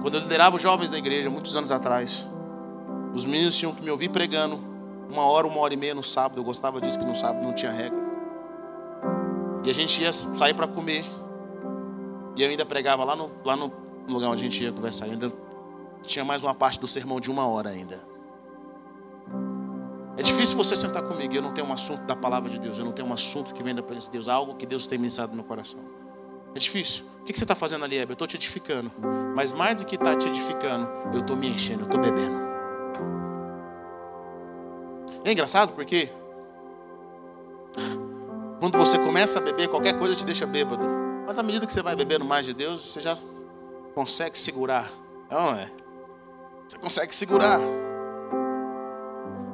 Quando 0.01 0.15
eu 0.15 0.21
liderava 0.21 0.57
os 0.57 0.63
jovens 0.63 0.91
da 0.91 0.99
igreja, 0.99 1.29
muitos 1.29 1.55
anos 1.57 1.71
atrás, 1.71 2.27
os 3.15 3.25
meninos 3.25 3.57
tinham 3.57 3.75
que 3.75 3.83
me 3.83 3.91
ouvir 3.91 4.09
pregando 4.09 4.59
uma 5.11 5.25
hora, 5.25 5.47
uma 5.47 5.61
hora 5.61 5.75
e 5.75 5.77
meia 5.77 5.95
no 5.95 6.03
sábado. 6.03 6.41
Eu 6.41 6.45
gostava 6.45 6.81
disso, 6.81 6.99
que 6.99 7.05
no 7.05 7.17
sábado 7.17 7.45
não 7.45 7.53
tinha 7.53 7.71
regra. 7.71 7.99
E 9.65 9.71
a 9.71 9.75
gente 9.75 10.01
ia 10.01 10.13
sair 10.13 10.55
para 10.55 10.67
comer. 10.67 11.05
E 12.37 12.43
eu 12.43 12.49
ainda 12.49 12.65
pregava 12.65 13.05
lá 13.05 13.15
no, 13.15 13.31
lá 13.45 13.57
no 13.57 13.73
lugar 14.09 14.31
onde 14.31 14.47
a 14.47 14.49
gente 14.49 14.63
ia 14.63 14.73
conversar. 14.73 15.07
ainda 15.07 15.31
tinha 16.03 16.25
mais 16.25 16.43
uma 16.43 16.55
parte 16.55 16.81
do 16.81 16.89
sermão 16.89 17.21
de 17.21 17.31
uma 17.31 17.47
hora 17.47 17.71
ainda. 17.71 17.99
É 20.17 20.23
difícil 20.23 20.57
você 20.57 20.77
sentar 20.77 21.03
comigo 21.03 21.35
eu 21.35 21.41
não 21.41 21.53
tenho 21.53 21.67
um 21.67 21.73
assunto 21.73 22.03
da 22.03 22.17
palavra 22.17 22.51
de 22.51 22.59
Deus, 22.59 22.79
eu 22.79 22.85
não 22.85 22.93
tenho 22.93 23.09
um 23.09 23.13
assunto 23.13 23.55
que 23.55 23.63
vem 23.63 23.75
da 23.75 23.83
presença 23.83 24.09
de 24.09 24.13
Deus, 24.13 24.29
algo 24.29 24.55
que 24.55 24.67
Deus 24.67 24.87
tem 24.87 24.99
ministrado 24.99 25.31
no 25.31 25.37
meu 25.37 25.45
coração. 25.45 25.81
É 26.55 26.59
difícil. 26.59 27.05
O 27.21 27.25
que 27.25 27.33
você 27.33 27.45
está 27.45 27.55
fazendo 27.55 27.85
ali, 27.85 27.99
Hebe? 27.99 28.13
Eu 28.13 28.15
estou 28.15 28.27
te 28.27 28.37
edificando. 28.37 28.91
Mas 29.35 29.53
mais 29.53 29.77
do 29.77 29.85
que 29.85 29.95
estar 29.95 30.13
tá 30.13 30.17
te 30.17 30.29
edificando, 30.29 30.91
eu 31.13 31.21
estou 31.21 31.37
me 31.37 31.49
enchendo, 31.49 31.83
eu 31.83 31.85
estou 31.85 32.01
bebendo. 32.01 32.41
É 35.25 35.33
engraçado 35.33 35.73
porque 35.75 36.11
quando 38.59 38.77
você 38.79 38.99
começa 38.99 39.39
a 39.39 39.43
beber, 39.43 39.69
qualquer 39.69 39.99
coisa 39.99 40.15
te 40.15 40.25
deixa 40.25 40.47
bêbado. 40.47 40.85
Mas 41.27 41.39
à 41.39 41.43
medida 41.43 41.67
que 41.67 41.73
você 41.73 41.83
vai 41.83 41.95
bebendo 41.95 42.25
mais 42.25 42.45
de 42.45 42.53
Deus, 42.53 42.81
você 42.81 43.01
já 43.01 43.17
consegue 43.95 44.39
segurar. 44.39 44.91
Não 45.31 45.55
é? 45.55 45.71
Você 46.69 46.79
consegue 46.79 47.15
segurar. 47.15 47.61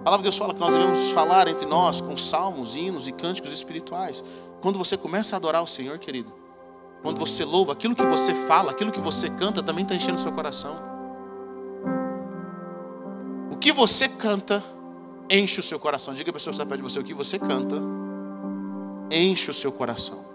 A 0.01 0.03
palavra 0.05 0.19
de 0.19 0.23
Deus 0.25 0.39
fala 0.39 0.55
que 0.55 0.61
nós 0.61 0.73
devemos 0.73 1.11
falar 1.11 1.49
entre 1.49 1.67
nós 1.67 2.01
com 2.01 2.17
salmos, 2.17 2.77
hinos 2.77 3.09
e 3.09 3.13
cânticos 3.13 3.53
espirituais. 3.53 4.23
Quando 4.63 4.79
você 4.79 4.97
começa 4.97 5.35
a 5.35 5.39
adorar 5.39 5.63
o 5.63 5.67
Senhor, 5.67 5.99
querido, 5.99 6.33
quando 7.07 7.21
você 7.21 7.45
louva, 7.45 7.73
aquilo 7.73 7.95
que 7.95 8.05
você 8.05 8.35
fala, 8.35 8.73
aquilo 8.73 8.91
que 8.91 8.99
você 8.99 9.31
canta 9.31 9.63
também 9.63 9.85
está 9.85 9.95
enchendo 9.95 10.19
o 10.19 10.21
seu 10.21 10.33
coração. 10.33 10.77
O 13.49 13.57
que 13.57 13.71
você 13.73 14.09
canta 14.09 14.61
enche 15.31 15.61
o 15.61 15.63
seu 15.63 15.79
coração. 15.79 16.15
Diga 16.15 16.31
a 16.31 16.33
pessoa 16.33 16.51
que 16.51 16.57
está 16.57 16.67
perto 16.67 16.79
de 16.79 16.83
você: 16.83 16.99
o 16.99 17.05
que 17.05 17.15
você 17.15 17.39
canta 17.39 17.77
enche 19.09 19.49
o 19.49 19.55
seu 19.55 19.71
coração. 19.71 20.27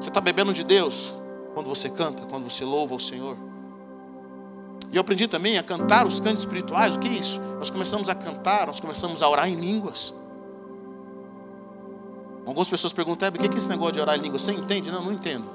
Você 0.00 0.08
está 0.08 0.20
bebendo 0.20 0.52
de 0.52 0.64
Deus 0.64 1.14
quando 1.54 1.68
você 1.68 1.88
canta, 1.88 2.26
quando 2.26 2.50
você 2.50 2.64
louva 2.64 2.96
o 2.96 3.00
Senhor. 3.00 3.36
E 4.90 4.96
eu 4.96 5.02
aprendi 5.02 5.28
também 5.28 5.56
a 5.56 5.62
cantar 5.62 6.04
os 6.04 6.18
cantos 6.18 6.40
espirituais. 6.40 6.96
O 6.96 6.98
que 6.98 7.06
é 7.06 7.12
isso? 7.12 7.38
Nós 7.60 7.70
começamos 7.70 8.08
a 8.08 8.14
cantar, 8.16 8.66
nós 8.66 8.80
começamos 8.80 9.22
a 9.22 9.28
orar 9.28 9.48
em 9.48 9.54
línguas. 9.54 10.12
Algumas 12.46 12.68
pessoas 12.68 12.92
perguntam, 12.92 13.28
o 13.28 13.32
que 13.32 13.46
é 13.46 13.58
esse 13.58 13.68
negócio 13.68 13.94
de 13.94 14.00
orar 14.00 14.16
em 14.16 14.20
línguas? 14.22 14.42
Você 14.42 14.52
entende? 14.52 14.90
Não, 14.90 15.02
não 15.02 15.12
entendo. 15.12 15.48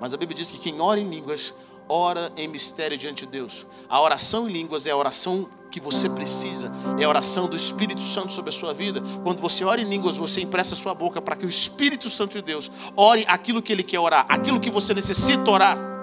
Mas 0.00 0.12
a 0.12 0.16
Bíblia 0.16 0.36
diz 0.36 0.50
que 0.52 0.58
quem 0.58 0.80
ora 0.80 1.00
em 1.00 1.08
línguas, 1.08 1.54
ora 1.88 2.30
em 2.36 2.46
mistério 2.48 2.98
diante 2.98 3.24
de 3.24 3.32
Deus. 3.32 3.66
A 3.88 4.00
oração 4.00 4.48
em 4.48 4.52
línguas 4.52 4.86
é 4.86 4.90
a 4.90 4.96
oração 4.96 5.48
que 5.70 5.80
você 5.80 6.08
precisa, 6.08 6.72
é 6.98 7.04
a 7.04 7.08
oração 7.08 7.48
do 7.48 7.56
Espírito 7.56 8.00
Santo 8.00 8.32
sobre 8.32 8.50
a 8.50 8.52
sua 8.52 8.72
vida. 8.72 9.02
Quando 9.22 9.40
você 9.40 9.64
ora 9.64 9.80
em 9.80 9.84
línguas, 9.84 10.16
você 10.16 10.40
empresta 10.40 10.74
a 10.74 10.76
sua 10.76 10.94
boca 10.94 11.20
para 11.20 11.36
que 11.36 11.46
o 11.46 11.48
Espírito 11.48 12.08
Santo 12.08 12.32
de 12.32 12.42
Deus 12.42 12.70
ore 12.96 13.24
aquilo 13.28 13.62
que 13.62 13.72
ele 13.72 13.82
quer 13.82 13.98
orar, 13.98 14.26
aquilo 14.28 14.60
que 14.60 14.70
você 14.70 14.94
necessita 14.94 15.50
orar. 15.50 15.95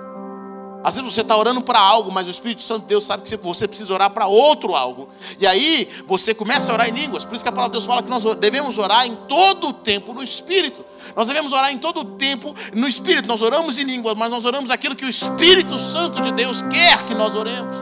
Às 0.84 0.96
vezes 0.96 1.14
você 1.14 1.22
está 1.22 1.38
orando 1.38 1.62
para 1.62 1.80
algo, 1.80 2.12
mas 2.12 2.28
o 2.28 2.30
Espírito 2.30 2.62
Santo 2.62 2.82
de 2.82 2.88
Deus 2.88 3.06
sabe 3.06 3.24
que 3.24 3.38
você 3.38 3.68
precisa 3.68 3.94
orar 3.94 4.10
para 4.12 4.28
outro 4.28 4.76
algo. 4.76 5.08
E 5.40 5.48
aí 5.48 5.88
você 6.06 6.34
começa 6.34 6.72
a 6.72 6.76
orar 6.76 6.90
em 6.90 6.92
línguas. 6.92 7.24
Por 7.24 7.36
isso 7.36 7.44
que 7.44 7.50
a 7.50 7.54
palavra 7.54 7.72
de 7.72 7.80
Deus 7.80 7.86
fala 7.86 8.04
que 8.04 8.10
nós 8.10 8.24
devemos 8.36 8.78
orar 8.78 9.08
em 9.08 9.16
todo 9.28 9.70
o 9.70 9.74
tempo 9.74 10.14
no 10.14 10.22
Espírito. 10.22 10.84
Nós 11.16 11.28
devemos 11.28 11.54
orar 11.54 11.72
em 11.72 11.78
todo 11.78 12.02
o 12.02 12.06
tempo 12.06 12.54
no 12.74 12.86
Espírito. 12.86 13.30
Nós 13.30 13.42
oramos 13.42 13.80
em 13.80 13.84
línguas, 13.84 14.16
mas 14.18 14.30
nós 14.30 14.44
oramos 14.44 14.70
aquilo 14.70 14.94
que 14.94 15.06
o 15.06 15.10
Espírito 15.10 15.80
Santo 15.80 16.22
de 16.22 16.34
Deus 16.34 16.62
quer 16.64 17.06
que 17.06 17.16
nós 17.16 17.34
oremos. 17.34 17.78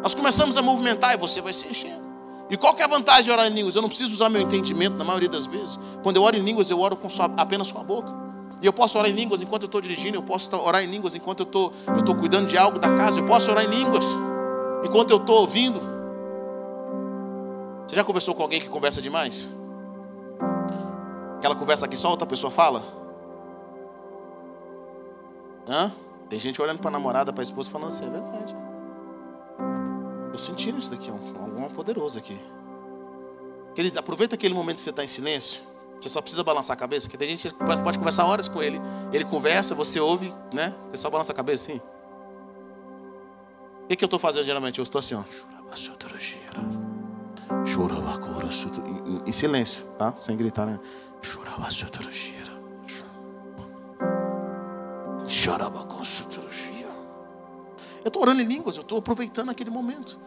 Nós 0.00 0.14
começamos 0.14 0.56
a 0.56 0.62
movimentar 0.62 1.12
e 1.12 1.16
você 1.16 1.40
vai 1.40 1.52
se 1.52 1.66
enchendo. 1.66 2.06
E 2.48 2.56
qual 2.56 2.74
que 2.74 2.82
é 2.82 2.84
a 2.84 2.88
vantagem 2.88 3.24
de 3.24 3.30
orar 3.32 3.48
em 3.48 3.50
línguas? 3.50 3.74
Eu 3.74 3.82
não 3.82 3.88
preciso 3.88 4.14
usar 4.14 4.28
meu 4.28 4.40
entendimento 4.40 4.96
na 4.96 5.04
maioria 5.04 5.28
das 5.28 5.46
vezes. 5.46 5.76
Quando 6.04 6.16
eu 6.16 6.22
oro 6.22 6.36
em 6.36 6.40
línguas, 6.40 6.70
eu 6.70 6.78
oro 6.78 6.94
com 6.94 7.10
só, 7.10 7.28
apenas 7.36 7.72
com 7.72 7.80
a 7.80 7.84
boca. 7.84 8.12
E 8.60 8.66
eu 8.66 8.72
posso 8.72 8.98
orar 8.98 9.10
em 9.10 9.14
línguas 9.14 9.40
enquanto 9.40 9.64
eu 9.64 9.66
estou 9.66 9.80
dirigindo, 9.80 10.16
eu 10.16 10.22
posso 10.22 10.54
orar 10.56 10.82
em 10.82 10.86
línguas 10.86 11.14
enquanto 11.14 11.40
eu 11.40 11.46
estou, 11.46 11.72
eu 11.88 11.96
estou 11.96 12.14
cuidando 12.14 12.46
de 12.46 12.56
algo 12.56 12.78
da 12.78 12.94
casa, 12.96 13.20
eu 13.20 13.26
posso 13.26 13.50
orar 13.50 13.64
em 13.64 13.68
línguas 13.68 14.06
enquanto 14.84 15.10
eu 15.10 15.18
estou 15.18 15.40
ouvindo. 15.40 15.80
Você 17.86 17.94
já 17.94 18.02
conversou 18.02 18.34
com 18.34 18.42
alguém 18.42 18.60
que 18.60 18.68
conversa 18.68 19.02
demais? 19.02 19.50
Aquela 21.36 21.54
conversa 21.54 21.86
que 21.86 21.96
só 21.96 22.10
outra 22.10 22.26
pessoa 22.26 22.50
fala? 22.50 22.82
Hã? 25.68 25.92
Tem 26.28 26.40
gente 26.40 26.60
olhando 26.60 26.78
para 26.78 26.88
a 26.88 26.92
namorada, 26.92 27.32
para 27.32 27.42
a 27.42 27.44
esposa, 27.44 27.70
falando 27.70 27.88
assim, 27.88 28.06
é 28.06 28.10
verdade. 28.10 28.56
Eu 30.32 30.38
sentindo 30.38 30.78
isso 30.78 30.90
daqui, 30.90 31.10
um, 31.10 31.64
um 31.64 31.68
poderoso 31.70 32.18
aqui. 32.18 32.36
Querido, 33.74 33.98
aproveita 33.98 34.34
aquele 34.34 34.54
momento 34.54 34.76
que 34.76 34.82
você 34.82 34.90
está 34.90 35.04
em 35.04 35.08
silêncio. 35.08 35.62
Você 36.00 36.08
só 36.08 36.20
precisa 36.20 36.44
balançar 36.44 36.76
a 36.76 36.78
cabeça, 36.78 37.08
que 37.08 37.16
tem 37.16 37.28
gente 37.28 37.48
que 37.48 37.54
pode 37.54 37.98
conversar 37.98 38.26
horas 38.26 38.48
com 38.48 38.62
ele. 38.62 38.80
Ele 39.12 39.24
conversa, 39.24 39.74
você 39.74 39.98
ouve, 39.98 40.32
né? 40.52 40.74
Você 40.88 40.96
só 40.98 41.10
balança 41.10 41.32
a 41.32 41.34
cabeça 41.34 41.72
assim. 41.72 41.80
O 43.84 43.88
que, 43.88 43.96
que 43.96 44.04
eu 44.04 44.06
estou 44.06 44.18
fazendo 44.18 44.44
geralmente? 44.44 44.78
Eu 44.78 44.82
estou 44.82 44.98
assim, 44.98 45.14
ó. 45.14 45.22
Em, 49.06 49.28
em 49.28 49.32
silêncio, 49.32 49.86
tá? 49.98 50.14
Sem 50.16 50.36
gritar, 50.36 50.66
né? 50.66 50.78
Eu 58.04 58.08
estou 58.08 58.22
orando 58.22 58.40
em 58.40 58.44
línguas, 58.44 58.76
eu 58.76 58.82
estou 58.82 58.98
aproveitando 58.98 59.50
aquele 59.50 59.70
momento 59.70 60.18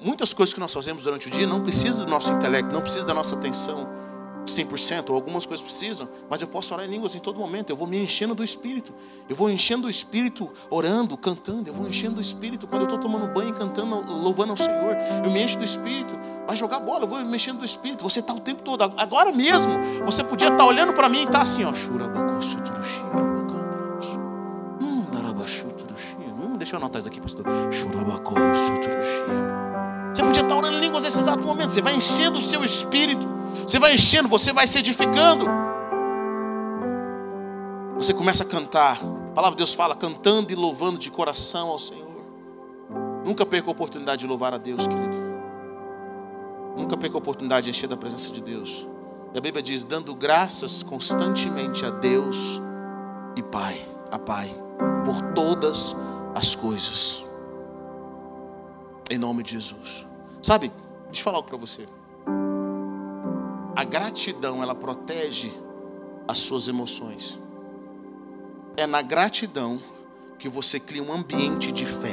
muitas 0.00 0.32
coisas 0.32 0.52
que 0.52 0.60
nós 0.60 0.72
fazemos 0.72 1.02
durante 1.02 1.28
o 1.28 1.30
dia 1.30 1.46
não 1.46 1.62
precisam 1.62 2.04
do 2.04 2.10
nosso 2.10 2.32
intelecto, 2.32 2.72
não 2.72 2.80
precisa 2.80 3.06
da 3.06 3.14
nossa 3.14 3.34
atenção 3.34 3.96
100%, 4.46 5.10
ou 5.10 5.16
algumas 5.16 5.44
coisas 5.44 5.64
precisam, 5.64 6.08
mas 6.30 6.40
eu 6.40 6.48
posso 6.48 6.72
orar 6.72 6.86
em 6.86 6.90
línguas 6.90 7.14
em 7.14 7.18
todo 7.18 7.38
momento, 7.38 7.70
eu 7.70 7.76
vou 7.76 7.86
me 7.86 7.98
enchendo 7.98 8.34
do 8.34 8.44
Espírito, 8.44 8.92
eu 9.28 9.36
vou 9.36 9.50
enchendo 9.50 9.82
do 9.82 9.90
Espírito, 9.90 10.50
orando, 10.70 11.16
cantando, 11.16 11.68
eu 11.68 11.74
vou 11.74 11.88
enchendo 11.88 12.16
do 12.16 12.20
Espírito, 12.20 12.66
quando 12.66 12.82
eu 12.82 12.86
estou 12.86 12.98
tomando 12.98 13.32
banho, 13.32 13.52
cantando, 13.52 13.96
louvando 14.22 14.52
ao 14.52 14.56
Senhor, 14.56 14.96
eu 15.24 15.30
me 15.30 15.42
encho 15.42 15.58
do 15.58 15.64
Espírito, 15.64 16.16
vai 16.46 16.56
jogar 16.56 16.80
bola, 16.80 17.04
eu 17.04 17.08
vou 17.08 17.24
me 17.24 17.36
enchendo 17.36 17.58
do 17.58 17.64
Espírito, 17.64 18.04
você 18.04 18.20
está 18.20 18.32
o 18.32 18.40
tempo 18.40 18.62
todo, 18.62 18.82
agora 18.96 19.32
mesmo, 19.32 19.72
você 20.04 20.22
podia 20.22 20.48
estar 20.48 20.58
tá 20.58 20.64
olhando 20.64 20.92
para 20.92 21.08
mim 21.08 21.18
e 21.18 21.24
estar 21.24 21.32
tá 21.32 21.42
assim, 21.42 21.64
ó, 21.64 21.70
hum, 21.70 21.74
deixa 26.56 26.74
eu 26.74 26.78
anotar 26.78 27.00
isso 27.00 27.08
aqui, 27.08 27.20
pastor, 27.20 27.44
você 28.54 28.72
podia 28.72 29.55
orando 30.56 30.76
em 30.76 30.80
línguas 30.80 31.04
nesse 31.04 31.18
exato 31.18 31.42
momento. 31.42 31.72
Você 31.72 31.82
vai 31.82 31.94
enchendo 31.94 32.38
o 32.38 32.40
seu 32.40 32.64
espírito. 32.64 33.26
Você 33.66 33.78
vai 33.78 33.94
enchendo, 33.94 34.28
você 34.28 34.52
vai 34.52 34.66
se 34.66 34.78
edificando. 34.78 35.46
Você 37.96 38.12
começa 38.12 38.44
a 38.44 38.46
cantar. 38.46 38.98
A 39.02 39.34
palavra 39.34 39.52
de 39.52 39.58
Deus 39.58 39.74
fala, 39.74 39.94
cantando 39.94 40.52
e 40.52 40.54
louvando 40.54 40.98
de 40.98 41.10
coração 41.10 41.68
ao 41.68 41.78
Senhor. 41.78 42.06
Nunca 43.24 43.44
perca 43.44 43.68
a 43.68 43.72
oportunidade 43.72 44.20
de 44.20 44.26
louvar 44.26 44.54
a 44.54 44.58
Deus, 44.58 44.86
querido. 44.86 45.16
Nunca 46.76 46.96
perca 46.96 47.16
a 47.16 47.18
oportunidade 47.18 47.64
de 47.64 47.70
encher 47.70 47.88
da 47.88 47.96
presença 47.96 48.30
de 48.30 48.40
Deus. 48.40 48.86
E 49.34 49.38
a 49.38 49.40
Bíblia 49.40 49.62
diz: 49.62 49.82
dando 49.82 50.14
graças 50.14 50.82
constantemente 50.82 51.84
a 51.84 51.90
Deus 51.90 52.60
e 53.34 53.42
Pai, 53.42 53.84
a 54.10 54.18
Pai, 54.18 54.48
por 55.04 55.20
todas 55.34 55.96
as 56.34 56.54
coisas. 56.54 57.26
Em 59.10 59.18
nome 59.18 59.42
de 59.42 59.52
Jesus. 59.52 60.05
Sabe, 60.46 60.70
deixa 61.06 61.22
eu 61.22 61.24
falar 61.24 61.38
algo 61.38 61.48
para 61.48 61.58
você. 61.58 61.88
A 63.74 63.82
gratidão, 63.82 64.62
ela 64.62 64.76
protege 64.76 65.52
as 66.28 66.38
suas 66.38 66.68
emoções. 66.68 67.36
É 68.76 68.86
na 68.86 69.02
gratidão 69.02 69.82
que 70.38 70.48
você 70.48 70.78
cria 70.78 71.02
um 71.02 71.12
ambiente 71.12 71.72
de 71.72 71.84
fé. 71.84 72.12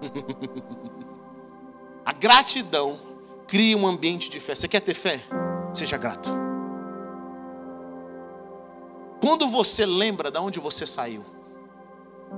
A 2.06 2.12
gratidão 2.14 2.98
cria 3.46 3.76
um 3.76 3.86
ambiente 3.86 4.30
de 4.30 4.40
fé. 4.40 4.54
Você 4.54 4.66
quer 4.66 4.80
ter 4.80 4.94
fé? 4.94 5.22
Seja 5.74 5.98
grato. 5.98 6.30
Quando 9.20 9.46
você 9.46 9.84
lembra 9.84 10.30
de 10.30 10.38
onde 10.38 10.58
você 10.58 10.86
saiu, 10.86 11.22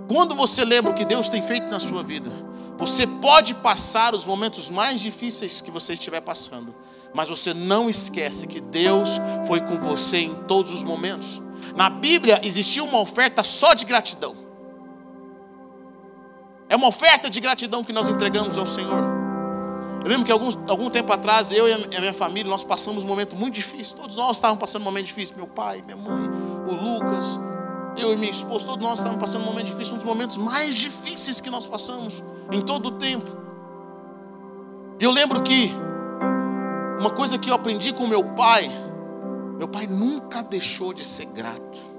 quando 0.08 0.34
você 0.34 0.64
lembra 0.64 0.90
o 0.90 0.94
que 0.96 1.04
Deus 1.04 1.28
tem 1.28 1.40
feito 1.40 1.70
na 1.70 1.78
sua 1.78 2.02
vida, 2.02 2.32
você 2.76 3.06
pode 3.06 3.54
passar 3.54 4.14
os 4.14 4.24
momentos 4.24 4.70
mais 4.70 5.00
difíceis 5.00 5.60
que 5.60 5.70
você 5.70 5.92
estiver 5.92 6.20
passando, 6.20 6.74
mas 7.12 7.28
você 7.28 7.54
não 7.54 7.88
esquece 7.88 8.46
que 8.46 8.60
Deus 8.60 9.20
foi 9.46 9.60
com 9.60 9.76
você 9.76 10.18
em 10.18 10.34
todos 10.44 10.72
os 10.72 10.82
momentos. 10.82 11.40
Na 11.76 11.88
Bíblia 11.88 12.40
existia 12.42 12.82
uma 12.82 13.00
oferta 13.00 13.44
só 13.44 13.74
de 13.74 13.84
gratidão. 13.84 14.36
É 16.68 16.76
uma 16.76 16.88
oferta 16.88 17.30
de 17.30 17.40
gratidão 17.40 17.84
que 17.84 17.92
nós 17.92 18.08
entregamos 18.08 18.58
ao 18.58 18.66
Senhor. 18.66 18.98
Eu 20.02 20.10
lembro 20.10 20.26
que 20.26 20.32
algum 20.32 20.90
tempo 20.90 21.12
atrás, 21.12 21.50
eu 21.50 21.66
e 21.68 21.72
a 21.72 22.00
minha 22.00 22.12
família, 22.12 22.50
nós 22.50 22.62
passamos 22.62 23.04
um 23.04 23.06
momento 23.06 23.34
muito 23.36 23.54
difícil. 23.54 23.96
Todos 23.96 24.16
nós 24.16 24.36
estávamos 24.36 24.60
passando 24.60 24.82
um 24.82 24.84
momento 24.84 25.06
difícil. 25.06 25.36
Meu 25.36 25.46
pai, 25.46 25.82
minha 25.82 25.96
mãe, 25.96 26.28
o 26.68 26.74
Lucas, 26.74 27.38
eu 27.96 28.12
e 28.12 28.16
minha 28.16 28.30
esposa, 28.30 28.66
todos 28.66 28.82
nós 28.82 28.98
estávamos 28.98 29.20
passando 29.20 29.42
um 29.42 29.46
momento 29.46 29.66
difícil, 29.66 29.94
um 29.94 29.96
dos 29.96 30.04
momentos 30.04 30.36
mais 30.36 30.74
difíceis 30.74 31.40
que 31.40 31.50
nós 31.50 31.66
passamos 31.66 32.22
em 32.52 32.60
todo 32.60 32.86
o 32.86 32.92
tempo. 32.92 33.30
E 34.98 35.04
eu 35.04 35.10
lembro 35.10 35.42
que 35.42 35.70
uma 36.98 37.10
coisa 37.10 37.38
que 37.38 37.50
eu 37.50 37.54
aprendi 37.54 37.92
com 37.92 38.06
meu 38.06 38.24
pai, 38.34 38.68
meu 39.58 39.68
pai 39.68 39.86
nunca 39.86 40.42
deixou 40.42 40.92
de 40.92 41.04
ser 41.04 41.26
grato. 41.26 41.94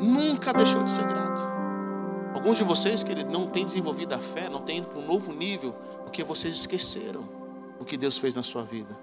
Nunca 0.00 0.52
deixou 0.52 0.82
de 0.82 0.90
ser 0.90 1.06
grato. 1.06 1.42
Alguns 2.34 2.56
de 2.56 2.64
vocês, 2.64 3.02
querido, 3.02 3.30
não 3.30 3.46
têm 3.46 3.64
desenvolvido 3.64 4.14
a 4.14 4.18
fé, 4.18 4.48
não 4.48 4.62
têm 4.62 4.78
ido 4.78 4.88
para 4.88 4.98
um 4.98 5.06
novo 5.06 5.32
nível, 5.32 5.74
porque 6.04 6.24
vocês 6.24 6.54
esqueceram 6.54 7.22
o 7.78 7.84
que 7.84 7.96
Deus 7.96 8.18
fez 8.18 8.34
na 8.34 8.42
sua 8.42 8.62
vida. 8.62 8.98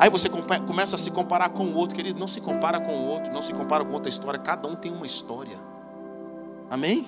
Aí 0.00 0.08
você 0.08 0.30
começa 0.30 0.96
a 0.96 0.98
se 0.98 1.10
comparar 1.10 1.50
com 1.50 1.66
o 1.66 1.76
outro, 1.76 1.94
querido. 1.94 2.18
Não 2.18 2.26
se 2.26 2.40
compara 2.40 2.80
com 2.80 2.90
o 2.90 3.06
outro, 3.06 3.30
não 3.30 3.42
se 3.42 3.52
compara 3.52 3.84
com 3.84 3.92
outra 3.92 4.08
história. 4.08 4.40
Cada 4.40 4.66
um 4.66 4.74
tem 4.74 4.90
uma 4.90 5.04
história. 5.04 5.60
Amém? 6.70 7.06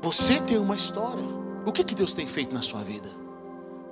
Você 0.00 0.40
tem 0.40 0.56
uma 0.56 0.74
história. 0.74 1.22
O 1.66 1.72
que, 1.72 1.84
que 1.84 1.94
Deus 1.94 2.14
tem 2.14 2.26
feito 2.26 2.54
na 2.54 2.62
sua 2.62 2.82
vida? 2.82 3.10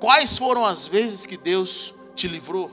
Quais 0.00 0.38
foram 0.38 0.64
as 0.64 0.88
vezes 0.88 1.26
que 1.26 1.36
Deus 1.36 1.94
te 2.14 2.26
livrou? 2.26 2.70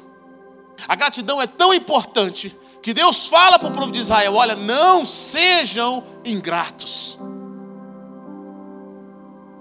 A 0.87 0.95
gratidão 0.95 1.41
é 1.41 1.47
tão 1.47 1.73
importante 1.73 2.57
que 2.81 2.93
Deus 2.93 3.27
fala 3.27 3.59
para 3.59 3.67
o 3.67 3.73
povo 3.73 3.91
de 3.91 3.99
Israel: 3.99 4.35
olha, 4.35 4.55
não 4.55 5.05
sejam 5.05 6.01
ingratos. 6.23 7.17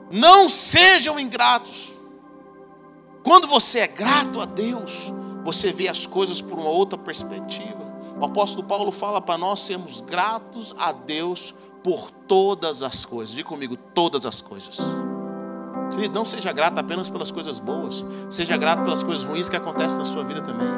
Não 0.09 0.49
sejam 0.49 1.19
ingratos. 1.19 1.95
Quando 3.23 3.47
você 3.47 3.81
é 3.81 3.87
grato 3.87 4.41
a 4.41 4.45
Deus, 4.45 5.13
você 5.45 5.73
vê 5.73 5.89
as 5.89 6.07
coisas 6.07 6.41
por 6.41 6.59
uma 6.59 6.71
outra 6.71 6.99
perspectiva. 6.99 7.91
O 8.19 8.25
apóstolo 8.25 8.67
Paulo 8.67 8.91
fala 8.93 9.21
para 9.21 9.39
nós 9.39 9.61
sermos 9.61 10.01
gratos 10.01 10.75
a 10.79 10.93
Deus 10.93 11.55
por 11.83 12.11
todas 12.11 12.83
as 12.83 13.05
coisas. 13.05 13.35
Diga 13.35 13.49
comigo, 13.49 13.77
todas 13.77 14.27
as 14.27 14.41
coisas. 14.41 14.79
Querido, 15.91 16.15
não 16.15 16.25
seja 16.25 16.53
grato 16.53 16.79
apenas 16.79 17.09
pelas 17.09 17.31
coisas 17.31 17.59
boas, 17.59 18.05
seja 18.29 18.57
grato 18.57 18.83
pelas 18.85 19.03
coisas 19.03 19.25
ruins 19.25 19.49
que 19.49 19.57
acontecem 19.57 19.99
na 19.99 20.05
sua 20.05 20.25
vida 20.25 20.43
também. 20.43 20.69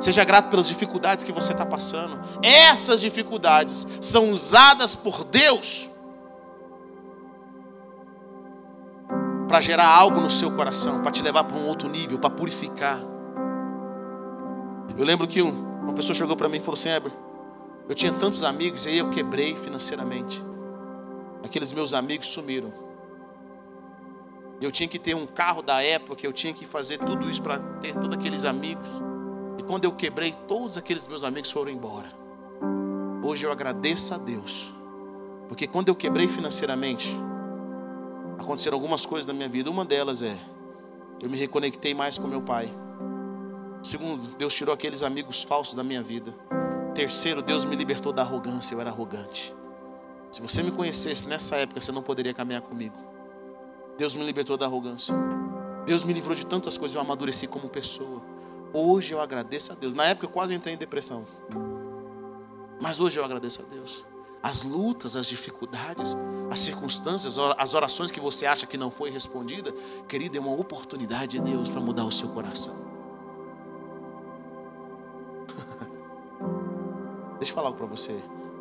Seja 0.00 0.24
grato 0.24 0.50
pelas 0.50 0.68
dificuldades 0.68 1.24
que 1.24 1.32
você 1.32 1.52
está 1.52 1.64
passando. 1.64 2.20
Essas 2.42 3.00
dificuldades 3.00 3.86
são 4.00 4.30
usadas 4.30 4.94
por 4.94 5.24
Deus 5.24 5.88
para 9.54 9.60
gerar 9.60 9.86
algo 9.86 10.20
no 10.20 10.28
seu 10.28 10.50
coração, 10.50 11.00
para 11.00 11.12
te 11.12 11.22
levar 11.22 11.44
para 11.44 11.56
um 11.56 11.68
outro 11.68 11.88
nível, 11.88 12.18
para 12.18 12.28
purificar. 12.28 12.98
Eu 14.98 15.04
lembro 15.04 15.28
que 15.28 15.40
um, 15.40 15.80
uma 15.80 15.92
pessoa 15.92 16.12
chegou 16.12 16.36
para 16.36 16.48
mim 16.48 16.56
e 16.56 16.60
falou 16.60 16.74
assim: 16.74 16.88
Eber, 16.88 17.12
eu 17.88 17.94
tinha 17.94 18.12
tantos 18.12 18.42
amigos 18.42 18.84
e 18.84 18.88
aí 18.88 18.98
eu 18.98 19.10
quebrei 19.10 19.54
financeiramente. 19.54 20.42
Aqueles 21.44 21.72
meus 21.72 21.94
amigos 21.94 22.26
sumiram. 22.26 22.74
Eu 24.60 24.72
tinha 24.72 24.88
que 24.88 24.98
ter 24.98 25.14
um 25.14 25.24
carro 25.24 25.62
da 25.62 25.80
época, 25.84 26.26
eu 26.26 26.32
tinha 26.32 26.52
que 26.52 26.66
fazer 26.66 26.98
tudo 26.98 27.30
isso 27.30 27.40
para 27.40 27.60
ter 27.80 27.94
todos 27.94 28.18
aqueles 28.18 28.44
amigos. 28.44 28.88
E 29.56 29.62
quando 29.62 29.84
eu 29.84 29.92
quebrei, 29.92 30.34
todos 30.48 30.76
aqueles 30.76 31.06
meus 31.06 31.22
amigos 31.22 31.52
foram 31.52 31.70
embora. 31.70 32.08
Hoje 33.22 33.46
eu 33.46 33.52
agradeço 33.52 34.14
a 34.14 34.18
Deus, 34.18 34.72
porque 35.46 35.68
quando 35.68 35.90
eu 35.90 35.94
quebrei 35.94 36.26
financeiramente, 36.26 37.16
aconteceram 38.38 38.76
algumas 38.76 39.06
coisas 39.06 39.26
na 39.26 39.34
minha 39.34 39.48
vida. 39.48 39.70
Uma 39.70 39.84
delas 39.84 40.22
é 40.22 40.36
eu 41.20 41.30
me 41.30 41.38
reconectei 41.38 41.94
mais 41.94 42.18
com 42.18 42.26
meu 42.26 42.42
pai. 42.42 42.72
Segundo, 43.82 44.36
Deus 44.36 44.54
tirou 44.54 44.74
aqueles 44.74 45.02
amigos 45.02 45.42
falsos 45.42 45.74
da 45.74 45.84
minha 45.84 46.02
vida. 46.02 46.34
Terceiro, 46.94 47.42
Deus 47.42 47.64
me 47.64 47.76
libertou 47.76 48.12
da 48.12 48.22
arrogância. 48.22 48.74
Eu 48.74 48.80
era 48.80 48.90
arrogante. 48.90 49.54
Se 50.30 50.40
você 50.40 50.62
me 50.62 50.70
conhecesse 50.70 51.26
nessa 51.28 51.56
época, 51.56 51.80
você 51.80 51.92
não 51.92 52.02
poderia 52.02 52.34
caminhar 52.34 52.62
comigo. 52.62 52.96
Deus 53.96 54.14
me 54.14 54.24
libertou 54.24 54.56
da 54.56 54.66
arrogância. 54.66 55.14
Deus 55.86 56.02
me 56.02 56.12
livrou 56.12 56.34
de 56.34 56.44
tantas 56.46 56.76
coisas. 56.76 56.94
Eu 56.94 57.00
amadureci 57.00 57.46
como 57.46 57.68
pessoa. 57.68 58.22
Hoje 58.72 59.12
eu 59.12 59.20
agradeço 59.20 59.72
a 59.72 59.74
Deus. 59.74 59.94
Na 59.94 60.04
época 60.04 60.26
eu 60.26 60.30
quase 60.30 60.54
entrei 60.54 60.74
em 60.74 60.78
depressão. 60.78 61.26
Mas 62.80 63.00
hoje 63.00 63.18
eu 63.18 63.24
agradeço 63.24 63.62
a 63.62 63.64
Deus 63.72 64.04
as 64.44 64.62
lutas, 64.62 65.16
as 65.16 65.26
dificuldades, 65.26 66.14
as 66.50 66.60
circunstâncias, 66.60 67.38
as 67.56 67.72
orações 67.72 68.10
que 68.10 68.20
você 68.20 68.44
acha 68.44 68.66
que 68.66 68.76
não 68.76 68.90
foi 68.90 69.08
respondida, 69.08 69.72
querido, 70.06 70.36
é 70.36 70.40
uma 70.40 70.52
oportunidade 70.52 71.38
de 71.38 71.40
Deus 71.40 71.70
para 71.70 71.80
mudar 71.80 72.04
o 72.04 72.12
seu 72.12 72.28
coração. 72.28 72.74
Deixa 77.40 77.52
eu 77.52 77.54
falar 77.54 77.68
algo 77.68 77.78
para 77.78 77.86
você. 77.86 78.14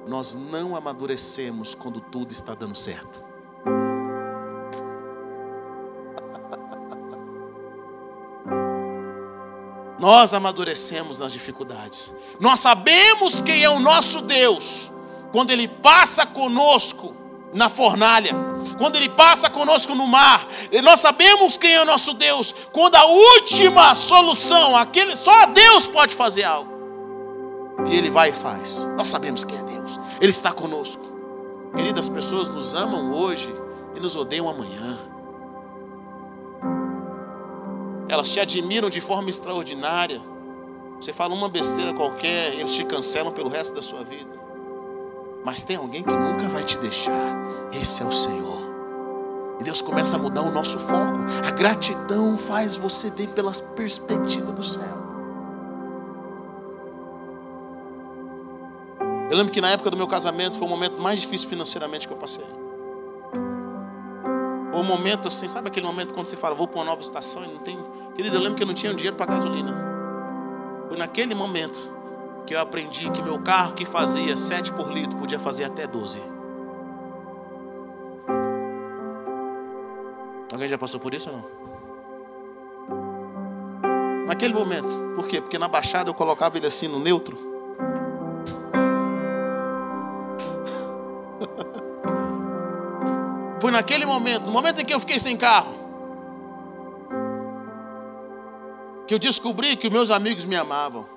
Nós 0.07 0.35
não 0.35 0.73
amadurecemos 0.73 1.75
quando 1.75 1.99
tudo 1.99 2.31
está 2.31 2.55
dando 2.55 2.77
certo. 2.77 3.21
Nós 9.99 10.33
amadurecemos 10.33 11.19
nas 11.19 11.33
dificuldades. 11.33 12.13
Nós 12.39 12.61
sabemos 12.61 13.41
quem 13.41 13.65
é 13.65 13.69
o 13.69 13.81
nosso 13.81 14.21
Deus 14.21 14.92
quando 15.33 15.49
Ele 15.49 15.67
passa 15.67 16.27
conosco 16.27 17.15
na 17.51 17.67
fornalha, 17.67 18.31
quando 18.77 18.97
Ele 18.97 19.09
passa 19.09 19.49
conosco 19.49 19.95
no 19.95 20.05
mar, 20.05 20.47
nós 20.83 20.99
sabemos 20.99 21.57
quem 21.57 21.73
é 21.73 21.81
o 21.81 21.85
nosso 21.85 22.13
Deus, 22.13 22.53
quando 22.71 22.95
a 22.95 23.05
última 23.05 23.95
solução, 23.95 24.77
aquele, 24.77 25.15
só 25.15 25.47
Deus 25.47 25.87
pode 25.87 26.15
fazer 26.15 26.43
algo, 26.43 26.71
e 27.89 27.97
Ele 27.97 28.11
vai 28.11 28.29
e 28.29 28.33
faz, 28.33 28.85
nós 28.95 29.07
sabemos 29.07 29.43
quem 29.43 29.57
é 29.57 29.63
Deus, 29.63 29.99
Ele 30.21 30.29
está 30.29 30.51
conosco. 30.51 31.11
Queridas, 31.75 32.07
pessoas 32.07 32.47
nos 32.47 32.75
amam 32.75 33.11
hoje 33.11 33.51
e 33.95 33.99
nos 33.99 34.15
odeiam 34.15 34.47
amanhã. 34.47 34.99
Elas 38.07 38.29
te 38.29 38.39
admiram 38.39 38.91
de 38.91 39.01
forma 39.01 39.31
extraordinária. 39.31 40.21
Você 41.01 41.11
fala 41.11 41.33
uma 41.33 41.49
besteira 41.49 41.91
qualquer, 41.91 42.53
eles 42.53 42.75
te 42.75 42.85
cancelam 42.85 43.33
pelo 43.33 43.49
resto 43.49 43.73
da 43.73 43.81
sua 43.81 44.03
vida. 44.03 44.42
Mas 45.45 45.63
tem 45.63 45.75
alguém 45.75 46.03
que 46.03 46.11
nunca 46.11 46.47
vai 46.49 46.63
te 46.63 46.77
deixar. 46.77 47.35
Esse 47.73 48.01
é 48.01 48.05
o 48.05 48.11
Senhor. 48.11 48.61
E 49.59 49.63
Deus 49.63 49.81
começa 49.81 50.15
a 50.15 50.19
mudar 50.19 50.41
o 50.41 50.51
nosso 50.51 50.79
foco. 50.79 51.19
A 51.45 51.51
gratidão 51.51 52.37
faz 52.37 52.75
você 52.75 53.09
ver 53.09 53.27
pelas 53.29 53.61
perspectivas 53.61 54.53
do 54.53 54.63
céu. 54.63 55.03
Eu 59.29 59.37
lembro 59.37 59.51
que 59.51 59.61
na 59.61 59.69
época 59.69 59.89
do 59.89 59.97
meu 59.97 60.07
casamento 60.07 60.57
foi 60.57 60.67
o 60.67 60.69
momento 60.69 61.01
mais 61.01 61.21
difícil 61.21 61.49
financeiramente 61.49 62.07
que 62.07 62.13
eu 62.13 62.17
passei. 62.17 62.45
Um 64.73 64.83
momento 64.83 65.27
assim, 65.27 65.47
sabe 65.47 65.69
aquele 65.69 65.85
momento 65.85 66.13
quando 66.13 66.27
você 66.27 66.35
fala, 66.35 66.53
vou 66.53 66.67
para 66.67 66.79
uma 66.79 66.85
nova 66.85 67.01
estação 67.01 67.43
e 67.43 67.47
não 67.47 67.57
tem. 67.59 67.77
Querido, 68.15 68.35
eu 68.35 68.41
lembro 68.41 68.55
que 68.55 68.63
eu 68.63 68.67
não 68.67 68.73
tinha 68.73 68.93
dinheiro 68.93 69.15
para 69.15 69.27
gasolina. 69.33 69.75
Foi 70.87 70.97
naquele 70.97 71.33
momento 71.33 71.92
que 72.45 72.53
eu 72.53 72.59
aprendi 72.59 73.09
que 73.11 73.21
meu 73.21 73.39
carro 73.39 73.73
que 73.73 73.85
fazia 73.85 74.35
7 74.35 74.73
por 74.73 74.91
litro 74.91 75.17
podia 75.17 75.39
fazer 75.39 75.63
até 75.65 75.85
12. 75.87 76.21
Alguém 80.51 80.67
já 80.67 80.77
passou 80.77 80.99
por 80.99 81.13
isso 81.13 81.29
ou 81.29 81.37
não? 81.37 81.45
Naquele 84.27 84.53
momento. 84.53 85.13
Por 85.15 85.25
quê? 85.27 85.39
Porque 85.41 85.57
na 85.57 85.67
baixada 85.67 86.07
eu 86.09 86.13
colocava 86.13 86.55
ele 86.57 86.67
assim 86.67 86.87
no 86.87 86.99
neutro. 86.99 87.35
Foi 93.59 93.71
naquele 93.71 94.05
momento, 94.05 94.45
no 94.45 94.51
momento 94.51 94.79
em 94.81 94.85
que 94.85 94.93
eu 94.93 94.99
fiquei 94.99 95.19
sem 95.19 95.35
carro, 95.37 95.73
que 99.07 99.15
eu 99.15 99.19
descobri 99.19 99.75
que 99.75 99.89
meus 99.89 100.11
amigos 100.11 100.45
me 100.45 100.55
amavam 100.55 101.12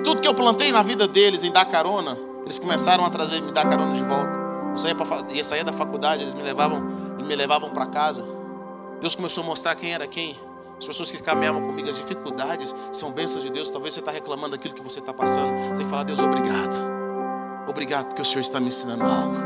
tudo 0.00 0.20
que 0.20 0.28
eu 0.28 0.34
plantei 0.34 0.72
na 0.72 0.82
vida 0.82 1.06
deles 1.06 1.44
em 1.44 1.52
dar 1.52 1.64
carona, 1.64 2.16
eles 2.44 2.58
começaram 2.58 3.04
a 3.04 3.10
trazer, 3.10 3.40
me 3.40 3.52
dar 3.52 3.68
carona 3.68 3.94
de 3.94 4.02
volta. 4.02 4.44
Eu 4.70 4.76
saía, 4.76 4.94
pra, 4.94 5.24
ia 5.30 5.44
sair 5.44 5.64
da 5.64 5.72
faculdade, 5.72 6.22
eles 6.22 6.34
me 6.34 6.42
levavam, 6.42 6.80
me 6.80 7.36
levavam 7.36 7.70
para 7.70 7.86
casa. 7.86 8.24
Deus 9.00 9.14
começou 9.14 9.44
a 9.44 9.46
mostrar 9.46 9.74
quem 9.74 9.92
era 9.92 10.06
quem. 10.06 10.38
As 10.76 10.86
pessoas 10.86 11.10
que 11.10 11.22
caminhavam 11.22 11.62
comigo, 11.62 11.88
as 11.88 11.96
dificuldades 11.96 12.74
são 12.92 13.12
bênçãos 13.12 13.44
de 13.44 13.50
Deus. 13.50 13.70
Talvez 13.70 13.94
você 13.94 14.00
está 14.00 14.10
reclamando 14.10 14.56
daquilo 14.56 14.74
que 14.74 14.82
você 14.82 14.98
está 14.98 15.12
passando. 15.12 15.56
Você 15.68 15.72
tem 15.74 15.84
que 15.84 15.90
falar, 15.90 16.02
Deus, 16.02 16.20
obrigado. 16.20 16.76
Obrigado 17.68 18.06
porque 18.06 18.22
o 18.22 18.24
Senhor 18.24 18.40
está 18.40 18.58
me 18.60 18.68
ensinando 18.68 19.04
algo. 19.04 19.36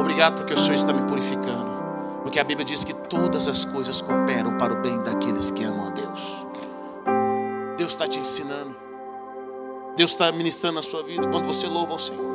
Obrigado 0.00 0.36
porque 0.38 0.54
o 0.54 0.58
Senhor 0.58 0.76
está 0.76 0.92
me 0.92 1.06
purificando. 1.06 1.80
Porque 2.22 2.40
a 2.40 2.44
Bíblia 2.44 2.64
diz 2.64 2.84
que 2.84 2.94
todas 2.94 3.48
as 3.48 3.64
coisas 3.64 4.00
cooperam 4.00 4.56
para 4.56 4.72
o 4.72 4.80
bem 4.80 5.02
daqueles 5.02 5.50
que 5.50 5.64
amam 5.64 5.88
a 5.88 5.90
Deus. 5.90 6.46
Deus 7.76 7.92
está 7.92 8.06
te 8.06 8.18
ensinando. 8.18 8.79
Deus 10.00 10.12
está 10.12 10.32
ministrando 10.32 10.76
na 10.76 10.82
sua 10.82 11.02
vida 11.02 11.28
quando 11.28 11.44
você 11.44 11.66
louva 11.66 11.92
ao 11.92 11.98
Senhor. 11.98 12.34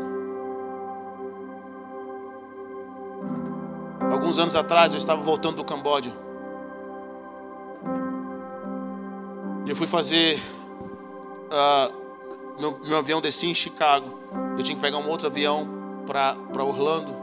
Alguns 4.11 4.38
anos 4.38 4.55
atrás 4.55 4.93
eu 4.93 4.99
estava 4.99 5.20
voltando 5.24 5.55
do 5.55 5.63
Camboja. 5.63 6.16
E 9.66 9.70
eu 9.72 9.76
fui 9.76 9.88
fazer. 9.88 10.39
Uh, 11.49 12.61
meu, 12.61 12.80
meu, 12.86 12.97
avião 12.99 13.20
descia 13.20 13.49
em 13.49 13.55
Chicago. 13.55 14.16
Eu 14.55 14.63
tinha 14.63 14.76
que 14.76 14.82
pegar 14.82 14.99
um 14.99 15.09
outro 15.09 15.26
avião 15.26 15.68
para 16.05 16.63
Orlando. 16.63 17.16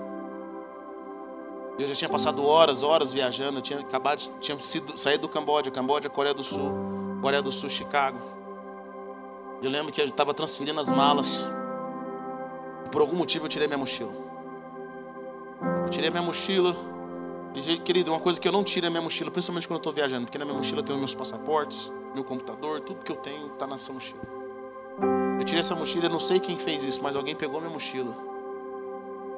Eu 1.79 1.87
já 1.87 1.95
tinha 1.95 2.09
passado 2.09 2.45
horas, 2.45 2.83
horas 2.83 3.13
viajando. 3.13 3.59
Eu 3.59 3.63
tinha 3.63 3.79
acabado, 3.79 4.19
tinha 4.41 4.59
sido, 4.59 4.99
saído 4.99 5.23
do 5.23 5.29
Camboja, 5.29 5.71
Camboja, 5.71 6.11
Coreia 6.11 6.35
do 6.35 6.43
Sul, 6.43 6.73
Coreia 7.23 7.41
do 7.43 7.53
Sul, 7.53 7.71
Chicago. 7.71 8.42
Eu 9.63 9.71
lembro 9.71 9.93
que 9.93 10.01
eu 10.01 10.05
estava 10.05 10.35
transferindo 10.35 10.81
as 10.81 10.91
malas. 10.91 11.47
Por 12.91 13.01
algum 13.01 13.17
motivo 13.17 13.45
eu 13.45 13.49
tirei 13.49 13.69
minha 13.69 13.79
mochila. 13.79 14.13
Eu 15.85 15.89
tirei 15.89 16.11
minha 16.11 16.23
mochila. 16.23 16.75
E, 17.55 17.79
querido, 17.79 18.11
uma 18.11 18.19
coisa 18.19 18.41
que 18.41 18.49
eu 18.49 18.51
não 18.51 18.65
tiro 18.65 18.87
é 18.87 18.91
minha 18.91 19.01
mochila, 19.01 19.31
principalmente 19.31 19.69
quando 19.69 19.77
eu 19.77 19.81
estou 19.81 19.93
viajando, 19.93 20.25
porque 20.25 20.39
na 20.39 20.45
minha 20.45 20.57
mochila 20.57 20.83
tem 20.83 20.95
os 20.95 20.99
meus 20.99 21.15
passaportes, 21.15 21.93
meu 22.15 22.25
computador, 22.25 22.81
tudo 22.81 23.05
que 23.05 23.13
eu 23.13 23.17
tenho 23.17 23.53
está 23.53 23.67
nessa 23.67 23.93
mochila. 23.93 24.21
Eu 25.39 25.45
tirei 25.45 25.61
essa 25.61 25.77
mochila, 25.77 26.07
eu 26.07 26.11
não 26.11 26.21
sei 26.21 26.41
quem 26.41 26.59
fez 26.59 26.85
isso, 26.85 27.03
mas 27.03 27.15
alguém 27.15 27.37
pegou 27.37 27.61
minha 27.61 27.73
mochila 27.73 28.17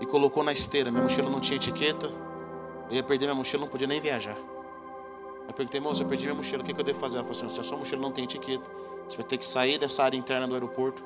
e 0.01 0.07
colocou 0.07 0.43
na 0.43 0.53
esteira. 0.53 0.91
Minha 0.91 1.03
mochila 1.03 1.29
não 1.29 1.41
tinha 1.41 1.57
etiqueta, 1.57 2.07
eu 2.89 2.97
ia 2.97 3.03
perder 3.03 3.27
minha 3.27 3.35
mochila, 3.35 3.63
não 3.63 3.69
podia 3.69 3.87
nem 3.87 4.01
viajar. 4.01 4.37
Eu 5.47 5.53
perguntei, 5.55 5.81
moça, 5.81 6.03
eu 6.03 6.09
perdi 6.09 6.25
minha 6.25 6.35
mochila, 6.35 6.63
o 6.63 6.67
que, 6.67 6.73
que 6.73 6.81
eu 6.81 6.85
devo 6.85 6.99
fazer? 6.99 7.19
Ela 7.19 7.25
falou 7.25 7.37
assim: 7.37 7.55
se 7.55 7.61
a 7.61 7.65
sua 7.65 7.77
mochila 7.77 8.01
não 8.01 8.11
tem 8.11 8.25
etiqueta, 8.25 8.65
você 9.09 9.17
vai 9.17 9.25
ter 9.25 9.39
que 9.39 9.45
sair 9.45 9.79
dessa 9.79 10.03
área 10.03 10.17
interna 10.17 10.49
do 10.49 10.55
aeroporto 10.55 11.05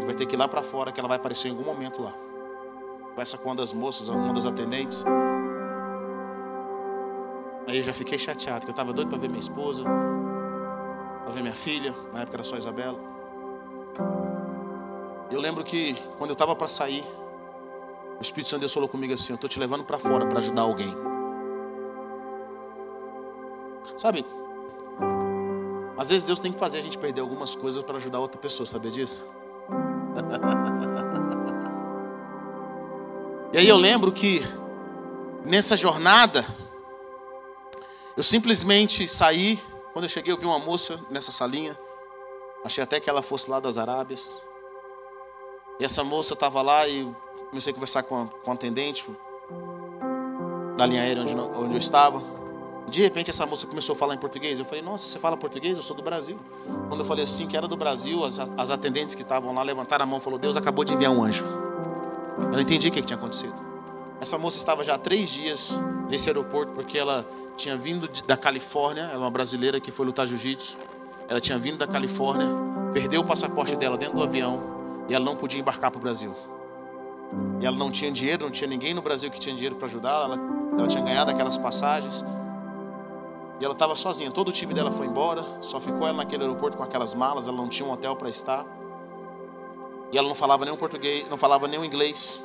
e 0.00 0.04
vai 0.04 0.14
ter 0.14 0.26
que 0.26 0.36
ir 0.36 0.38
lá 0.38 0.46
para 0.46 0.62
fora, 0.62 0.92
que 0.92 1.00
ela 1.00 1.08
vai 1.08 1.16
aparecer 1.16 1.48
em 1.48 1.50
algum 1.50 1.64
momento 1.64 2.02
lá. 2.02 2.12
Conversa 3.10 3.36
com 3.38 3.48
uma 3.48 3.56
das 3.56 3.72
moças, 3.72 4.08
uma 4.08 4.32
das 4.32 4.46
atendentes. 4.46 5.04
Aí 7.66 7.76
eu 7.76 7.82
já 7.82 7.92
fiquei 7.92 8.18
chateado, 8.18 8.60
que 8.60 8.70
eu 8.70 8.72
estava 8.72 8.92
doido 8.92 9.08
para 9.08 9.18
ver 9.18 9.28
minha 9.28 9.40
esposa, 9.40 9.84
para 11.24 11.32
ver 11.32 11.42
minha 11.42 11.54
filha, 11.54 11.94
na 12.12 12.20
época 12.20 12.36
era 12.36 12.44
só 12.44 12.56
Isabela. 12.56 12.98
Eu 15.30 15.40
lembro 15.40 15.62
que 15.62 15.94
quando 16.16 16.30
eu 16.30 16.34
estava 16.34 16.56
para 16.56 16.68
sair, 16.68 17.04
o 18.18 18.22
Espírito 18.22 18.48
Santo 18.48 18.60
Deus 18.60 18.72
falou 18.72 18.88
comigo 18.88 19.12
assim: 19.12 19.32
Eu 19.32 19.34
estou 19.34 19.50
te 19.50 19.58
levando 19.58 19.84
para 19.84 19.98
fora 19.98 20.26
para 20.26 20.38
ajudar 20.38 20.62
alguém. 20.62 21.07
Sabe? 23.96 24.24
Às 25.96 26.10
vezes 26.10 26.24
Deus 26.24 26.38
tem 26.38 26.52
que 26.52 26.58
fazer 26.58 26.78
a 26.78 26.82
gente 26.82 26.96
perder 26.96 27.20
algumas 27.20 27.54
coisas 27.54 27.82
para 27.82 27.96
ajudar 27.96 28.20
outra 28.20 28.40
pessoa, 28.40 28.66
sabia 28.66 28.90
disso? 28.90 29.28
e 33.52 33.58
aí 33.58 33.68
eu 33.68 33.76
lembro 33.76 34.12
que 34.12 34.40
nessa 35.44 35.76
jornada, 35.76 36.44
eu 38.16 38.22
simplesmente 38.22 39.08
saí. 39.08 39.60
Quando 39.92 40.04
eu 40.04 40.08
cheguei, 40.08 40.32
eu 40.32 40.38
vi 40.38 40.46
uma 40.46 40.58
moça 40.58 40.98
nessa 41.10 41.32
salinha. 41.32 41.76
Achei 42.64 42.84
até 42.84 43.00
que 43.00 43.08
ela 43.08 43.22
fosse 43.22 43.50
lá 43.50 43.58
das 43.58 43.78
Arábias. 43.78 44.40
E 45.80 45.84
essa 45.84 46.04
moça 46.04 46.34
estava 46.34 46.62
lá 46.62 46.86
e 46.86 47.10
comecei 47.48 47.72
a 47.72 47.74
conversar 47.74 48.02
com 48.02 48.22
a, 48.22 48.26
com 48.26 48.50
a 48.50 48.54
atendente 48.54 49.08
da 50.76 50.86
linha 50.86 51.02
aérea 51.02 51.22
onde, 51.22 51.34
onde 51.34 51.74
eu 51.74 51.78
estava. 51.78 52.37
De 52.88 53.00
repente 53.00 53.30
essa 53.30 53.46
moça 53.46 53.66
começou 53.66 53.94
a 53.94 53.98
falar 53.98 54.14
em 54.14 54.18
português. 54.18 54.58
Eu 54.58 54.64
falei, 54.64 54.82
nossa, 54.82 55.08
você 55.08 55.18
fala 55.18 55.36
português? 55.36 55.76
Eu 55.76 55.82
sou 55.82 55.96
do 55.96 56.02
Brasil. 56.02 56.38
Quando 56.88 57.00
eu 57.00 57.06
falei 57.06 57.24
assim, 57.24 57.46
que 57.46 57.56
era 57.56 57.68
do 57.68 57.76
Brasil, 57.76 58.24
as, 58.24 58.38
as 58.38 58.70
atendentes 58.70 59.14
que 59.14 59.22
estavam 59.22 59.54
lá 59.54 59.62
levantaram 59.62 60.04
a 60.04 60.06
mão 60.06 60.18
e 60.18 60.22
falaram, 60.22 60.40
Deus 60.40 60.56
acabou 60.56 60.84
de 60.84 60.92
enviar 60.92 61.12
um 61.12 61.22
anjo. 61.22 61.44
Eu 62.38 62.52
não 62.52 62.60
entendi 62.60 62.88
o 62.88 62.90
que, 62.90 63.00
que 63.00 63.06
tinha 63.06 63.16
acontecido. 63.16 63.54
Essa 64.20 64.36
moça 64.36 64.56
estava 64.56 64.82
já 64.82 64.94
há 64.94 64.98
três 64.98 65.30
dias 65.30 65.78
nesse 66.08 66.28
aeroporto, 66.28 66.72
porque 66.72 66.98
ela 66.98 67.24
tinha 67.56 67.76
vindo 67.76 68.08
de, 68.08 68.22
da 68.22 68.36
Califórnia, 68.36 69.02
ela 69.02 69.14
é 69.14 69.18
uma 69.18 69.30
brasileira 69.30 69.80
que 69.80 69.92
foi 69.92 70.06
lutar 70.06 70.26
jiu-jitsu. 70.26 70.76
Ela 71.28 71.40
tinha 71.40 71.58
vindo 71.58 71.76
da 71.76 71.86
Califórnia, 71.86 72.46
perdeu 72.92 73.20
o 73.20 73.24
passaporte 73.24 73.76
dela 73.76 73.98
dentro 73.98 74.16
do 74.16 74.22
avião 74.22 75.06
e 75.08 75.14
ela 75.14 75.24
não 75.24 75.36
podia 75.36 75.60
embarcar 75.60 75.90
para 75.90 75.98
o 75.98 76.00
Brasil. 76.00 76.34
E 77.60 77.66
ela 77.66 77.76
não 77.76 77.90
tinha 77.90 78.10
dinheiro, 78.10 78.44
não 78.44 78.50
tinha 78.50 78.68
ninguém 78.68 78.94
no 78.94 79.02
Brasil 79.02 79.30
que 79.30 79.38
tinha 79.38 79.54
dinheiro 79.54 79.76
para 79.76 79.86
ajudar. 79.86 80.24
Ela, 80.24 80.38
ela 80.78 80.86
tinha 80.86 81.02
ganhado 81.02 81.30
aquelas 81.30 81.58
passagens. 81.58 82.24
E 83.60 83.64
ela 83.64 83.72
estava 83.72 83.96
sozinha, 83.96 84.30
todo 84.30 84.48
o 84.48 84.52
time 84.52 84.72
dela 84.72 84.92
foi 84.92 85.06
embora, 85.06 85.44
só 85.60 85.80
ficou 85.80 86.06
ela 86.06 86.18
naquele 86.18 86.44
aeroporto 86.44 86.76
com 86.76 86.84
aquelas 86.84 87.14
malas, 87.14 87.48
ela 87.48 87.56
não 87.56 87.68
tinha 87.68 87.88
um 87.88 87.92
hotel 87.92 88.14
para 88.14 88.28
estar. 88.28 88.64
E 90.12 90.18
ela 90.18 90.28
não 90.28 90.34
falava 90.34 90.64
nem 90.64 90.72
o 90.72 90.76
português, 90.76 91.28
não 91.28 91.36
falava 91.36 91.66
nem 91.66 91.78
o 91.78 91.84
inglês. 91.84 92.40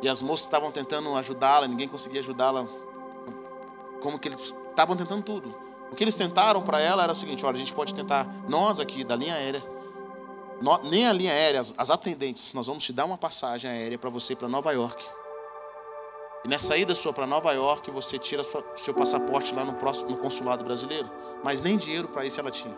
E 0.00 0.08
as 0.08 0.22
moças 0.22 0.46
estavam 0.46 0.70
tentando 0.70 1.14
ajudá-la, 1.14 1.66
ninguém 1.66 1.88
conseguia 1.88 2.20
ajudá-la. 2.20 2.66
Como 4.00 4.18
que 4.18 4.28
eles 4.28 4.54
estavam 4.70 4.96
tentando 4.96 5.22
tudo. 5.22 5.54
O 5.90 5.96
que 5.96 6.04
eles 6.04 6.14
tentaram 6.14 6.62
para 6.62 6.80
ela 6.80 7.02
era 7.02 7.12
o 7.12 7.14
seguinte: 7.14 7.44
olha, 7.44 7.54
a 7.54 7.58
gente 7.58 7.72
pode 7.72 7.94
tentar, 7.94 8.28
nós 8.48 8.80
aqui 8.80 9.04
da 9.04 9.16
linha 9.16 9.34
aérea, 9.34 9.62
nem 10.84 11.06
a 11.06 11.12
linha 11.12 11.32
aérea, 11.32 11.60
as, 11.60 11.74
as 11.76 11.90
atendentes, 11.90 12.52
nós 12.52 12.66
vamos 12.66 12.84
te 12.84 12.92
dar 12.92 13.04
uma 13.04 13.18
passagem 13.18 13.70
aérea 13.70 13.98
para 13.98 14.10
você 14.10 14.34
para 14.36 14.48
Nova 14.48 14.72
York. 14.72 15.04
E 16.44 16.48
nessa 16.48 16.76
ida 16.76 16.94
sua 16.94 17.12
para 17.12 17.26
Nova 17.26 17.52
York, 17.52 17.90
você 17.90 18.18
tira 18.18 18.44
sua, 18.44 18.62
seu 18.76 18.92
passaporte 18.92 19.54
lá 19.54 19.64
no, 19.64 19.74
próximo, 19.74 20.10
no 20.10 20.16
consulado 20.18 20.62
brasileiro. 20.62 21.10
Mas 21.42 21.62
nem 21.62 21.78
dinheiro 21.78 22.06
para 22.06 22.26
isso 22.26 22.38
ela 22.38 22.50
tinha. 22.50 22.74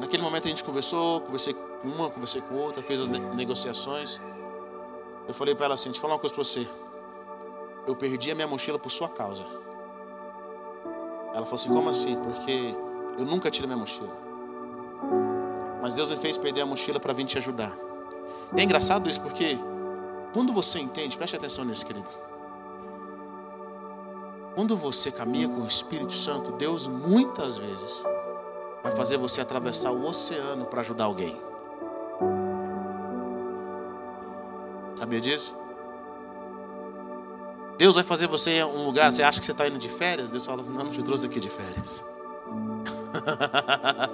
Naquele 0.00 0.22
momento 0.22 0.46
a 0.46 0.48
gente 0.48 0.64
conversou, 0.64 1.20
conversei 1.20 1.52
com 1.52 1.88
uma, 1.88 2.08
conversei 2.08 2.40
com 2.40 2.54
outra, 2.54 2.82
fez 2.82 3.00
as 3.00 3.08
negociações. 3.08 4.18
Eu 5.28 5.34
falei 5.34 5.54
para 5.54 5.66
ela 5.66 5.74
assim: 5.74 5.90
Deixa 5.90 5.98
eu 5.98 6.02
falar 6.02 6.14
uma 6.14 6.20
coisa 6.20 6.34
para 6.34 6.44
você. 6.44 6.66
Eu 7.86 7.94
perdi 7.94 8.30
a 8.30 8.34
minha 8.34 8.46
mochila 8.46 8.78
por 8.78 8.90
sua 8.90 9.08
causa. 9.08 9.44
Ela 11.34 11.44
falou 11.44 11.56
assim: 11.56 11.68
Como 11.68 11.90
assim? 11.90 12.16
Porque 12.22 12.74
eu 13.18 13.24
nunca 13.26 13.50
tirei 13.50 13.66
minha 13.66 13.78
mochila. 13.78 14.16
Mas 15.82 15.94
Deus 15.94 16.10
me 16.10 16.16
fez 16.16 16.38
perder 16.38 16.62
a 16.62 16.66
mochila 16.66 16.98
para 16.98 17.12
vir 17.12 17.26
te 17.26 17.36
ajudar. 17.36 17.76
É 18.56 18.62
engraçado 18.62 19.10
isso 19.10 19.20
porque 19.20 19.58
quando 20.36 20.52
você 20.52 20.78
entende, 20.78 21.16
preste 21.16 21.34
atenção 21.34 21.64
nisso, 21.64 21.86
querido. 21.86 22.06
Quando 24.54 24.76
você 24.76 25.10
caminha 25.10 25.48
com 25.48 25.62
o 25.62 25.66
Espírito 25.66 26.12
Santo, 26.12 26.52
Deus 26.52 26.86
muitas 26.86 27.56
vezes 27.56 28.04
vai 28.82 28.94
fazer 28.94 29.16
você 29.16 29.40
atravessar 29.40 29.92
o 29.92 30.06
oceano 30.06 30.66
para 30.66 30.82
ajudar 30.82 31.04
alguém. 31.04 31.40
Sabia 34.94 35.22
disso? 35.22 35.54
Deus 37.78 37.94
vai 37.94 38.04
fazer 38.04 38.26
você 38.26 38.58
em 38.58 38.64
um 38.64 38.84
lugar, 38.84 39.10
você 39.10 39.22
acha 39.22 39.40
que 39.40 39.46
você 39.46 39.52
está 39.52 39.66
indo 39.66 39.78
de 39.78 39.88
férias? 39.88 40.30
Deus 40.30 40.44
fala, 40.44 40.62
não, 40.64 40.84
não 40.84 40.90
te 40.90 41.02
trouxe 41.02 41.24
aqui 41.24 41.40
de 41.40 41.48
férias. 41.48 42.04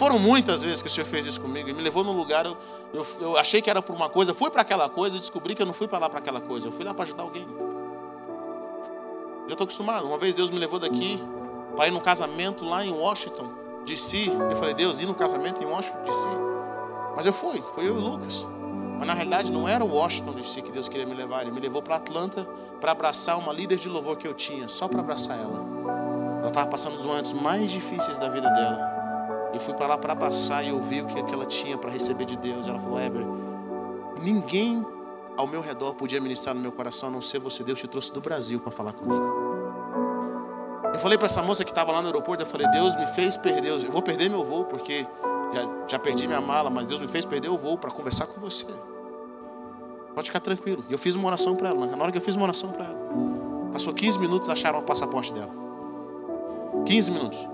Foram 0.00 0.18
muitas 0.18 0.62
vezes 0.62 0.80
que 0.80 0.88
o 0.88 0.90
Senhor 0.90 1.06
fez 1.06 1.26
isso 1.26 1.38
comigo 1.38 1.68
e 1.68 1.74
me 1.74 1.82
levou 1.82 2.02
num 2.02 2.16
lugar, 2.16 2.46
eu, 2.46 2.56
eu, 2.90 3.06
eu 3.20 3.36
achei 3.36 3.60
que 3.60 3.68
era 3.68 3.82
por 3.82 3.94
uma 3.94 4.08
coisa, 4.08 4.32
fui 4.32 4.48
para 4.48 4.62
aquela 4.62 4.88
coisa 4.88 5.14
e 5.14 5.20
descobri 5.20 5.54
que 5.54 5.60
eu 5.60 5.66
não 5.66 5.74
fui 5.74 5.86
para 5.86 5.98
lá 5.98 6.08
para 6.08 6.20
aquela 6.20 6.40
coisa, 6.40 6.68
eu 6.68 6.72
fui 6.72 6.86
lá 6.86 6.94
para 6.94 7.02
ajudar 7.04 7.22
alguém. 7.22 7.46
Já 9.46 9.52
estou 9.52 9.64
acostumado. 9.64 10.06
Uma 10.06 10.16
vez 10.16 10.34
Deus 10.34 10.50
me 10.50 10.58
levou 10.58 10.78
daqui 10.78 11.22
para 11.76 11.86
ir 11.86 11.90
num 11.90 12.00
casamento 12.00 12.64
lá 12.64 12.82
em 12.82 12.90
Washington, 12.90 13.52
D.C. 13.84 14.30
Eu 14.50 14.56
falei, 14.56 14.72
Deus, 14.72 15.00
ir 15.00 15.06
no 15.06 15.14
casamento 15.14 15.62
em 15.62 15.66
Washington, 15.66 16.02
D.C. 16.02 16.28
Mas 17.14 17.26
eu 17.26 17.32
fui, 17.34 17.62
foi 17.74 17.86
eu 17.86 17.98
e 17.98 18.00
Lucas. 18.00 18.46
Mas 18.98 19.06
na 19.06 19.12
realidade 19.12 19.52
não 19.52 19.68
era 19.68 19.84
Washington 19.84 20.32
D.C. 20.32 20.62
que 20.62 20.72
Deus 20.72 20.88
queria 20.88 21.04
me 21.04 21.14
levar, 21.14 21.42
Ele 21.42 21.50
me 21.50 21.60
levou 21.60 21.82
para 21.82 21.96
Atlanta 21.96 22.48
para 22.80 22.92
abraçar 22.92 23.38
uma 23.38 23.52
líder 23.52 23.76
de 23.76 23.90
louvor 23.90 24.16
que 24.16 24.26
eu 24.26 24.32
tinha, 24.32 24.66
só 24.66 24.88
para 24.88 25.00
abraçar 25.00 25.38
ela. 25.38 25.62
Ela 26.38 26.48
estava 26.48 26.70
passando 26.70 26.96
os 26.96 27.04
momentos 27.04 27.34
mais 27.34 27.70
difíceis 27.70 28.16
da 28.16 28.30
vida 28.30 28.48
dela. 28.48 28.99
Eu 29.52 29.60
fui 29.60 29.74
para 29.74 29.86
lá 29.86 29.98
para 29.98 30.14
passar 30.14 30.64
e 30.64 30.72
ouvir 30.72 31.02
o 31.02 31.06
que, 31.06 31.22
que 31.22 31.34
ela 31.34 31.46
tinha 31.46 31.76
para 31.76 31.90
receber 31.90 32.24
de 32.24 32.36
Deus. 32.36 32.68
Ela 32.68 32.78
falou: 32.78 33.00
Eber, 33.00 33.24
ninguém 34.22 34.84
ao 35.36 35.46
meu 35.46 35.60
redor 35.60 35.94
podia 35.94 36.20
ministrar 36.20 36.54
no 36.54 36.60
meu 36.60 36.72
coração 36.72 37.08
a 37.08 37.12
não 37.12 37.22
ser 37.22 37.38
você. 37.38 37.64
Deus 37.64 37.78
te 37.78 37.88
trouxe 37.88 38.12
do 38.12 38.20
Brasil 38.20 38.60
para 38.60 38.70
falar 38.70 38.92
comigo. 38.92 39.50
Eu 40.92 40.98
falei 41.00 41.16
para 41.16 41.26
essa 41.26 41.42
moça 41.42 41.64
que 41.64 41.70
estava 41.70 41.90
lá 41.92 42.00
no 42.00 42.08
aeroporto: 42.08 42.42
Eu 42.42 42.46
falei, 42.46 42.68
Deus 42.70 42.94
me 42.94 43.06
fez 43.08 43.36
perder. 43.36 43.70
Eu 43.70 43.90
vou 43.90 44.02
perder 44.02 44.28
meu 44.28 44.44
voo 44.44 44.64
porque 44.64 45.06
já, 45.52 45.68
já 45.88 45.98
perdi 45.98 46.26
minha 46.26 46.40
mala, 46.40 46.70
mas 46.70 46.86
Deus 46.86 47.00
me 47.00 47.08
fez 47.08 47.24
perder 47.24 47.48
o 47.48 47.58
voo 47.58 47.76
para 47.76 47.90
conversar 47.90 48.26
com 48.26 48.40
você. 48.40 48.66
Pode 50.14 50.28
ficar 50.28 50.40
tranquilo. 50.40 50.84
E 50.88 50.92
eu 50.92 50.98
fiz 50.98 51.14
uma 51.14 51.26
oração 51.26 51.56
para 51.56 51.70
ela. 51.70 51.86
Na 51.86 52.02
hora 52.02 52.12
que 52.12 52.18
eu 52.18 52.22
fiz 52.22 52.36
uma 52.36 52.44
oração 52.44 52.70
para 52.72 52.84
ela, 52.84 52.98
passou 53.72 53.92
15 53.94 54.18
minutos, 54.18 54.48
acharam 54.48 54.78
o 54.78 54.82
passaporte 54.82 55.32
dela. 55.32 55.54
15 56.86 57.10
minutos. 57.10 57.46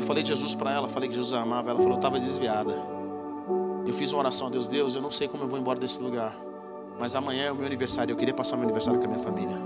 Eu 0.00 0.06
falei 0.06 0.22
de 0.22 0.28
Jesus 0.28 0.54
para 0.54 0.72
ela, 0.72 0.88
falei 0.88 1.08
que 1.08 1.14
Jesus 1.14 1.32
amava. 1.34 1.70
Ela 1.70 1.78
falou, 1.78 1.94
eu 1.94 1.96
estava 1.96 2.18
desviada. 2.18 2.74
Eu 3.86 3.94
fiz 3.94 4.12
uma 4.12 4.20
oração 4.20 4.48
a 4.48 4.50
Deus, 4.50 4.66
Deus, 4.66 4.94
eu 4.94 5.00
não 5.00 5.12
sei 5.12 5.28
como 5.28 5.44
eu 5.44 5.48
vou 5.48 5.58
embora 5.58 5.78
desse 5.78 6.02
lugar. 6.02 6.36
Mas 6.98 7.14
amanhã 7.14 7.44
é 7.44 7.52
o 7.52 7.54
meu 7.54 7.66
aniversário, 7.66 8.12
eu 8.12 8.16
queria 8.16 8.34
passar 8.34 8.56
meu 8.56 8.64
aniversário 8.64 8.98
com 8.98 9.04
a 9.06 9.08
minha 9.08 9.22
família. 9.22 9.56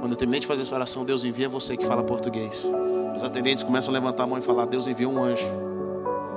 Quando 0.00 0.12
eu 0.12 0.16
terminei 0.16 0.40
de 0.40 0.46
fazer 0.46 0.62
essa 0.62 0.74
oração, 0.74 1.04
Deus 1.04 1.24
envia 1.24 1.48
você 1.48 1.76
que 1.76 1.86
fala 1.86 2.02
português. 2.02 2.70
Os 3.14 3.24
atendentes 3.24 3.62
começam 3.62 3.90
a 3.90 3.94
levantar 3.94 4.24
a 4.24 4.26
mão 4.26 4.38
e 4.38 4.42
falar, 4.42 4.66
Deus 4.66 4.86
enviou 4.86 5.12
um 5.12 5.22
anjo. 5.22 5.46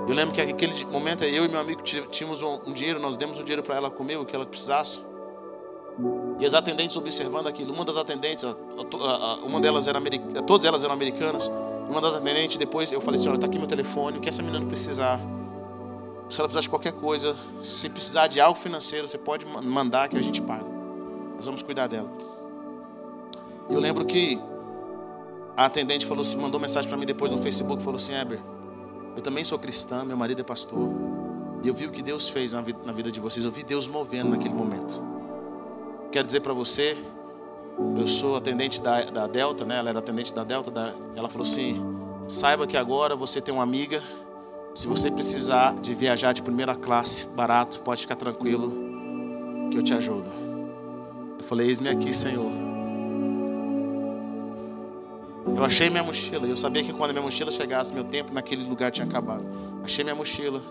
Eu 0.08 0.14
lembro 0.14 0.34
que 0.34 0.46
naquele 0.46 0.86
momento 0.86 1.24
eu 1.24 1.46
e 1.46 1.48
meu 1.48 1.60
amigo 1.60 1.82
tínhamos 1.82 2.42
um, 2.42 2.72
dinheiro, 2.72 3.00
nós 3.00 3.18
demos 3.18 3.40
o 3.40 3.42
um 3.42 3.44
dinheiro 3.44 3.64
para 3.64 3.76
ela 3.76 3.90
comer 3.90 4.18
o 4.18 4.26
que 4.26 4.36
ela 4.36 4.46
precisasse. 4.46 5.02
E 6.40 6.46
as 6.46 6.54
atendentes 6.54 6.96
observando 6.96 7.48
aquilo, 7.48 7.74
uma 7.74 7.84
das 7.84 7.98
atendentes, 7.98 8.46
uma 9.44 9.60
delas 9.60 9.88
era 9.88 10.00
todas 10.46 10.66
elas 10.66 10.84
eram 10.84 10.94
americanas. 10.94 11.50
Uma 11.90 12.02
das 12.02 12.16
atendentes, 12.16 12.58
depois 12.58 12.92
eu 12.92 13.02
falei 13.02 13.20
assim: 13.20 13.28
olha, 13.30 13.36
está 13.36 13.48
aqui 13.48 13.58
meu 13.58 13.68
telefone, 13.68 14.18
o 14.18 14.22
que 14.22 14.30
essa 14.30 14.42
menina 14.42 14.66
precisar. 14.66 15.20
Se 16.28 16.40
ela 16.40 16.48
precisar 16.48 16.62
de 16.62 16.70
qualquer 16.70 16.94
coisa, 16.94 17.38
se 17.62 17.88
precisar 17.88 18.28
de 18.28 18.40
algo 18.40 18.58
financeiro, 18.58 19.08
você 19.08 19.18
pode 19.18 19.46
mandar 19.46 20.10
que 20.10 20.18
a 20.18 20.22
gente 20.22 20.42
paga. 20.42 20.66
Nós 21.36 21.46
vamos 21.46 21.62
cuidar 21.62 21.88
dela. 21.88 22.12
Eu 23.70 23.80
lembro 23.80 24.06
que 24.06 24.40
a 25.56 25.66
atendente 25.66 26.06
falou 26.06 26.22
assim, 26.22 26.38
mandou 26.38 26.60
mensagem 26.60 26.90
para 26.90 26.98
mim 26.98 27.06
depois 27.06 27.32
no 27.32 27.38
Facebook, 27.38 27.82
falou 27.82 27.98
assim, 27.98 28.14
Eber, 28.14 28.40
eu 29.16 29.22
também 29.22 29.44
sou 29.44 29.58
cristã, 29.58 30.04
meu 30.04 30.18
marido 30.18 30.42
é 30.42 30.44
pastor. 30.44 30.94
E 31.64 31.68
eu 31.68 31.74
vi 31.74 31.86
o 31.86 31.92
que 31.92 32.02
Deus 32.02 32.28
fez 32.30 32.54
na 32.54 32.62
vida, 32.62 32.80
na 32.86 32.92
vida 32.92 33.12
de 33.12 33.20
vocês. 33.20 33.46
Eu 33.46 33.52
vi 33.52 33.64
Deus 33.64 33.88
movendo 33.88 34.32
naquele 34.32 34.54
momento. 34.54 35.02
Quero 36.12 36.26
dizer 36.26 36.42
para 36.42 36.54
você, 36.54 36.98
eu 37.98 38.08
sou 38.08 38.36
atendente 38.36 38.82
da, 38.82 39.02
da 39.04 39.28
Delta, 39.28 39.66
né? 39.66 39.78
Ela 39.78 39.90
era 39.90 40.00
atendente 40.00 40.34
da 40.34 40.44
Delta. 40.44 40.72
Da, 40.72 40.94
ela 41.16 41.30
falou 41.30 41.44
assim: 41.44 41.82
saiba 42.28 42.66
que 42.66 42.78
agora 42.78 43.16
você 43.16 43.42
tem 43.42 43.54
uma 43.54 43.64
amiga. 43.64 44.02
Se 44.74 44.88
você 44.88 45.10
precisar 45.10 45.74
de 45.76 45.96
viajar 45.96 46.34
de 46.34 46.42
primeira 46.42 46.76
classe, 46.76 47.28
barato, 47.28 47.80
pode 47.80 48.02
ficar 48.02 48.16
tranquilo, 48.16 48.74
que 49.72 49.78
eu 49.78 49.84
te 49.84 49.94
ajudo. 49.94 50.30
Eu 51.38 51.44
falei: 51.44 51.68
eis-me 51.68 51.90
aqui, 51.90 52.14
Senhor. 52.14 52.52
Eu 55.56 55.64
achei 55.64 55.90
minha 55.90 56.04
mochila. 56.04 56.48
Eu 56.48 56.58
sabia 56.58 56.84
que 56.84 56.92
quando 56.92 57.12
minha 57.12 57.22
mochila 57.22 57.52
chegasse, 57.52 57.94
meu 57.94 58.04
tempo 58.04 58.34
naquele 58.34 58.68
lugar 58.68 58.92
tinha 58.92 59.08
acabado. 59.08 59.46
Achei 59.84 60.04
minha 60.04 60.16
mochila. 60.16 60.62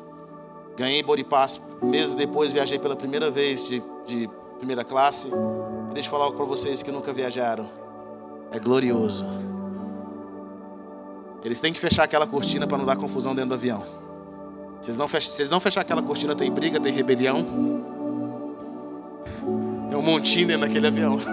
Ganhei 0.77 1.03
Boripass. 1.03 1.75
Meses 1.83 2.15
depois 2.15 2.53
viajei 2.53 2.79
pela 2.79 2.97
primeira 2.97 3.31
vez 3.31 3.69
de, 3.69 3.83
de 4.07 4.29
primeira 4.65 4.83
classe. 4.83 5.29
Deixa 5.93 6.09
eu 6.09 6.11
falar 6.11 6.25
algo 6.25 6.39
para 6.39 6.47
vocês 6.47 6.83
que 6.83 6.91
nunca 6.91 7.13
viajaram. 7.13 7.69
É 8.51 8.59
glorioso. 8.59 9.27
Eles 11.45 11.61
têm 11.61 11.71
que 11.71 11.79
fechar 11.79 12.05
aquela 12.05 12.27
cortina 12.27 12.67
para 12.67 12.79
não 12.79 12.87
dar 12.87 12.97
confusão 12.97 13.35
dentro 13.35 13.51
do 13.51 13.57
avião. 13.57 13.85
Se 14.81 14.89
eles, 14.89 14.99
não 14.99 15.07
fecham, 15.07 15.31
se 15.31 15.43
eles 15.43 15.51
não 15.51 15.61
fechar 15.61 15.83
aquela 15.83 16.03
cortina, 16.03 16.35
tem 16.35 16.51
briga, 16.51 16.81
tem 16.81 16.93
rebelião. 16.93 17.45
Tem 19.91 19.99
um 19.99 20.03
montinho 20.03 20.47
dentro 20.47 20.63
daquele 20.63 20.87
avião. 20.87 21.19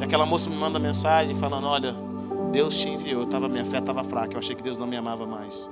e 0.00 0.04
aquela 0.04 0.26
moça 0.26 0.50
me 0.50 0.56
manda 0.56 0.78
mensagem 0.78 1.34
falando: 1.34 1.66
Olha, 1.66 1.96
Deus 2.50 2.78
te 2.78 2.90
enviou. 2.90 3.22
Eu 3.22 3.26
tava, 3.26 3.48
minha 3.48 3.64
fé 3.64 3.78
estava 3.78 4.04
fraca. 4.04 4.34
Eu 4.34 4.38
achei 4.38 4.54
que 4.54 4.62
Deus 4.62 4.76
não 4.76 4.86
me 4.86 4.96
amava 4.96 5.26
mais. 5.26 5.70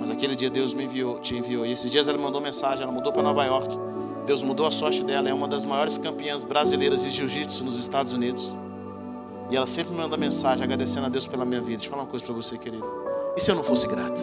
Mas 0.00 0.10
aquele 0.10 0.34
dia 0.34 0.50
Deus 0.50 0.74
me 0.74 0.84
enviou, 0.84 1.20
te 1.20 1.36
enviou. 1.36 1.64
E 1.64 1.72
esses 1.72 1.90
dias 1.90 2.08
ela 2.08 2.18
mandou 2.18 2.40
mensagem, 2.40 2.82
ela 2.82 2.92
mudou 2.92 3.12
para 3.12 3.22
Nova 3.22 3.44
York. 3.44 3.78
Deus 4.28 4.42
mudou 4.42 4.66
a 4.66 4.70
sorte 4.70 5.02
dela, 5.02 5.26
é 5.26 5.32
uma 5.32 5.48
das 5.48 5.64
maiores 5.64 5.96
campeãs 5.96 6.44
brasileiras 6.44 7.02
de 7.02 7.08
jiu-jitsu 7.08 7.64
nos 7.64 7.80
Estados 7.80 8.12
Unidos. 8.12 8.54
E 9.50 9.56
ela 9.56 9.64
sempre 9.64 9.92
me 9.92 9.96
manda 10.02 10.18
mensagem 10.18 10.62
agradecendo 10.62 11.06
a 11.06 11.08
Deus 11.08 11.26
pela 11.26 11.46
minha 11.46 11.62
vida. 11.62 11.78
Deixa 11.78 11.86
eu 11.86 11.90
falar 11.92 12.02
uma 12.02 12.10
coisa 12.10 12.26
para 12.26 12.34
você, 12.34 12.58
querido. 12.58 12.84
E 13.34 13.40
se 13.40 13.50
eu 13.50 13.54
não 13.54 13.64
fosse 13.64 13.88
grato? 13.88 14.20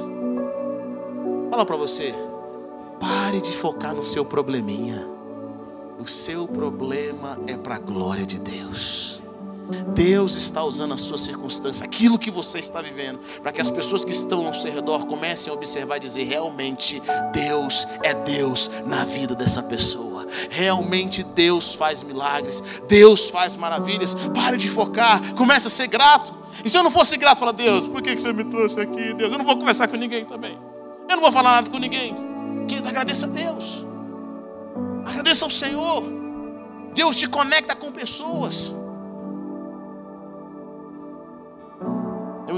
Fala 1.50 1.66
para 1.66 1.76
você. 1.76 2.14
Pare 3.00 3.42
de 3.42 3.50
focar 3.58 3.96
no 3.96 4.06
seu 4.06 4.24
probleminha. 4.24 5.08
O 6.00 6.08
seu 6.08 6.48
problema 6.48 7.40
é 7.48 7.58
para 7.58 7.78
a 7.78 7.80
glória 7.80 8.28
de 8.28 8.38
Deus. 8.38 9.24
Deus 9.94 10.36
está 10.36 10.64
usando 10.64 10.94
a 10.94 10.98
sua 10.98 11.18
circunstância, 11.18 11.86
aquilo 11.86 12.20
que 12.20 12.30
você 12.30 12.60
está 12.60 12.82
vivendo, 12.82 13.20
para 13.42 13.52
que 13.52 13.62
as 13.62 13.70
pessoas 13.70 14.06
que 14.06 14.12
estão 14.12 14.46
ao 14.46 14.54
seu 14.54 14.72
redor 14.72 15.06
comecem 15.06 15.52
a 15.52 15.56
observar 15.56 15.98
e 15.98 16.00
dizer: 16.00 16.24
realmente 16.24 17.02
Deus 17.34 17.88
é 18.04 18.14
Deus 18.14 18.70
na 18.86 19.06
vida 19.06 19.36
dessa 19.36 19.64
pessoa. 19.64 20.28
Realmente 20.50 21.24
Deus 21.24 21.74
faz 21.74 22.04
milagres, 22.04 22.64
Deus 22.88 23.30
faz 23.30 23.56
maravilhas. 23.56 24.16
Pare 24.34 24.58
de 24.58 24.70
focar, 24.70 25.34
comece 25.36 25.68
a 25.68 25.70
ser 25.70 25.88
grato. 25.88 26.34
E 26.64 26.70
se 26.70 26.78
eu 26.78 26.84
não 26.84 26.92
fosse 26.92 27.18
grato, 27.18 27.40
fala: 27.40 27.54
Deus, 27.54 27.88
por 27.88 28.02
que 28.02 28.18
você 28.18 28.32
me 28.34 28.44
trouxe 28.46 28.80
aqui? 28.80 29.14
Deus, 29.14 29.32
eu 29.32 29.38
não 29.38 29.46
vou 29.46 29.58
conversar 29.58 29.88
com 29.88 29.98
ninguém 29.98 30.26
também. 30.26 30.58
Eu 31.10 31.16
não 31.16 31.22
vou 31.22 31.32
falar 31.32 31.52
nada 31.54 31.70
com 31.70 31.78
ninguém. 31.78 32.16
Querido, 32.68 32.88
agradeça 32.88 33.26
a 33.26 33.30
Deus. 33.30 33.86
Agradeça 35.06 35.46
ao 35.46 35.52
Senhor. 35.52 36.04
Deus 36.94 37.18
te 37.18 37.28
conecta 37.28 37.76
com 37.76 37.92
pessoas. 37.92 38.74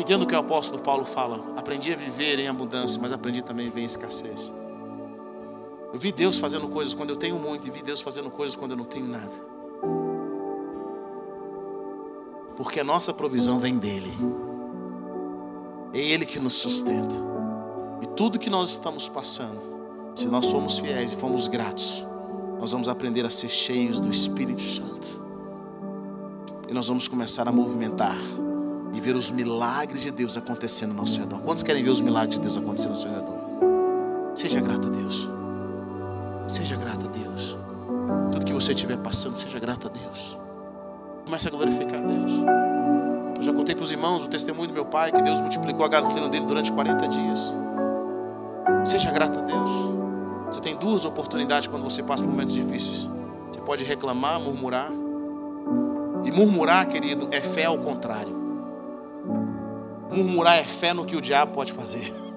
Entendo 0.08 0.24
o 0.24 0.26
que 0.26 0.34
o 0.34 0.40
apóstolo 0.40 0.82
Paulo 0.82 1.04
fala. 1.04 1.44
Aprendi 1.58 1.92
a 1.92 1.96
viver 1.98 2.40
em 2.40 2.48
abundância, 2.48 3.00
mas 3.02 3.12
aprendi 3.12 3.44
também 3.44 3.68
a 3.68 3.70
viver 3.70 3.82
em 3.82 3.86
escassez. 3.86 4.54
Eu 5.94 6.00
vi 6.00 6.14
Deus 6.14 6.38
fazendo 6.38 6.70
coisas 6.70 6.94
quando 6.94 7.10
eu 7.10 7.18
tenho 7.18 7.38
muito 7.38 7.68
e 7.68 7.70
vi 7.72 7.82
Deus 7.82 8.00
fazendo 8.00 8.32
coisas 8.32 8.56
quando 8.56 8.72
eu 8.72 8.78
não 8.78 8.86
tenho 8.86 9.06
nada. 9.06 9.34
Porque 12.56 12.80
a 12.80 12.86
nossa 12.86 13.14
provisão 13.14 13.60
vem 13.60 13.78
dele. 13.78 14.14
É 15.94 16.00
ele 16.00 16.26
que 16.26 16.40
nos 16.40 16.54
sustenta. 16.54 17.16
E 18.02 18.08
tudo 18.16 18.40
que 18.40 18.50
nós 18.50 18.70
estamos 18.70 19.10
passando, 19.10 19.62
se 20.16 20.28
nós 20.28 20.46
somos 20.46 20.80
fiéis 20.80 21.12
e 21.12 21.18
formos 21.18 21.50
gratos, 21.50 22.06
nós 22.62 22.72
vamos 22.72 22.88
aprender 22.88 23.26
a 23.26 23.30
ser 23.30 23.50
cheios 23.50 24.00
do 24.00 24.10
Espírito 24.10 24.62
Santo. 24.62 25.22
E 26.70 26.74
nós 26.74 26.88
vamos 26.88 27.10
começar 27.10 27.46
a 27.48 27.52
movimentar 27.52 28.16
e 28.94 29.02
ver 29.02 29.16
os 29.16 29.32
milagres 29.32 30.02
de 30.02 30.12
Deus 30.12 30.38
acontecendo 30.38 30.92
ao 30.92 30.98
nosso 30.98 31.20
redor. 31.20 31.40
Quantos 31.42 31.64
querem 31.64 31.84
ver 31.84 31.90
os 31.90 32.02
milagres 32.02 32.36
de 32.36 32.42
Deus 32.42 32.58
acontecendo 32.58 32.92
ao 32.92 32.98
seu 32.98 33.12
redor? 33.12 33.48
Seja 34.34 34.62
grato 34.62 34.88
a 34.88 34.90
Deus. 34.90 35.28
Seja 36.48 36.76
grato 36.78 37.06
a 37.06 37.10
Deus. 37.10 37.58
Tudo 38.32 38.46
que 38.46 38.54
você 38.54 38.72
estiver 38.72 38.98
passando, 38.98 39.36
seja 39.36 39.60
grato 39.60 39.88
a 39.88 39.90
Deus. 39.90 40.38
Comece 41.26 41.48
a 41.48 41.52
glorificar 41.52 42.02
a 42.02 42.06
Deus. 42.06 42.32
Eu 43.38 43.44
já 43.44 43.54
contei 43.54 43.76
para 43.76 43.84
os 43.84 43.92
irmãos 43.92 44.24
o 44.24 44.30
testemunho 44.30 44.68
do 44.68 44.74
meu 44.74 44.86
pai 44.86 45.12
que 45.12 45.22
Deus 45.22 45.42
multiplicou 45.42 45.86
a 45.86 45.90
gasolina 45.90 46.30
dele 46.30 46.46
durante 46.46 46.72
40 46.72 47.08
dias. 47.08 47.54
Seja 48.86 49.12
grato 49.12 49.40
a 49.40 49.42
Deus. 49.42 49.70
Você 50.50 50.62
tem 50.62 50.76
duas 50.76 51.04
oportunidades 51.04 51.68
quando 51.68 51.84
você 51.84 52.02
passa 52.02 52.24
por 52.24 52.30
momentos 52.30 52.54
difíceis. 52.54 53.10
Você 53.52 53.60
pode 53.62 53.84
reclamar, 53.84 54.40
murmurar. 54.40 54.90
E 56.24 56.32
murmurar, 56.32 56.88
querido, 56.88 57.28
é 57.32 57.42
fé 57.42 57.66
ao 57.66 57.78
contrário. 57.78 58.47
Murmurar 60.12 60.58
é 60.58 60.64
fé 60.64 60.94
no 60.94 61.06
que 61.06 61.16
o 61.16 61.22
diabo 61.22 61.54
pode 61.54 61.74
fazer. 61.74 62.14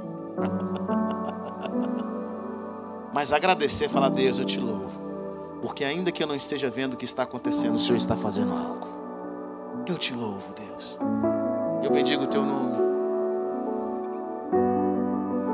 Mas 3.12 3.32
agradecer, 3.32 3.88
falar, 3.88 4.08
Deus, 4.08 4.38
eu 4.38 4.44
te 4.44 4.60
louvo. 4.60 5.00
Porque 5.60 5.84
ainda 5.84 6.10
que 6.10 6.22
eu 6.22 6.26
não 6.26 6.34
esteja 6.34 6.70
vendo 6.70 6.94
o 6.94 6.96
que 6.96 7.04
está 7.04 7.24
acontecendo, 7.24 7.74
o 7.74 7.78
Senhor 7.78 7.98
está 7.98 8.16
fazendo 8.16 8.52
algo. 8.52 8.88
Eu 9.86 9.98
te 9.98 10.14
louvo, 10.14 10.54
Deus. 10.54 10.98
Eu 11.82 11.90
bendigo 11.90 12.24
o 12.24 12.26
teu 12.26 12.44
nome. 12.44 12.80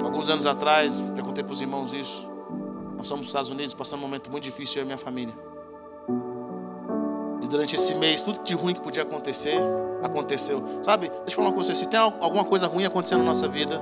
Alguns 0.04 0.30
anos 0.30 0.46
atrás, 0.46 0.98
já 0.98 1.22
contei 1.22 1.42
para 1.42 1.52
os 1.52 1.60
irmãos 1.60 1.94
isso. 1.94 2.30
Nós 2.96 3.06
somos 3.06 3.22
nos 3.22 3.28
Estados 3.28 3.50
Unidos, 3.50 3.74
passamos 3.74 4.04
um 4.04 4.08
momento 4.08 4.30
muito 4.30 4.44
difícil, 4.44 4.80
eu 4.80 4.84
e 4.84 4.86
minha 4.86 4.98
família. 4.98 5.36
E 7.46 7.48
durante 7.48 7.76
esse 7.76 7.94
mês, 7.94 8.22
tudo 8.22 8.42
de 8.42 8.56
ruim 8.56 8.74
que 8.74 8.80
podia 8.80 9.04
acontecer, 9.04 9.56
aconteceu. 10.02 10.60
Sabe, 10.82 11.08
deixa 11.08 11.22
eu 11.28 11.36
falar 11.36 11.50
uma 11.50 11.54
coisa, 11.54 11.72
se 11.76 11.88
tem 11.88 11.96
alguma 11.96 12.44
coisa 12.44 12.66
ruim 12.66 12.84
acontecendo 12.84 13.20
na 13.20 13.26
nossa 13.26 13.46
vida, 13.46 13.80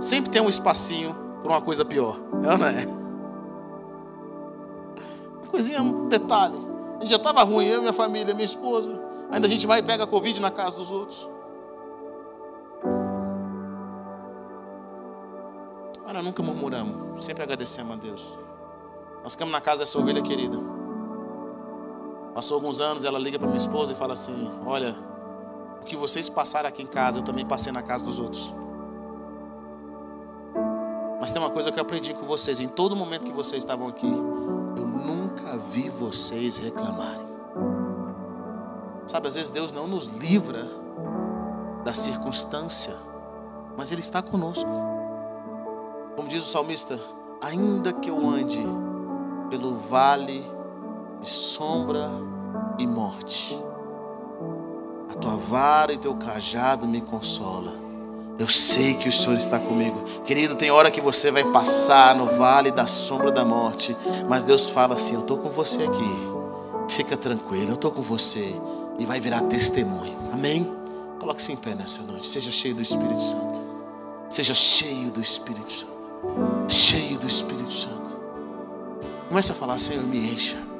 sempre 0.00 0.30
tem 0.30 0.40
um 0.40 0.48
espacinho 0.48 1.14
para 1.42 1.52
uma 1.52 1.60
coisa 1.60 1.84
pior. 1.84 2.16
É 2.42 2.56
não 2.56 2.66
é? 2.66 2.86
Uma 5.42 5.46
coisinha, 5.50 5.82
um 5.82 6.08
detalhe. 6.08 6.56
A 6.96 7.00
gente 7.02 7.10
já 7.10 7.16
estava 7.16 7.42
ruim, 7.42 7.66
eu, 7.66 7.82
minha 7.82 7.92
família, 7.92 8.32
minha 8.32 8.46
esposa. 8.46 8.98
Ainda 9.30 9.46
a 9.46 9.50
gente 9.50 9.66
vai 9.66 9.80
e 9.80 9.82
pega 9.82 10.06
Covid 10.06 10.40
na 10.40 10.50
casa 10.50 10.78
dos 10.78 10.90
outros. 10.90 11.28
Nós 16.10 16.24
nunca 16.24 16.42
murmuramos, 16.42 17.22
sempre 17.22 17.42
agradecemos 17.42 17.92
a 17.92 17.96
Deus. 17.96 18.38
Nós 19.22 19.34
ficamos 19.34 19.52
na 19.52 19.60
casa 19.60 19.80
dessa 19.80 19.98
ovelha 19.98 20.22
querida. 20.22 20.81
Passou 22.34 22.54
alguns 22.54 22.80
anos, 22.80 23.04
ela 23.04 23.18
liga 23.18 23.38
para 23.38 23.46
minha 23.46 23.58
esposa 23.58 23.92
e 23.92 23.96
fala 23.96 24.14
assim: 24.14 24.50
Olha, 24.64 24.96
o 25.80 25.84
que 25.84 25.96
vocês 25.96 26.28
passaram 26.28 26.68
aqui 26.68 26.82
em 26.82 26.86
casa, 26.86 27.18
eu 27.18 27.22
também 27.22 27.44
passei 27.44 27.72
na 27.72 27.82
casa 27.82 28.04
dos 28.04 28.18
outros. 28.18 28.52
Mas 31.20 31.30
tem 31.30 31.40
uma 31.40 31.50
coisa 31.50 31.70
que 31.70 31.78
eu 31.78 31.82
aprendi 31.82 32.14
com 32.14 32.24
vocês: 32.24 32.58
em 32.58 32.68
todo 32.68 32.96
momento 32.96 33.26
que 33.26 33.32
vocês 33.32 33.62
estavam 33.62 33.86
aqui, 33.86 34.10
eu 34.10 34.86
nunca 34.86 35.58
vi 35.58 35.90
vocês 35.90 36.56
reclamarem. 36.56 37.32
Sabe, 39.06 39.28
às 39.28 39.34
vezes 39.34 39.50
Deus 39.50 39.72
não 39.72 39.86
nos 39.86 40.08
livra 40.08 40.70
da 41.84 41.92
circunstância, 41.92 42.96
mas 43.76 43.92
Ele 43.92 44.00
está 44.00 44.22
conosco. 44.22 44.70
Como 46.16 46.28
diz 46.28 46.44
o 46.44 46.48
salmista: 46.48 46.98
ainda 47.42 47.92
que 47.92 48.08
eu 48.08 48.18
ande 48.18 48.62
pelo 49.50 49.76
vale 49.76 50.42
de 51.22 51.30
sombra 51.30 52.10
e 52.78 52.86
morte, 52.86 53.56
a 55.08 55.14
tua 55.14 55.36
vara 55.36 55.92
e 55.92 55.98
teu 55.98 56.14
cajado 56.16 56.86
me 56.86 57.00
consola. 57.00 57.80
Eu 58.38 58.48
sei 58.48 58.94
que 58.94 59.08
o 59.08 59.12
Senhor 59.12 59.38
está 59.38 59.58
comigo. 59.58 60.02
Querido, 60.24 60.56
tem 60.56 60.70
hora 60.70 60.90
que 60.90 61.00
você 61.00 61.30
vai 61.30 61.44
passar 61.52 62.16
no 62.16 62.26
vale 62.26 62.72
da 62.72 62.88
sombra 62.88 63.30
da 63.30 63.44
morte, 63.44 63.96
mas 64.28 64.42
Deus 64.42 64.68
fala 64.68 64.96
assim: 64.96 65.14
Eu 65.14 65.20
estou 65.20 65.38
com 65.38 65.48
você 65.50 65.84
aqui. 65.84 66.32
Fica 66.88 67.16
tranquilo, 67.16 67.70
eu 67.70 67.74
estou 67.74 67.92
com 67.92 68.02
você. 68.02 68.54
E 68.98 69.06
vai 69.06 69.20
virar 69.20 69.42
testemunho. 69.42 70.16
Amém? 70.32 70.70
Coloque-se 71.20 71.52
em 71.52 71.56
pé 71.56 71.74
nessa 71.74 72.02
noite. 72.02 72.26
Seja 72.26 72.50
cheio 72.50 72.74
do 72.74 72.82
Espírito 72.82 73.20
Santo. 73.20 73.62
Seja 74.28 74.54
cheio 74.54 75.10
do 75.12 75.20
Espírito 75.20 75.70
Santo. 75.70 76.10
Cheio 76.68 77.18
do 77.18 77.28
Espírito 77.28 77.72
Santo. 77.72 78.18
Comece 79.28 79.52
a 79.52 79.54
falar, 79.54 79.78
Senhor, 79.78 80.04
me 80.04 80.18
encha. 80.18 80.71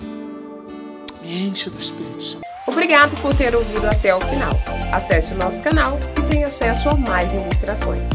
Me 1.22 1.48
encha 1.48 1.70
do 1.70 1.78
Espírito 1.78 2.22
Santo. 2.22 2.42
Obrigado 2.66 3.20
por 3.20 3.34
ter 3.34 3.54
ouvido 3.54 3.86
até 3.86 4.14
o 4.14 4.20
final. 4.20 4.52
Acesse 4.92 5.32
o 5.32 5.36
nosso 5.36 5.60
canal 5.60 5.98
e 6.18 6.22
tenha 6.30 6.46
acesso 6.46 6.88
a 6.88 6.94
mais 6.94 7.30
ministrações. 7.32 8.08